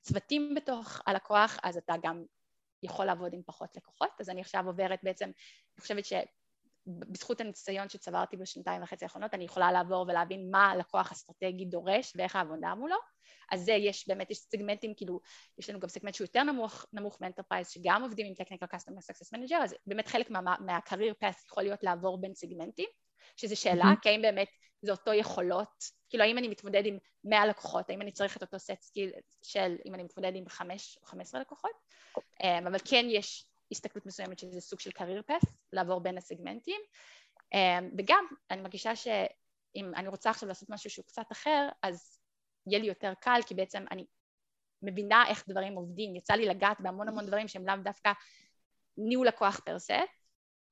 צוותים 0.00 0.54
בתוך 0.54 1.00
הלקוח, 1.06 1.58
אז 1.62 1.76
אתה 1.76 1.94
גם 2.02 2.24
יכול 2.82 3.04
לעבוד 3.04 3.34
עם 3.34 3.42
פחות 3.46 3.76
לקוחות, 3.76 4.10
אז 4.20 4.30
אני 4.30 4.40
עכשיו 4.40 4.66
עוברת 4.66 5.00
בעצם, 5.02 5.24
אני 5.24 5.80
חושבת 5.80 6.04
ש... 6.04 6.12
בזכות 6.86 7.40
הניסיון 7.40 7.88
שצברתי 7.88 8.36
בשנתיים 8.36 8.82
וחצי 8.82 9.04
האחרונות, 9.04 9.34
אני 9.34 9.44
יכולה 9.44 9.72
לעבור 9.72 10.06
ולהבין 10.08 10.50
מה 10.50 10.70
הלקוח 10.70 11.12
אסטרטגי 11.12 11.64
דורש 11.64 12.12
ואיך 12.16 12.36
העבודה 12.36 12.74
מולו. 12.74 12.96
אז 13.50 13.64
זה 13.64 13.72
יש, 13.72 14.08
באמת 14.08 14.30
יש 14.30 14.38
סגמנטים, 14.38 14.94
כאילו, 14.96 15.20
יש 15.58 15.70
לנו 15.70 15.80
גם 15.80 15.88
סגמנט 15.88 16.14
שהוא 16.14 16.24
יותר 16.24 16.42
נמוך, 16.42 16.86
נמוך 16.92 17.20
מ-enterprise, 17.20 17.68
שגם 17.68 18.02
עובדים 18.02 18.26
עם 18.26 18.32
Technical 18.32 18.76
Customer 18.76 19.12
Success 19.12 19.36
Manager, 19.36 19.64
אז 19.64 19.74
באמת 19.86 20.08
חלק 20.08 20.30
מה, 20.30 20.40
מה-career 20.40 21.24
path 21.24 21.46
יכול 21.46 21.62
להיות 21.62 21.82
לעבור 21.82 22.20
בין 22.20 22.34
סגמנטים, 22.34 22.88
שזו 23.36 23.60
שאלה, 23.60 23.84
mm-hmm. 23.84 24.00
כי 24.02 24.08
האם 24.08 24.22
באמת 24.22 24.48
זה 24.82 24.92
אותו 24.92 25.12
יכולות, 25.12 25.84
כאילו 26.10 26.24
האם 26.24 26.38
אני 26.38 26.48
מתמודד 26.48 26.86
עם 26.86 26.98
100 27.24 27.46
לקוחות, 27.46 27.90
האם 27.90 28.02
אני 28.02 28.12
צריך 28.12 28.36
את 28.36 28.42
אותו 28.42 28.58
set 28.58 28.80
skill 28.80 29.10
של 29.42 29.76
אם 29.86 29.94
אני 29.94 30.02
מתמודד 30.02 30.32
עם 30.34 30.48
5 30.48 30.98
או 31.02 31.06
15 31.06 31.40
לקוחות, 31.40 31.70
אמ, 32.42 32.66
אבל 32.66 32.78
כן 32.84 33.06
יש 33.08 33.46
הסתכלות 33.72 34.06
מסוימת 34.06 34.38
שזה 34.38 34.60
סוג 34.60 34.80
של 34.80 34.90
career 34.90 35.30
path, 35.30 35.50
לעבור 35.72 36.00
בין 36.00 36.18
הסגמנטים, 36.18 36.80
אמ, 37.54 37.90
וגם 37.98 38.24
אני 38.50 38.62
מרגישה 38.62 38.96
שאם 38.96 39.92
אני 39.96 40.08
רוצה 40.08 40.30
עכשיו 40.30 40.48
לעשות 40.48 40.70
משהו 40.70 40.90
שהוא 40.90 41.04
קצת 41.04 41.32
אחר, 41.32 41.68
אז 41.82 42.18
יהיה 42.66 42.78
לי 42.78 42.86
יותר 42.86 43.12
קל, 43.20 43.40
כי 43.46 43.54
בעצם 43.54 43.84
אני 43.90 44.06
מבינה 44.82 45.24
איך 45.28 45.48
דברים 45.48 45.74
עובדים, 45.74 46.16
יצא 46.16 46.34
לי 46.34 46.46
לגעת 46.46 46.80
בהמון 46.80 47.08
המון 47.08 47.26
דברים 47.26 47.48
שהם 47.48 47.66
לאו 47.66 47.76
דווקא 47.84 48.12
ניהול 48.98 49.26
לקוח 49.26 49.60
פר 49.64 49.78
סט. 49.78 49.92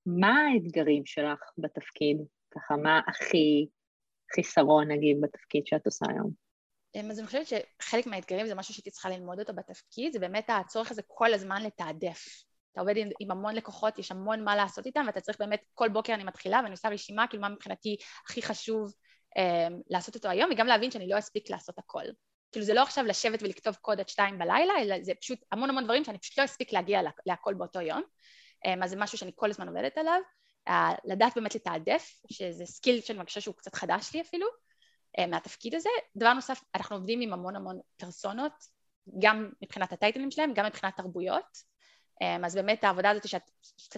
מה 0.06 0.34
האתגרים 0.40 1.06
שלך 1.06 1.40
בתפקיד? 1.58 2.16
ככה, 2.50 2.76
מה 2.76 3.00
הכי 3.08 3.66
חיסרון, 4.34 4.90
נגיד, 4.90 5.16
בתפקיד 5.20 5.66
שאת 5.66 5.86
עושה 5.86 6.06
היום? 6.08 6.30
אמ, 6.94 7.10
אז 7.10 7.18
אני 7.18 7.26
חושבת 7.26 7.46
שחלק 7.46 8.06
מהאתגרים 8.06 8.46
זה 8.46 8.54
משהו 8.54 8.74
שהייתי 8.74 8.90
צריכה 8.90 9.08
ללמוד 9.10 9.40
אותו 9.40 9.52
בתפקיד, 9.54 10.12
זה 10.12 10.18
באמת 10.18 10.50
הצורך 10.50 10.90
הזה 10.90 11.02
כל 11.06 11.34
הזמן 11.34 11.62
לתעדף. 11.62 12.44
אתה 12.72 12.80
עובד 12.80 12.96
עם, 12.96 13.08
עם 13.20 13.30
המון 13.30 13.54
לקוחות, 13.54 13.98
יש 13.98 14.10
המון 14.10 14.44
מה 14.44 14.56
לעשות 14.56 14.86
איתם, 14.86 15.04
ואתה 15.06 15.20
צריך 15.20 15.38
באמת, 15.38 15.62
כל 15.74 15.88
בוקר 15.88 16.14
אני 16.14 16.24
מתחילה 16.24 16.56
ואני 16.62 16.70
עושה 16.70 16.88
רשימה, 16.88 17.26
כאילו 17.26 17.40
מה 17.40 17.48
מבחינתי 17.48 17.96
הכי 18.26 18.42
חשוב 18.42 18.92
אה, 19.36 19.68
לעשות 19.90 20.14
אותו 20.14 20.28
היום, 20.28 20.50
וגם 20.52 20.66
להבין 20.66 20.90
שאני 20.90 21.08
לא 21.08 21.18
אספיק 21.18 21.50
לעשות 21.50 21.78
הכל. 21.78 22.04
כאילו 22.52 22.66
זה 22.66 22.74
לא 22.74 22.82
עכשיו 22.82 23.04
לשבת 23.04 23.42
ולכתוב 23.42 23.74
קוד 23.74 24.00
עד 24.00 24.08
שתיים 24.08 24.38
בלילה, 24.38 24.72
אלא 24.80 24.96
זה 25.02 25.12
פשוט 25.20 25.38
המון 25.52 25.70
המון 25.70 25.84
דברים 25.84 26.04
שאני 26.04 26.18
פשוט 26.18 26.38
לא 26.38 26.44
אספיק 26.44 26.72
להגיע 26.72 27.02
לה, 27.02 27.10
להכל 27.26 27.54
באותו 27.54 27.80
יום. 27.80 28.02
אה, 28.66 28.74
אז 28.84 28.90
זה 28.90 28.96
משהו 28.96 29.18
שאני 29.18 29.32
כל 29.34 29.50
הזמן 29.50 29.68
עובדת 29.68 29.98
עליו. 29.98 30.20
אה, 30.68 30.90
לדעת 31.04 31.32
באמת 31.36 31.54
לתעדף, 31.54 32.22
שזה 32.32 32.66
skill 32.66 33.00
שאני 33.00 33.18
מרגישה 33.18 33.40
שהוא 33.40 33.54
קצת 33.54 33.74
חדש 33.74 34.14
לי 34.14 34.20
אפילו, 34.20 34.46
אה, 35.18 35.26
מהתפקיד 35.26 35.74
הזה. 35.74 35.88
דבר 36.16 36.32
נוסף, 36.32 36.60
אנחנו 36.74 36.96
עובדים 36.96 37.20
עם 37.20 37.32
המון 37.32 37.56
המון 37.56 37.80
פרסונות, 37.96 38.52
גם 39.22 39.50
מבחינת 39.62 39.92
ה-titleים 39.92 40.30
שלהם, 40.30 40.54
גם 40.54 40.66
מבחינת 40.66 40.96
תרבויות. 40.96 41.71
אמ, 42.20 42.44
אז 42.44 42.54
באמת 42.54 42.84
העבודה 42.84 43.10
הזאת 43.10 43.28
שאת 43.28 43.42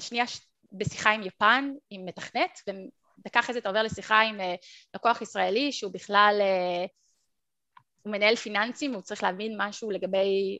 שנייה 0.01 0.25
בשיחה 0.73 1.11
עם 1.11 1.23
יפן, 1.23 1.73
עם 1.91 2.05
מתכנת, 2.05 2.61
ודקה 3.19 3.41
אחרי 3.41 3.53
זה 3.53 3.59
אתה 3.59 3.69
עובר 3.69 3.83
לשיחה 3.83 4.21
עם 4.21 4.41
אה, 4.41 4.55
לקוח 4.95 5.23
ישראלי 5.23 5.73
שהוא 5.73 5.93
בכלל, 5.93 6.39
אה, 6.41 6.87
הוא 8.03 8.13
מנהל 8.13 8.37
פיננסים 8.37 8.91
והוא 8.91 9.03
צריך 9.03 9.23
להבין 9.23 9.55
משהו 9.59 9.91
לגבי 9.91 10.59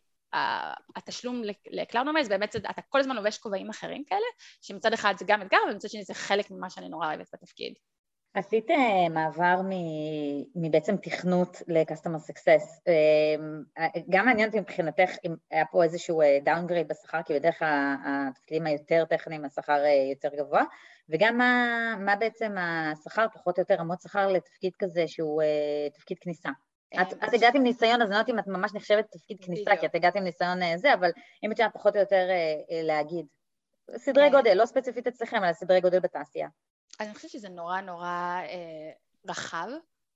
התשלום 0.97 1.43
לקלאוד 1.71 2.07
נומייז, 2.07 2.29
באמת 2.29 2.57
אתה 2.57 2.83
כל 2.89 3.01
הזמן 3.01 3.17
לובש 3.17 3.39
כובעים 3.39 3.71
אחרים 3.71 4.05
כאלה, 4.05 4.27
שמצד 4.63 4.93
אחד 4.93 5.15
זה 5.19 5.25
גם 5.29 5.43
אתגר 5.43 5.59
ומצד 5.71 5.89
שני 5.89 6.05
זה 6.05 6.15
חלק 6.15 6.51
ממה 6.51 6.71
שאני 6.71 6.89
נורא 6.89 7.07
אוהבת 7.07 7.29
בתפקיד. 7.33 7.75
עשית 8.35 8.71
אה, 8.71 9.09
מעבר 9.11 9.61
מבעצם 10.55 10.97
תכנות 10.97 11.63
ל-customer 11.69 12.31
success. 12.31 12.81
אה, 12.89 13.87
גם 14.11 14.27
מעניין 14.27 14.49
אותי 14.49 14.61
מבחינתך 14.61 15.11
אם 15.25 15.35
היה 15.51 15.65
פה 15.73 15.85
איזשהו 15.85 16.21
downgrade 16.45 16.89
בשכר, 16.89 17.23
כי 17.23 17.35
בדרך 17.35 17.59
כלל 17.59 17.95
התפקידים 18.07 18.67
היותר 18.67 19.05
טכניים 19.05 19.45
השכר 19.45 19.83
יותר 20.11 20.29
גבוה, 20.37 20.63
וגם 21.09 21.39
מה, 21.39 21.95
מה 21.99 22.17
בעצם 22.17 22.55
השכר, 22.59 23.27
פחות 23.35 23.59
או 23.59 23.63
יותר 23.63 23.75
רמות 23.75 24.01
שכר 24.01 24.29
לתפקיד 24.29 24.73
כזה 24.79 25.09
שהוא 25.09 25.43
תפקיד 25.95 26.19
כניסה. 26.21 26.51
את, 27.01 27.13
את 27.13 27.35
הגעת 27.35 27.55
עם 27.55 27.63
ניסיון, 27.63 28.03
אז 28.03 28.09
אני 28.09 28.11
לא 28.11 28.15
יודעת 28.15 28.29
אם 28.29 28.39
את 28.39 28.47
ממש 28.47 28.75
נחשבת 28.75 29.07
תפקיד 29.11 29.37
כניסה, 29.41 29.77
כי 29.81 29.87
את 29.87 29.95
הגעת 29.95 30.17
עם 30.17 30.25
ניסיון 30.25 30.77
זה, 30.77 30.95
אבל 30.95 31.11
אם 31.45 31.53
את 31.53 31.59
יודעת 31.59 31.75
פחות 31.75 31.97
או 31.97 32.01
יותר 32.01 32.29
להגיד. 32.83 33.27
סדרי 33.97 34.31
גודל, 34.31 34.55
לא 34.55 34.67
ספציפית 34.67 35.07
אצלכם, 35.07 35.45
אלא 35.45 35.53
סדרי 35.53 35.81
גודל 35.81 36.01
בתעשייה. 36.01 36.49
אני 37.01 37.15
חושבת 37.15 37.31
שזה 37.31 37.49
נורא 37.49 37.81
נורא 37.81 38.41
אה, 38.49 38.93
רחב, 39.29 39.69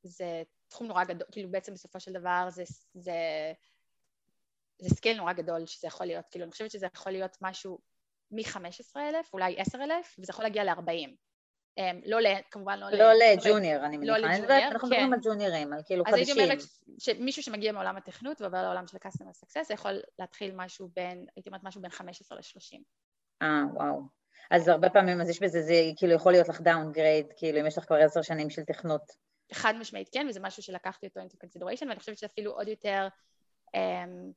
זה 0.03 0.43
תחום 0.68 0.87
נורא 0.87 1.05
גדול, 1.05 1.29
כאילו 1.33 1.51
בעצם 1.51 1.74
בסופו 1.74 2.01
של 2.01 2.12
דבר 2.12 2.47
זה, 2.51 2.64
זה, 2.95 3.12
זה 4.79 4.89
scale 4.88 5.16
נורא 5.16 5.33
גדול 5.33 5.66
שזה 5.66 5.87
יכול 5.87 6.07
להיות, 6.07 6.24
כאילו 6.31 6.45
אני 6.45 6.53
חושבת 6.53 6.70
שזה 6.70 6.87
יכול 6.87 7.12
להיות 7.12 7.37
משהו 7.43 7.79
מ-15,000, 8.31 8.99
אולי 9.33 9.61
10,000, 9.61 10.16
וזה 10.18 10.31
יכול 10.31 10.45
להגיע 10.45 10.64
ל-40. 10.64 11.11
Um, 11.81 11.81
לא, 12.07 12.18
כמובן 12.51 12.79
לא, 12.79 12.91
לא 12.91 13.12
לג'וניור, 13.12 13.85
אני 13.85 14.07
לא 14.07 14.14
מניחה, 14.14 14.29
לא 14.29 14.37
לג'וניור, 14.37 14.72
אנחנו 14.72 14.89
מדברים 14.89 15.07
כן. 15.07 15.12
על 15.12 15.20
ג'וניורים, 15.22 15.72
על 15.72 15.81
כאילו 15.87 16.05
חדשים. 16.05 16.22
אז 16.22 16.29
הייתי 16.29 16.43
אומרת 16.43 16.59
שמישהו 16.99 17.43
שמגיע 17.43 17.72
מעולם 17.72 17.97
התכנות 17.97 18.41
ועובר 18.41 18.62
לעולם 18.62 18.87
של 18.87 18.97
customer 18.97 19.45
success, 19.45 19.74
יכול 19.74 20.01
להתחיל 20.18 20.53
משהו 20.57 20.89
בין, 20.97 21.26
הייתי 21.37 21.49
אומרת 21.49 21.64
משהו 21.64 21.81
בין 21.81 21.91
15 21.91 22.39
ל-30. 22.39 22.79
אה, 23.43 23.62
וואו. 23.74 24.17
אז 24.51 24.68
הרבה 24.68 24.90
פעמים, 24.90 25.20
אז 25.20 25.30
יש 25.30 25.42
בזה, 25.42 25.62
זה 25.62 25.74
כאילו 25.96 26.12
יכול 26.12 26.32
להיות 26.32 26.49
לך 26.49 26.61
downgrade, 26.61 27.26
כאילו 27.36 27.61
אם 27.61 27.66
יש 27.66 27.78
לך 27.78 27.84
כבר 27.84 27.96
עשר 27.96 28.22
שנים 28.22 28.51
של 28.51 28.64
תכנות. 28.64 29.03
חד 29.53 29.74
משמעית 29.80 30.09
כן, 30.12 30.26
וזה 30.28 30.40
משהו 30.40 30.62
שלקחתי 30.62 31.07
אותו 31.07 31.20
into 31.20 31.34
consideration, 31.44 31.88
ואני 31.88 31.99
חושבת 31.99 32.18
שאפילו 32.18 32.53
עוד 32.53 32.68
יותר 32.68 33.09
um, 33.76 34.32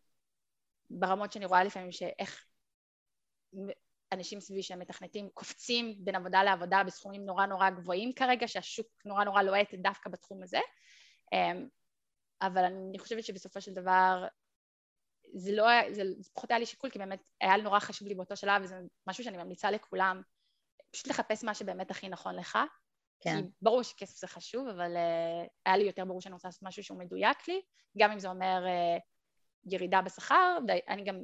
ברמות 0.89 1.31
שאני 1.31 1.45
רואה 1.45 1.63
לפעמים 1.63 1.91
שאיך 1.91 2.45
אנשים 4.11 4.39
סביבי 4.39 4.63
שהם 4.63 4.79
מתכנתים 4.79 5.29
קופצים 5.33 5.95
בין 5.99 6.15
עבודה 6.15 6.43
לעבודה 6.43 6.83
בסכומים 6.83 7.25
נורא 7.25 7.45
נורא 7.45 7.69
גבוהים 7.69 8.13
כרגע, 8.13 8.47
שהשוק 8.47 8.87
נורא 9.05 9.23
נורא 9.23 9.41
לוהט 9.41 9.73
דווקא 9.73 10.09
בתחום 10.09 10.43
הזה. 10.43 10.59
Um, 11.35 11.67
אבל 12.41 12.63
אני 12.63 12.99
חושבת 12.99 13.23
שבסופו 13.23 13.61
של 13.61 13.73
דבר 13.73 14.25
זה 15.33 15.51
לא 15.51 15.69
היה, 15.69 15.93
זה, 15.93 16.03
זה 16.19 16.29
פחות 16.33 16.51
היה 16.51 16.59
לי 16.59 16.65
שיקול, 16.65 16.89
כי 16.89 16.99
באמת 16.99 17.29
היה 17.41 17.57
נורא 17.57 17.79
חשוב 17.79 18.07
לי 18.07 18.15
באותו 18.15 18.35
שלב, 18.35 18.61
וזה 18.63 18.79
משהו 19.07 19.23
שאני 19.23 19.37
ממליצה 19.37 19.71
לכולם, 19.71 20.21
פשוט 20.91 21.07
לחפש 21.07 21.43
מה 21.43 21.53
שבאמת 21.53 21.91
הכי 21.91 22.09
נכון 22.09 22.35
לך. 22.35 22.57
כן. 23.19 23.35
כי 23.35 23.47
ברור 23.61 23.83
שכסף 23.83 24.17
זה 24.17 24.27
חשוב, 24.27 24.67
אבל 24.67 24.95
uh, 24.95 25.49
היה 25.65 25.77
לי 25.77 25.83
יותר 25.83 26.05
ברור 26.05 26.21
שאני 26.21 26.33
רוצה 26.33 26.47
לעשות 26.47 26.63
משהו 26.63 26.83
שהוא 26.83 26.99
מדויק 26.99 27.47
לי, 27.47 27.61
גם 27.97 28.11
אם 28.11 28.19
זה 28.19 28.29
אומר 28.29 28.65
uh, 28.65 29.01
ירידה 29.65 30.01
בשכר, 30.01 30.57
ואני 30.67 31.03
גם 31.03 31.23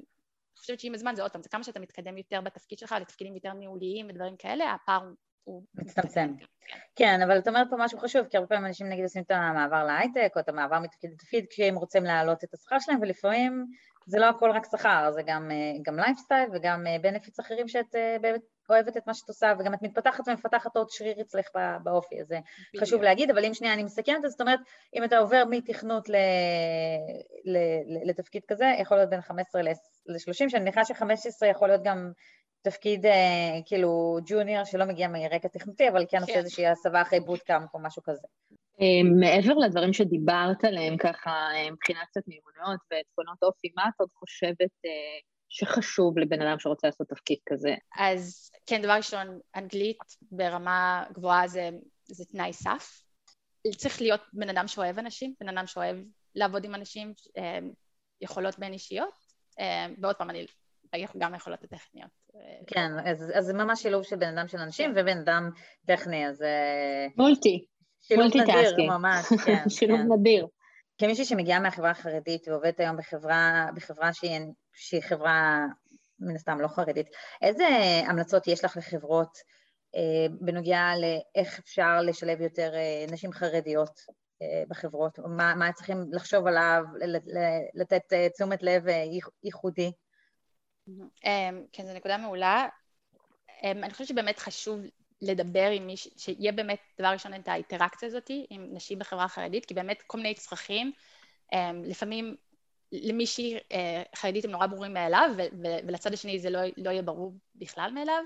חושבת 0.57 0.79
שעם 0.79 0.93
הזמן 0.93 1.15
זה 1.15 1.21
עוד 1.21 1.31
פעם, 1.31 1.43
זה 1.43 1.49
כמה 1.49 1.63
שאתה 1.63 1.79
מתקדם 1.79 2.17
יותר 2.17 2.41
בתפקיד 2.41 2.79
שלך, 2.79 2.95
לתפקידים 3.01 3.35
יותר 3.35 3.53
ניהוליים 3.53 4.07
ודברים 4.09 4.37
כאלה, 4.37 4.73
הפער 4.73 5.09
הוא 5.43 5.63
מצטמצם. 5.75 6.33
כן. 6.39 6.45
כן, 6.95 7.21
אבל 7.21 7.37
את 7.39 7.47
אומרת 7.47 7.67
פה 7.69 7.75
משהו 7.79 7.99
חשוב, 7.99 8.27
כי 8.27 8.37
הרבה 8.37 8.49
פעמים 8.49 8.65
אנשים 8.65 8.89
נגיד 8.89 9.03
עושים 9.03 9.23
את 9.23 9.31
המעבר 9.31 9.83
להייטק, 9.83 10.31
או 10.35 10.39
את 10.39 10.49
המעבר 10.49 10.79
מתפקיד 10.79 11.11
לתפקיד, 11.11 11.45
כשהם 11.49 11.75
רוצים 11.75 12.03
להעלות 12.03 12.43
את 12.43 12.53
השכר 12.53 12.79
שלהם, 12.79 13.01
ולפעמים 13.01 13.65
זה 14.07 14.19
לא 14.19 14.25
הכל 14.25 14.51
רק 14.51 14.65
שכר, 14.71 15.11
זה 15.11 15.21
גם, 15.25 15.51
אה, 15.51 15.79
גם 15.81 15.99
לייפסטייל 15.99 16.49
וגם 16.53 16.83
בנפיץ 17.01 17.39
אה, 17.39 17.45
אחרים 17.45 17.67
שאת 17.67 17.95
אה, 17.95 18.17
באמת 18.21 18.41
אוהבת 18.69 18.97
את 18.97 19.07
מה 19.07 19.13
שאת 19.13 19.29
עושה, 19.29 19.53
וגם 19.59 19.73
את 19.73 19.81
מתפתחת 19.81 20.27
ומפתחת 20.27 20.75
עוד 20.75 20.89
שריר 20.89 21.21
אצלך 21.21 21.47
באופי, 21.83 22.21
אז 22.21 22.27
זה 22.27 22.39
חשוב 22.79 23.01
להגיד, 23.01 23.29
אבל 23.29 23.45
אם 23.45 23.53
שנייה 23.53 23.73
אני 23.73 23.83
מסכמת, 23.83 24.29
זאת 24.29 24.41
אומרת, 24.41 24.59
אם 24.95 25.03
אתה 25.03 25.17
עובר 25.17 25.43
מתכנות 25.49 26.09
ל, 26.09 26.15
ל, 27.45 27.57
ל, 27.85 28.09
לתפקיד 28.09 28.41
כזה, 28.47 28.65
יכול 28.79 28.97
להיות 28.97 29.09
בין 29.09 29.21
15 29.21 29.61
ל-30, 29.61 30.33
שאני 30.33 30.59
מניחה 30.59 30.85
ש-15 30.85 31.45
יכול 31.45 31.67
להיות 31.67 31.83
גם 31.83 32.11
תפקיד 32.61 33.05
כאילו 33.65 34.19
ג'וניור 34.25 34.63
שלא 34.63 34.85
מגיע 34.85 35.07
מרקע 35.07 35.47
תכנותי, 35.47 35.89
אבל 35.89 36.05
כן 36.09 36.17
עושה 36.21 36.33
כן. 36.33 36.39
איזושהי 36.39 36.67
הסבה 36.67 37.01
אחרי 37.01 37.19
בוטקאמפ 37.19 37.73
או 37.73 37.79
משהו 37.79 38.03
כזה. 38.03 38.27
אה, 38.82 39.09
מעבר 39.19 39.53
לדברים 39.53 39.93
שדיברת 39.93 40.63
עליהם 40.63 40.97
ככה 40.97 41.32
אה, 41.32 41.71
מבחינת 41.71 42.07
קצת 42.07 42.21
מיומנויות 42.28 42.80
ותכונות 42.86 43.43
אופי, 43.43 43.67
מה 43.75 43.84
את 43.88 43.93
עוד 43.99 44.09
חושבת 44.13 44.71
אה, 44.86 45.19
שחשוב 45.49 46.17
לבן 46.17 46.41
אדם 46.41 46.59
שרוצה 46.59 46.88
לעשות 46.88 47.07
תפקיד 47.07 47.38
כזה? 47.45 47.75
אז 47.99 48.51
כן, 48.65 48.82
דבר 48.82 48.93
ראשון, 48.93 49.39
אנגלית 49.55 49.97
ברמה 50.32 51.05
גבוהה 51.13 51.47
זה, 51.47 51.69
זה 52.05 52.25
תנאי 52.25 52.53
סף. 52.53 53.03
צריך 53.78 54.01
להיות 54.01 54.21
בן 54.34 54.49
אדם 54.49 54.67
שאוהב 54.67 54.99
אנשים, 54.99 55.34
בן 55.39 55.49
אדם 55.49 55.67
שאוהב 55.67 55.97
לעבוד 56.36 56.65
עם 56.65 56.75
אנשים, 56.75 57.13
יכולות 58.21 58.59
בין 58.59 58.73
אישיות, 58.73 59.13
ועוד 60.01 60.15
פעם, 60.15 60.30
אני 60.30 60.45
גם 61.17 61.36
יכולות 61.36 61.63
הטכניות. 61.63 62.09
כן, 62.67 62.91
אז, 63.05 63.32
אז 63.36 63.45
זה 63.45 63.53
ממש 63.53 63.82
שילוב 63.82 64.03
של 64.03 64.15
בן 64.15 64.38
אדם 64.38 64.47
של 64.47 64.57
אנשים 64.57 64.93
כן. 64.93 65.01
ובן 65.01 65.17
אדם 65.17 65.49
טכני, 65.86 66.28
אז... 66.28 66.43
מולטי. 67.17 67.65
שילוב 68.07 68.27
נדיר, 68.37 68.77
ממש, 68.89 69.25
כן. 69.45 69.69
שילוב 69.69 69.99
כן. 69.99 70.11
נדיר. 70.11 70.47
כמישהי 70.97 71.25
שמגיעה 71.25 71.59
מהחברה 71.59 71.91
החרדית 71.91 72.47
ועובדת 72.47 72.79
היום 72.79 72.97
בחברה, 72.97 73.65
בחברה 73.75 74.13
שהיא, 74.13 74.39
שהיא 74.73 75.01
חברה 75.01 75.65
מן 76.19 76.35
הסתם 76.35 76.59
לא 76.61 76.67
חרדית, 76.67 77.07
איזה 77.41 77.67
המלצות 78.07 78.47
יש 78.47 78.65
לך 78.65 78.77
לחברות 78.77 79.37
אה, 79.95 80.25
בנוגע 80.41 80.91
לאיך 80.95 81.59
אפשר 81.59 82.01
לשלב 82.01 82.41
יותר 82.41 82.71
אה, 82.75 83.05
נשים 83.11 83.33
חרדיות 83.33 83.99
אה, 84.41 84.63
בחברות? 84.67 85.19
מה, 85.19 85.55
מה 85.55 85.73
צריכים 85.73 86.05
לחשוב 86.11 86.47
עליו, 86.47 86.83
לתת 87.73 88.13
אה, 88.13 88.29
תשומת 88.29 88.63
לב 88.63 88.87
אה, 88.87 89.03
ייחודי? 89.43 89.91
אמ, 91.25 91.65
כן, 91.71 91.85
זו 91.85 91.93
נקודה 91.93 92.17
מעולה. 92.17 92.67
אמ, 93.63 93.83
אני 93.83 93.91
חושבת 93.91 94.07
שבאמת 94.07 94.39
חשוב 94.39 94.79
לדבר 95.22 95.70
עם 95.70 95.88
מישהי, 95.88 96.11
שיהיה 96.18 96.51
באמת 96.51 96.80
דבר 96.99 97.07
ראשון 97.07 97.34
את 97.34 97.47
האינטראקציה 97.47 98.07
הזאת 98.07 98.32
עם 98.49 98.68
נשים 98.72 98.99
בחברה 98.99 99.24
החרדית, 99.24 99.65
כי 99.65 99.74
באמת 99.74 100.03
כל 100.07 100.18
מיני 100.18 100.34
צרכים, 100.34 100.91
אמ, 101.53 101.84
לפעמים 101.84 102.36
למישהי 102.91 103.57
אה, 103.72 104.03
חרדית 104.15 104.45
הם 104.45 104.51
נורא 104.51 104.68
ברורים 104.68 104.93
מאליו, 104.93 105.30
ולצד 105.61 106.13
השני 106.13 106.39
זה 106.39 106.49
לא, 106.49 106.59
לא 106.78 106.89
יהיה 106.89 107.01
ברור 107.01 107.34
בכלל 107.55 107.91
מאליו. 107.93 108.24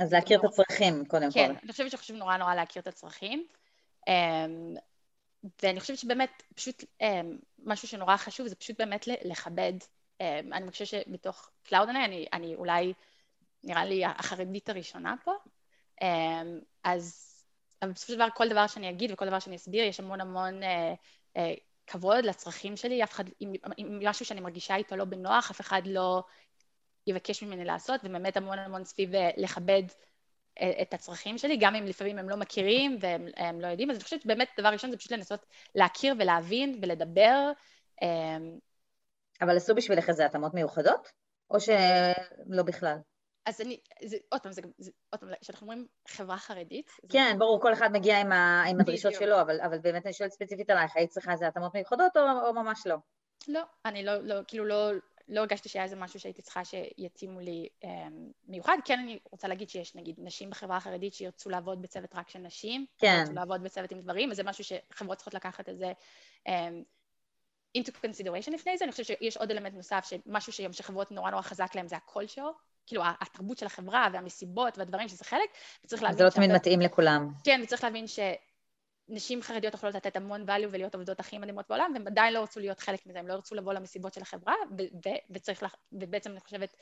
אז 0.00 0.12
להכיר 0.12 0.36
נורא... 0.36 0.48
את 0.48 0.52
הצרכים, 0.52 1.04
קודם 1.04 1.30
כן, 1.30 1.48
כל. 1.48 1.54
כן, 1.54 1.60
אני 1.62 1.72
חושבת 1.72 1.90
שחשוב 1.90 2.16
נורא 2.16 2.36
נורא 2.36 2.54
להכיר 2.54 2.82
את 2.82 2.86
הצרכים. 2.86 3.46
ואני 5.62 5.80
חושבת 5.80 5.98
שבאמת, 5.98 6.42
פשוט 6.54 6.84
משהו 7.64 7.88
שנורא 7.88 8.16
חשוב 8.16 8.46
זה 8.46 8.54
פשוט 8.54 8.80
באמת 8.80 9.06
לכבד. 9.06 9.72
אני 10.52 10.70
חושבת 10.70 10.88
שבתוך 10.88 11.50
קלאודנה 11.62 12.04
אני, 12.04 12.26
אני 12.32 12.54
אולי, 12.54 12.92
נראה 13.64 13.84
לי 13.84 14.04
החרדית 14.04 14.68
הראשונה 14.68 15.14
פה, 15.24 15.32
אמ, 15.32 15.51
אז 16.84 17.32
אבל 17.82 17.92
בסופו 17.92 18.12
של 18.12 18.16
דבר 18.16 18.28
כל 18.34 18.48
דבר 18.48 18.66
שאני 18.66 18.90
אגיד 18.90 19.12
וכל 19.12 19.26
דבר 19.26 19.38
שאני 19.38 19.56
אסביר, 19.56 19.84
יש 19.84 20.00
המון 20.00 20.20
המון 20.20 20.62
אה, 20.62 20.94
אה, 21.36 21.54
כבוד 21.86 22.24
לצרכים 22.24 22.76
שלי, 22.76 23.04
אף 23.04 23.12
אחד, 23.12 23.24
אם, 23.40 23.52
אם 23.78 24.00
משהו 24.02 24.24
שאני 24.24 24.40
מרגישה 24.40 24.76
איתו 24.76 24.96
לא 24.96 25.04
בנוח, 25.04 25.50
אף 25.50 25.60
אחד 25.60 25.82
לא 25.86 26.22
יבקש 27.06 27.42
ממני 27.42 27.64
לעשות, 27.64 28.00
ובאמת 28.04 28.36
המון 28.36 28.58
המון 28.58 28.84
סביב 28.84 29.14
אה, 29.14 29.30
לכבד 29.36 29.82
את 30.82 30.94
הצרכים 30.94 31.38
שלי, 31.38 31.56
גם 31.56 31.74
אם 31.74 31.84
לפעמים 31.84 32.18
הם 32.18 32.28
לא 32.28 32.36
מכירים 32.36 32.98
והם 33.00 33.60
לא 33.60 33.66
יודעים, 33.66 33.90
אז 33.90 33.96
אני 33.96 34.04
חושבת 34.04 34.22
שבאמת 34.22 34.48
דבר 34.58 34.68
ראשון 34.68 34.90
זה 34.90 34.96
פשוט 34.96 35.12
לנסות 35.12 35.46
להכיר 35.74 36.14
ולהבין 36.18 36.78
ולדבר. 36.82 37.52
אה, 38.02 38.36
אבל 39.40 39.56
עשו 39.56 39.74
בשבילך 39.74 40.08
איזה 40.08 40.26
התאמות 40.26 40.54
מיוחדות? 40.54 41.12
או 41.50 41.60
שלא 41.60 42.62
בכלל? 42.62 42.96
אז 43.46 43.60
אני, 43.60 43.80
זה, 44.04 44.16
עוד 44.28 44.40
פעם, 44.40 44.52
זה, 44.52 44.62
זה, 44.78 44.90
עוד 45.10 45.20
פעם, 45.20 45.30
כשאנחנו 45.40 45.66
אומרים 45.66 45.86
חברה 46.08 46.38
חרדית... 46.38 46.90
כן, 47.12 47.30
זה... 47.32 47.38
ברור, 47.38 47.62
כל 47.62 47.72
אחד 47.72 47.88
מגיע 47.92 48.20
עם, 48.20 48.32
ה, 48.32 48.64
עם 48.68 48.80
הדרישות 48.80 49.12
שלו, 49.14 49.40
אבל, 49.40 49.60
אבל 49.60 49.78
באמת 49.78 50.06
אני 50.06 50.12
שואלת 50.12 50.32
ספציפית 50.32 50.70
עלייך, 50.70 50.96
היית 50.96 51.10
צריכה 51.10 51.32
איזה 51.32 51.48
התאמות 51.48 51.74
מיוחדות 51.74 52.16
או, 52.16 52.22
או 52.46 52.54
ממש 52.54 52.86
לא? 52.86 52.96
לא, 53.48 53.62
אני 53.84 54.04
לא, 54.04 54.16
לא 54.22 54.34
כאילו 54.46 54.64
לא, 54.64 54.90
לא 55.28 55.40
הרגשתי 55.40 55.68
שהיה 55.68 55.84
איזה 55.84 55.96
משהו 55.96 56.20
שהייתי 56.20 56.42
צריכה 56.42 56.64
שיתאימו 56.64 57.40
לי 57.40 57.68
אה, 57.84 57.90
מיוחד. 58.48 58.76
כן, 58.84 58.98
אני 58.98 59.18
רוצה 59.30 59.48
להגיד 59.48 59.68
שיש 59.68 59.94
נגיד 59.94 60.16
נשים 60.18 60.50
בחברה 60.50 60.76
החרדית 60.76 61.14
שירצו 61.14 61.50
לעבוד 61.50 61.82
בצוות 61.82 62.14
רק 62.14 62.28
של 62.28 62.38
נשים, 62.38 62.86
כן. 62.98 63.16
ירצו 63.20 63.32
לעבוד 63.32 63.62
בצוות 63.62 63.90
עם 63.90 64.00
גברים, 64.00 64.30
אז 64.30 64.36
זה 64.36 64.42
משהו 64.42 64.64
שחברות 64.64 65.18
צריכות 65.18 65.34
לקחת 65.34 65.68
את 65.68 65.78
זה 65.78 65.92
אה, 66.48 66.68
into 67.78 67.90
consideration 67.90 68.54
לפני 68.54 68.78
זה. 68.78 68.84
אני 68.84 68.92
חושבת 68.92 69.06
שיש 69.06 69.36
עוד 69.36 69.50
אלמנט 69.50 69.74
נוסף, 69.74 70.04
שמשהו 70.04 70.72
שחברות 70.72 71.10
נורא 71.10 71.30
נורא 71.30 71.42
חזק 71.42 71.74
להם 71.74 71.88
זה 71.88 71.96
הקול 71.96 72.26
שלו. 72.26 72.52
כאילו 72.86 73.02
התרבות 73.20 73.58
של 73.58 73.66
החברה 73.66 74.08
והמסיבות 74.12 74.78
והדברים 74.78 75.08
שזה 75.08 75.24
חלק, 75.24 75.50
וצריך 75.84 76.02
להבין... 76.02 76.18
זה 76.18 76.24
לא 76.24 76.30
תמיד 76.30 76.52
מתאים 76.52 76.80
לכולם. 76.80 77.28
כן, 77.44 77.60
וצריך 77.64 77.84
להבין 77.84 78.04
שנשים 78.06 79.42
חרדיות 79.42 79.74
יכולות 79.74 79.94
לתת 79.94 80.16
המון 80.16 80.48
value 80.48 80.68
ולהיות 80.70 80.94
עובדות 80.94 81.20
הכי 81.20 81.38
מדהימות 81.38 81.68
בעולם, 81.68 81.90
והם 81.94 82.06
עדיין 82.06 82.34
לא 82.34 82.42
רצו 82.42 82.60
להיות 82.60 82.80
חלק 82.80 83.06
מזה, 83.06 83.18
הם 83.18 83.28
לא 83.28 83.34
רצו 83.34 83.54
לבוא 83.54 83.72
למסיבות 83.72 84.14
של 84.14 84.22
החברה, 84.22 84.54
וצריך, 85.30 85.64
ובעצם 85.92 86.30
אני 86.30 86.40
חושבת, 86.40 86.76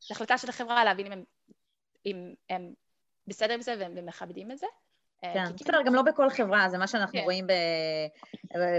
זו 0.00 0.14
החלטה 0.14 0.38
של 0.38 0.48
החברה 0.48 0.84
להבין 0.84 1.06
אם 1.06 1.12
הם, 1.12 1.24
אם 2.06 2.34
הם 2.50 2.74
בסדר 3.26 3.54
עם 3.54 3.62
זה 3.62 3.74
והם 3.78 4.06
מכבדים 4.06 4.50
את 4.50 4.58
זה. 4.58 4.66
אה, 5.24 5.32
כן, 5.34 5.56
כי- 5.56 5.64
בסדר, 5.64 5.82
גם 5.86 5.94
לא 5.94 6.02
בכל 6.02 6.30
חברה, 6.30 6.68
זה 6.68 6.78
מה 6.78 6.86
שאנחנו 6.86 7.18
כן. 7.18 7.24
רואים 7.24 7.46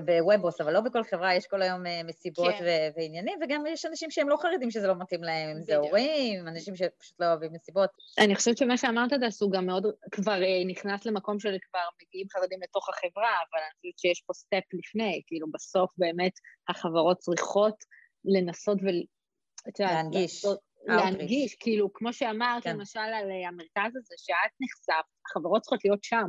בוובוס, 0.06 0.62
אבל 0.62 0.74
לא 0.74 0.82
בכל 0.82 1.04
חברה 1.04 1.36
יש 1.36 1.48
כל 1.48 1.62
היום 1.62 1.86
אה, 1.86 2.02
מסיבות 2.04 2.54
כן. 2.58 2.64
ו- 2.66 3.00
ועניינים, 3.00 3.40
וגם 3.44 3.64
יש 3.68 3.86
אנשים 3.86 4.12
שהם 4.12 4.30
לא 4.30 4.38
חרדים 4.38 4.72
שזה 4.72 4.88
לא 4.88 4.94
מתאים 5.00 5.24
להם, 5.24 5.50
אם 5.58 5.64
זה. 5.64 5.76
הורים, 5.76 6.48
אנשים 6.48 6.76
שפשוט 6.76 7.20
לא 7.20 7.26
אוהבים 7.26 7.54
מסיבות. 7.54 7.90
אני 8.20 8.36
חושבת 8.36 8.58
שמה 8.58 8.78
שאמרת, 8.78 9.14
דס, 9.14 9.42
הוא 9.42 9.52
גם 9.52 9.66
מאוד, 9.66 9.86
כבר 10.12 10.44
אה, 10.44 10.64
נכנס 10.68 11.06
למקום 11.06 11.40
של 11.40 11.58
כבר 11.70 11.80
מגיעים 12.02 12.28
חרדים 12.34 12.60
לתוך 12.62 12.90
החברה, 12.90 13.30
אבל 13.30 13.60
אני 13.62 13.92
חושבת 13.92 14.00
שיש 14.00 14.22
פה 14.28 14.34
סטפ 14.34 14.64
לפני, 14.74 15.22
כאילו 15.28 15.48
בסוף 15.54 15.92
באמת 15.98 16.34
החברות 16.70 17.18
צריכות 17.18 17.76
לנסות 18.26 18.78
ול... 18.82 19.04
להנגיש, 19.80 20.46
לעשות-. 20.46 20.67
להנגיש, 20.88 21.56
כאילו, 21.56 21.94
כמו 21.94 22.14
שאמרת, 22.14 22.64
כן. 22.64 22.78
למשל 22.78 23.00
על 23.00 23.32
אה, 23.32 23.48
המרכז 23.48 23.96
הזה, 23.96 24.16
שאת 24.18 24.52
נחשפת, 24.60 25.06
החברות 25.26 25.62
צריכות 25.62 25.86
להיות 25.86 26.04
שם. 26.04 26.28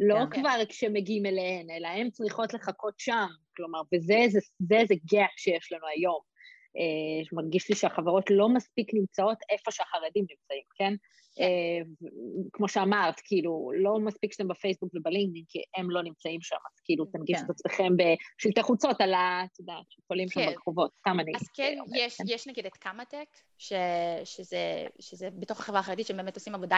לא 0.00 0.26
כן. 0.30 0.40
כבר 0.40 0.64
כשמגיעים 0.68 1.26
אליהן, 1.26 1.70
אלא 1.70 1.88
הן 1.88 2.10
צריכות 2.10 2.54
לחכות 2.54 2.94
שם, 2.98 3.26
כלומר, 3.56 3.80
וזה 3.94 4.14
איזה, 4.14 4.38
זה 4.68 4.76
איזה 4.76 4.94
gap 4.94 5.32
שיש 5.36 5.72
לנו 5.72 5.86
היום. 5.86 6.29
אה, 6.76 7.24
שמרגיש 7.24 7.68
לי 7.70 7.76
שהחברות 7.76 8.30
לא 8.30 8.48
מספיק 8.48 8.90
נמצאות 8.94 9.38
איפה 9.50 9.70
שהחרדים 9.70 10.24
נמצאים, 10.30 10.62
כן? 10.78 10.94
כן. 11.36 11.42
אה, 11.42 12.08
כמו 12.52 12.68
שאמרת, 12.68 13.20
כאילו, 13.24 13.70
לא 13.74 13.98
מספיק 13.98 14.32
שאתם 14.32 14.48
בפייסבוק 14.48 14.90
ובלינקדאין, 14.94 15.44
כי 15.48 15.58
הם 15.76 15.90
לא 15.90 16.02
נמצאים 16.02 16.40
שם, 16.42 16.56
אז 16.56 16.80
כאילו, 16.84 17.04
תנגישו 17.04 17.40
כן. 17.40 17.44
את 17.44 17.50
עצמכם 17.50 17.92
בשלטי 17.96 18.62
חוצות 18.62 19.00
על 19.00 19.14
ה... 19.14 19.42
את 19.44 19.60
יודעת, 19.60 19.84
שפולים 19.88 20.28
שם 20.28 20.40
כן. 20.40 20.50
ברחובות, 20.50 20.90
סתם 21.00 21.20
אני... 21.20 21.32
אז 21.36 21.48
כן, 21.54 21.78
יש, 22.26 22.48
נגיד 22.48 22.66
את 22.66 22.76
קמא-טק, 22.76 23.28
שזה, 23.58 24.86
שזה 24.98 25.28
בתוך 25.38 25.60
החברה 25.60 25.80
החרדית, 25.80 26.06
שהם 26.06 26.16
באמת 26.16 26.34
עושים 26.34 26.54
עבודה 26.54 26.76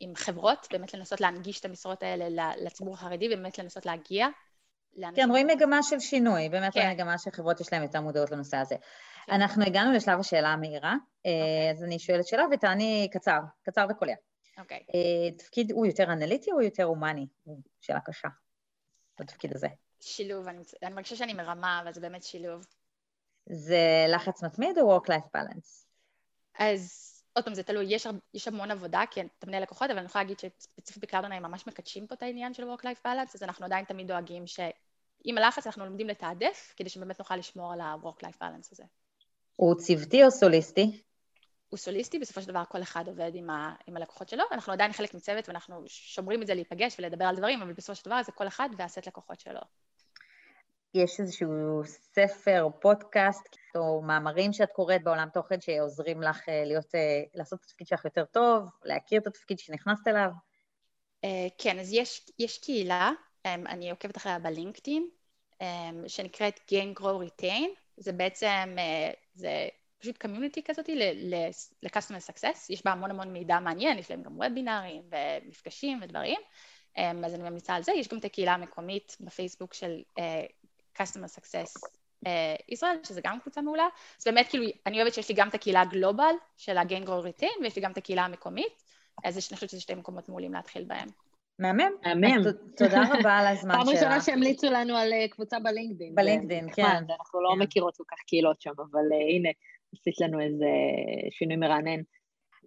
עם, 0.00 0.14
חברות, 0.16 0.66
באמת 0.72 0.94
לנסות 0.94 1.20
להנגיש 1.20 1.60
את 1.60 1.64
המשרות 1.64 2.02
האלה 2.02 2.54
לציבור 2.56 2.94
החרדי, 2.94 3.26
ובאמת 3.26 3.58
לנסות 3.58 3.86
להגיע. 3.86 4.26
לאנשים. 4.96 5.24
כן, 5.24 5.30
רואים 5.30 5.46
מגמה 5.46 5.82
של 5.82 5.98
שינוי, 5.98 6.48
באמת 6.48 6.74
כן. 6.74 6.80
רואים 6.80 6.94
מגמה 6.94 7.18
שחברות 7.18 7.60
יש 7.60 7.72
להן 7.72 7.82
יותר 7.82 8.00
מודעות 8.00 8.30
לנושא 8.30 8.56
הזה. 8.56 8.74
אנחנו 9.28 9.64
הגענו 9.64 9.92
לשלב 9.92 10.20
השאלה 10.20 10.48
המהירה, 10.48 10.94
אה, 11.26 11.30
אוקיי. 11.30 11.70
אז 11.70 11.84
אני 11.84 11.98
שואלת 11.98 12.26
שאלה 12.26 12.44
ותעני 12.52 13.08
קצר, 13.12 13.40
קצר 13.62 13.86
וקולע. 13.90 14.14
אוקיי. 14.58 14.78
אה, 14.94 15.36
תפקיד 15.38 15.72
הוא 15.72 15.86
יותר 15.86 16.12
אנליטי 16.12 16.52
או 16.52 16.62
יותר 16.62 16.84
הומני? 16.84 17.26
שאלה 17.80 18.00
קשה, 18.00 18.28
בתפקיד 19.20 19.54
הזה. 19.54 19.68
שילוב, 20.00 20.48
אני, 20.48 20.62
אני 20.82 20.94
מרגישה 20.94 21.16
שאני 21.16 21.32
מרמה, 21.32 21.80
אבל 21.82 21.92
זה 21.92 22.00
באמת 22.00 22.22
שילוב. 22.22 22.66
זה 23.46 24.06
לחץ 24.08 24.44
מתמיד 24.44 24.78
או 24.78 24.98
work-life 24.98 25.36
balance? 25.36 25.86
אז 26.58 27.12
עוד 27.32 27.44
פעם, 27.44 27.54
זה 27.54 27.62
תלוי, 27.62 27.86
יש, 27.88 28.06
יש 28.34 28.48
המון 28.48 28.70
עבודה, 28.70 29.02
כי 29.10 29.20
אתה 29.20 29.46
מנהל 29.46 29.62
לקוחות, 29.62 29.90
אבל 29.90 29.98
אני 29.98 30.06
יכולה 30.06 30.24
להגיד 30.24 30.38
שספציפית 30.38 31.02
בקלאודון 31.02 31.32
הם 31.32 31.42
ממש 31.42 31.66
מקדשים 31.66 32.06
פה 32.06 32.14
את 32.14 32.22
העניין 32.22 32.54
של 32.54 32.62
Work-Life 32.72 33.06
Balance, 33.06 33.30
אז 33.34 33.42
אנחנו 33.42 33.64
עדיין 33.64 33.84
תמיד 33.84 34.08
דואגים 34.08 34.46
שעם 34.46 35.38
הלחץ 35.38 35.66
אנחנו 35.66 35.84
לומדים 35.84 36.06
לתעדף, 36.06 36.74
כדי 36.76 36.88
שבאמת 36.88 37.18
נוכל 37.18 37.36
לשמור 37.36 37.72
על 37.72 37.80
ה-Work-Life 37.80 38.36
Balance 38.42 38.68
הזה. 38.72 38.84
הוא 39.56 39.74
צוותי 39.74 40.24
או 40.24 40.30
סוליסטי? 40.30 41.02
הוא 41.68 41.78
סוליסטי, 41.78 42.18
בסופו 42.18 42.42
של 42.42 42.48
דבר 42.48 42.62
כל 42.68 42.82
אחד 42.82 43.08
עובד 43.08 43.30
עם, 43.34 43.50
ה, 43.50 43.74
עם 43.86 43.96
הלקוחות 43.96 44.28
שלו, 44.28 44.44
אנחנו 44.52 44.72
עדיין 44.72 44.92
חלק 44.92 45.14
מצוות 45.14 45.48
ואנחנו 45.48 45.84
שומרים 45.86 46.42
את 46.42 46.46
זה 46.46 46.54
להיפגש 46.54 46.96
ולדבר 46.98 47.24
על 47.24 47.36
דברים, 47.36 47.62
אבל 47.62 47.72
בסופו 47.72 47.94
של 47.94 48.04
דבר 48.04 48.22
זה 48.22 48.32
כל 48.32 48.46
אחד 48.46 48.68
והסט 48.78 49.06
לקוחות 49.06 49.40
שלו. 49.40 49.60
יש 50.94 51.20
איזשהו 51.20 51.82
ספר 51.84 52.62
או 52.62 52.80
פודקאסט 52.80 53.56
או 53.76 54.02
מאמרים 54.02 54.52
שאת 54.52 54.72
קוראת 54.72 55.04
בעולם 55.04 55.28
תוכן 55.34 55.60
שעוזרים 55.60 56.22
לך 56.22 56.48
אה, 56.48 56.64
להיות, 56.64 56.94
אה, 56.94 57.22
לעשות 57.34 57.60
את 57.60 57.64
התפקיד 57.64 57.86
שלך 57.86 58.04
יותר 58.04 58.24
טוב, 58.24 58.64
להכיר 58.84 59.20
את 59.20 59.26
התפקיד 59.26 59.58
שנכנסת 59.58 60.08
אליו? 60.08 60.30
אה, 61.24 61.46
כן, 61.58 61.78
אז 61.78 61.92
יש, 61.92 62.30
יש 62.38 62.58
קהילה, 62.58 63.10
אה, 63.46 63.54
אני 63.54 63.90
עוקבת 63.90 64.16
אחריה 64.16 64.38
בלינקדאין, 64.38 65.08
אה, 65.62 65.90
שנקראת 66.06 66.60
Gain 66.70 67.00
Grow 67.00 67.28
Retain, 67.28 67.68
זה 67.96 68.12
בעצם, 68.12 68.76
זה 69.36 69.68
פשוט 69.98 70.18
קמיוניטי 70.18 70.62
כזאת 70.62 70.88
ל-customer 70.88 72.30
success, 72.30 72.66
יש 72.70 72.84
בה 72.84 72.92
המון 72.92 73.10
המון 73.10 73.32
מידע 73.32 73.60
מעניין, 73.60 73.98
יש 73.98 74.10
להם 74.10 74.22
גם 74.22 74.38
וובינארים 74.38 75.02
ומפגשים 75.10 75.98
ודברים, 76.02 76.40
אה, 76.98 77.12
אז 77.24 77.34
אני 77.34 77.42
ממליצה 77.42 77.74
על 77.74 77.82
זה, 77.82 77.92
יש 77.92 78.08
גם 78.08 78.18
את 78.18 78.24
הקהילה 78.24 78.54
המקומית 78.54 79.16
בפייסבוק 79.20 79.74
של 79.74 80.02
אה, 80.18 80.44
customer 80.98 81.38
success 81.38 81.88
אה, 82.26 82.54
ישראל, 82.68 82.96
שזה 83.02 83.20
גם 83.24 83.40
קבוצה 83.40 83.60
מעולה, 83.60 83.86
אז 84.18 84.24
באמת 84.24 84.48
כאילו, 84.48 84.64
אני 84.86 84.96
אוהבת 85.00 85.14
שיש 85.14 85.28
לי 85.28 85.34
גם 85.34 85.48
את 85.48 85.54
הקהילה 85.54 85.80
הגלובל 85.80 86.34
של 86.56 86.78
Grow 86.78 87.08
Retain, 87.08 87.62
ויש 87.62 87.76
לי 87.76 87.82
גם 87.82 87.92
את 87.92 87.96
הקהילה 87.96 88.24
המקומית, 88.24 88.82
אז 89.24 89.36
אני 89.36 89.56
חושבת 89.56 89.70
שזה 89.70 89.80
שתי 89.80 89.94
מקומות 89.94 90.28
מעולים 90.28 90.52
להתחיל 90.52 90.84
בהם. 90.84 91.08
מהמם. 91.58 91.92
מהמם. 92.04 92.42
תודה 92.76 93.02
רבה 93.12 93.32
על 93.32 93.46
הזמן 93.46 93.74
שלך. 93.74 93.84
פעם 93.84 93.94
ראשונה 93.94 94.20
שהמליצו 94.20 94.66
לנו 94.70 94.96
על 94.96 95.12
אה, 95.12 95.28
קבוצה 95.28 95.58
בלינקדאין. 95.58 96.14
בלינקדאין, 96.14 96.68
כן. 96.72 96.82
אנחנו 96.82 97.42
לא 97.42 97.50
כן. 97.54 97.62
מכירות 97.62 97.96
כל 97.96 98.04
כך 98.08 98.18
קהילות 98.26 98.60
שם, 98.60 98.70
אבל 98.76 99.12
אה, 99.12 99.36
הנה, 99.36 99.48
עשית 99.94 100.20
לנו 100.20 100.40
איזה 100.40 100.66
שינוי 101.30 101.56
מרענן. 101.56 102.00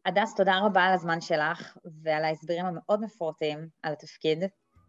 הדס, 0.06 0.36
תודה 0.36 0.60
רבה 0.64 0.84
על 0.84 0.94
הזמן 0.94 1.22
שלך 1.22 1.78
ועל 2.04 2.26
ההסברים 2.26 2.66
המאוד 2.66 3.02
מפורטים 3.02 3.68
על 3.84 3.94
התפקיד. 3.94 4.44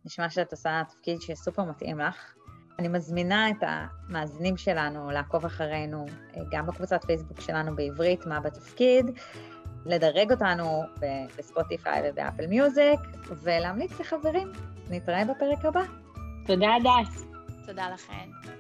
נשמע 0.05 0.31
שאת 0.31 0.53
עושה 0.53 0.83
תפקיד 0.89 1.21
שסופר 1.21 1.65
מתאים 1.65 1.99
לך. 1.99 2.35
אני 2.79 2.89
מזמינה 2.89 3.51
את 3.51 3.63
המאזינים 3.63 4.57
שלנו 4.57 5.11
לעקוב 5.11 5.45
אחרינו 5.45 6.07
אה, 6.37 6.43
גם 6.51 6.67
בקבוצת 6.67 7.05
פייסבוק 7.05 7.41
שלנו 7.41 7.77
בעברית, 7.77 8.27
מה 8.27 8.41
בתפקיד, 8.41 9.07
לדרג 9.87 10.33
אותנו 10.33 10.83
בספוטיפיי 11.39 12.03
ובאפל 12.05 12.47
מיוזיק, 12.47 13.01
ולהמליץ 13.43 14.01
לחברים. 14.01 14.53
נתראה 14.91 15.25
בפרק 15.25 15.65
הבא. 15.65 15.83
תודה, 16.47 16.69
הדס. 16.77 17.25
תודה 17.67 17.91
לכן. 17.95 18.60